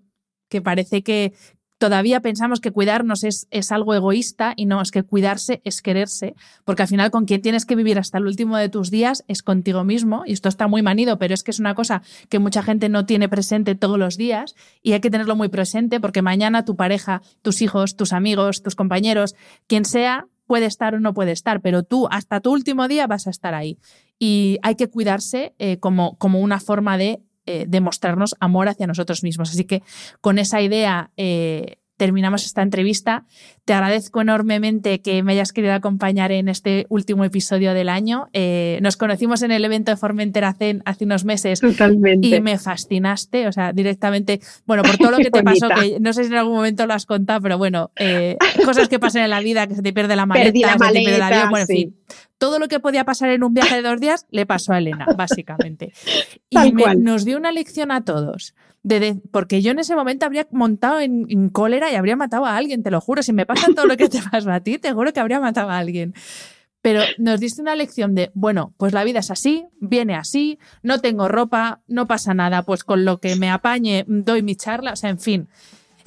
que 0.49 0.63
parece 0.63 1.03
que, 1.03 1.33
todavía 1.81 2.21
pensamos 2.21 2.61
que 2.61 2.73
cuidarnos 2.73 3.25
es, 3.25 3.49
es, 3.51 3.73
algo 3.73 3.95
egoísta 3.95 4.53
y 4.55 4.67
no, 4.67 4.83
es 4.83 4.91
que 4.91 5.03
cuidarse 5.03 5.63
es 5.65 5.81
quererse, 5.81 6.35
porque 6.67 6.83
al 6.83 6.89
final 6.89 7.11
con 7.11 7.25
quien 7.25 7.41
tienes 7.41 7.65
que 7.65 7.75
vivir 7.75 7.99
hasta 7.99 8.19
el 8.19 8.27
último 8.27 8.59
de 8.59 8.69
tus 8.69 8.91
días 8.91 9.25
es 9.29 9.43
contigo 9.43 9.83
mismo, 9.83 10.23
y 10.27 10.33
esto 10.33 10.51
está 10.51 10.69
muy 10.69 10.83
manido, 10.83 11.19
pero 11.19 11.33
es 11.33 11.43
que 11.43 11.51
es 11.51 11.59
una 11.59 11.75
cosa 11.75 12.03
que 12.29 12.39
mucha 12.39 12.63
gente 12.63 12.91
no 12.91 13.07
tiene 13.07 13.31
presente 13.31 13.75
todos 13.77 13.99
los 13.99 14.19
días 14.19 14.55
y 14.83 14.93
hay 14.93 15.01
que 15.01 15.11
tenerlo 15.11 15.37
muy 15.37 15.49
presente 15.49 16.01
porque 16.01 16.21
mañana 16.21 16.67
tu 16.67 16.77
pareja, 16.77 17.23
tus 17.41 17.63
hijos, 17.63 17.97
tus 17.97 18.13
amigos, 18.13 18.63
tus 18.63 18.77
compañeros, 18.77 19.35
quien 19.67 19.87
sea, 19.87 20.27
puede 20.47 20.67
estar 20.67 20.95
o 20.95 21.01
no 21.01 21.15
puede 21.15 21.33
estar, 21.33 21.63
pero 21.63 21.83
tú 21.83 22.09
hasta 22.11 22.41
tu 22.41 22.53
último 22.53 22.89
día 22.89 23.07
vas 23.07 23.27
a 23.27 23.31
estar 23.31 23.55
ahí. 23.55 23.79
Y 24.21 24.59
hay 24.63 24.77
que 24.77 24.89
cuidarse 24.89 25.55
eh, 25.59 25.79
como, 25.79 26.17
como 26.19 26.39
una 26.39 26.61
forma 26.61 26.97
de 26.97 27.23
eh, 27.47 27.65
demostrarnos 27.67 28.37
amor 28.39 28.69
hacia 28.69 28.87
nosotros 28.87 29.25
mismos. 29.25 29.51
Así 29.51 29.65
que 29.65 29.83
con 30.21 30.39
esa 30.39 30.61
idea 30.61 31.11
eh, 31.17 31.79
terminamos 32.01 32.47
esta 32.47 32.63
entrevista. 32.63 33.27
Te 33.67 33.75
agradezco 33.75 34.23
enormemente 34.23 35.03
que 35.03 35.23
me 35.23 35.33
hayas 35.33 35.53
querido 35.53 35.75
acompañar 35.75 36.33
en 36.33 36.49
este 36.49 36.87
último 36.89 37.25
episodio 37.25 37.75
del 37.75 37.91
año. 37.91 38.29
Eh, 38.33 38.79
nos 38.81 38.97
conocimos 38.97 39.43
en 39.43 39.51
el 39.51 39.63
evento 39.67 39.91
de 39.91 39.99
Formentera 39.99 40.55
Zen 40.55 40.83
hace 40.87 41.05
unos 41.05 41.27
meses 41.27 41.61
Totalmente. 41.61 42.29
y 42.29 42.41
me 42.41 42.57
fascinaste, 42.57 43.49
o 43.49 43.53
sea, 43.53 43.75
directamente, 43.75 44.41
bueno, 44.65 44.83
por 44.83 44.97
todo 44.97 45.11
lo 45.11 45.19
que 45.19 45.31
te 45.31 45.43
pasó, 45.43 45.69
que 45.69 46.01
no 46.01 46.15
sé 46.15 46.25
si 46.25 46.31
en 46.31 46.39
algún 46.39 46.55
momento 46.55 46.87
lo 46.87 46.95
has 46.95 47.05
contado, 47.05 47.43
pero 47.43 47.59
bueno, 47.59 47.91
eh, 47.97 48.39
cosas 48.65 48.89
que 48.89 48.99
pasan 48.99 49.25
en 49.25 49.31
la 49.31 49.41
vida, 49.41 49.67
que 49.67 49.75
se 49.75 49.83
te 49.83 49.93
pierde 49.93 50.17
la 50.17 50.25
maleta, 50.25 50.59
la 50.59 50.73
se 50.73 50.95
te 50.95 51.01
pierde 51.01 51.17
el 51.17 51.23
avión, 51.23 51.51
bueno, 51.51 51.67
sí. 51.67 51.73
en 51.73 51.79
fin. 51.91 51.97
Todo 52.41 52.59
lo 52.59 52.67
que 52.67 52.81
podía 52.81 53.05
pasar 53.05 53.29
en 53.31 53.45
un 53.45 53.55
viaje 53.55 53.77
de 53.77 53.83
dos 53.83 54.01
días 54.01 54.27
le 54.31 54.47
pasó 54.47 54.73
a 54.73 54.79
Elena, 54.79 55.07
básicamente. 55.17 55.93
Y 56.49 56.57
me- 56.73 56.83
nos 57.05 57.25
dio 57.25 57.37
una 57.37 57.53
lección 57.53 57.93
a 57.93 58.05
todos. 58.05 58.55
de- 58.83 58.99
de- 58.99 59.15
porque 59.31 59.61
yo 59.61 59.73
en 59.73 59.79
ese 59.79 59.95
momento 59.95 60.25
habría 60.25 60.49
montado 60.51 61.01
en, 61.01 61.27
en 61.29 61.51
cólera 61.51 61.93
y 61.93 61.97
habría 61.97 62.17
matado 62.17 62.47
a 62.47 62.57
alguien, 62.57 62.83
te 62.83 62.91
lo 62.91 63.01
juro. 63.03 63.23
Si 63.23 63.33
me 63.35 63.45
pasa 63.45 63.67
todo 63.77 63.85
lo 63.87 63.97
que 63.99 64.09
te 64.09 64.21
pasa 64.23 64.55
a 64.55 64.61
ti, 64.61 64.79
te 64.79 64.91
juro 64.93 65.13
que 65.13 65.21
habría 65.21 65.39
matado 65.39 65.69
a 65.69 65.77
alguien. 65.79 66.15
Pero 66.83 67.03
nos 67.19 67.39
diste 67.41 67.61
una 67.61 67.77
lección 67.77 68.15
de, 68.15 68.31
bueno, 68.33 68.73
pues 68.79 68.95
la 68.95 69.05
vida 69.05 69.19
es 69.19 69.31
así, 69.31 69.67
viene 69.81 70.15
así, 70.15 70.59
no 70.83 70.99
tengo 70.99 71.29
ropa, 71.29 71.83
no 71.89 72.07
pasa 72.07 72.33
nada, 72.33 72.63
pues 72.63 72.85
con 72.85 73.05
lo 73.05 73.21
que 73.21 73.37
me 73.37 73.51
apañe 73.51 74.07
doy 74.09 74.43
mi 74.43 74.57
charla, 74.57 74.95
o 74.95 74.97
sea, 74.97 75.11
en 75.11 75.19
fin. 75.19 75.49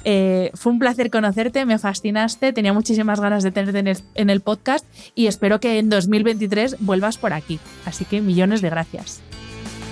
Eh, 0.05 0.51
fue 0.53 0.71
un 0.71 0.79
placer 0.79 1.09
conocerte, 1.09 1.65
me 1.65 1.79
fascinaste, 1.79 2.53
tenía 2.53 2.73
muchísimas 2.73 3.19
ganas 3.19 3.43
de 3.43 3.51
tenerte 3.51 4.03
en 4.15 4.29
el, 4.29 4.41
podcast 4.41 4.85
y 5.15 5.27
espero 5.27 5.59
que 5.59 5.79
en 5.79 5.89
2023 5.89 6.77
vuelvas 6.79 7.17
por 7.17 7.33
aquí. 7.33 7.59
Así 7.85 8.05
que 8.05 8.21
millones 8.21 8.61
de 8.61 8.69
gracias. 8.69 9.21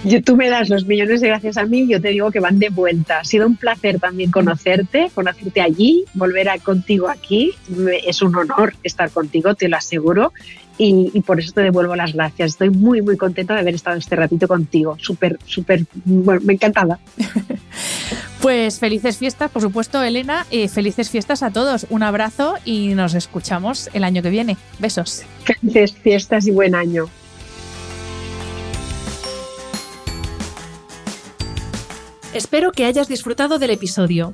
Yo, 0.03 0.21
tú 0.23 0.35
me 0.35 0.49
das 0.49 0.69
los 0.69 0.87
millones 0.87 1.21
de 1.21 1.27
gracias 1.27 1.57
a 1.57 1.65
mí, 1.65 1.87
yo 1.87 2.01
te 2.01 2.09
digo 2.09 2.31
que 2.31 2.39
van 2.39 2.57
de 2.57 2.69
vuelta. 2.69 3.19
Ha 3.19 3.23
sido 3.23 3.45
un 3.45 3.55
placer 3.55 3.99
también 3.99 4.31
conocerte, 4.31 5.11
conocerte 5.13 5.61
allí, 5.61 6.05
volver 6.15 6.49
a, 6.49 6.57
contigo 6.57 7.07
aquí. 7.07 7.51
Es 8.03 8.23
un 8.23 8.35
honor 8.35 8.73
estar 8.83 9.11
contigo, 9.11 9.53
te 9.53 9.69
lo 9.69 9.77
aseguro. 9.77 10.33
Y, 10.83 11.11
y 11.13 11.21
por 11.21 11.39
eso 11.39 11.51
te 11.51 11.61
devuelvo 11.61 11.95
las 11.95 12.13
gracias. 12.13 12.53
Estoy 12.53 12.71
muy, 12.71 13.03
muy 13.03 13.15
contenta 13.15 13.53
de 13.53 13.59
haber 13.59 13.75
estado 13.75 13.97
este 13.97 14.15
ratito 14.15 14.47
contigo. 14.47 14.97
Súper, 14.99 15.37
súper, 15.45 15.85
bueno, 16.05 16.41
me 16.43 16.53
encantaba. 16.53 16.99
Pues 18.41 18.79
felices 18.79 19.17
fiestas, 19.17 19.51
por 19.51 19.61
supuesto, 19.61 20.01
Elena, 20.01 20.47
y 20.49 20.67
felices 20.67 21.11
fiestas 21.11 21.43
a 21.43 21.51
todos. 21.51 21.85
Un 21.91 22.01
abrazo 22.01 22.55
y 22.65 22.95
nos 22.95 23.13
escuchamos 23.13 23.91
el 23.93 24.03
año 24.03 24.23
que 24.23 24.31
viene. 24.31 24.57
Besos. 24.79 25.21
Felices 25.43 25.93
fiestas 25.93 26.47
y 26.47 26.51
buen 26.51 26.73
año. 26.73 27.05
Espero 32.33 32.71
que 32.71 32.85
hayas 32.85 33.07
disfrutado 33.07 33.59
del 33.59 33.69
episodio. 33.69 34.33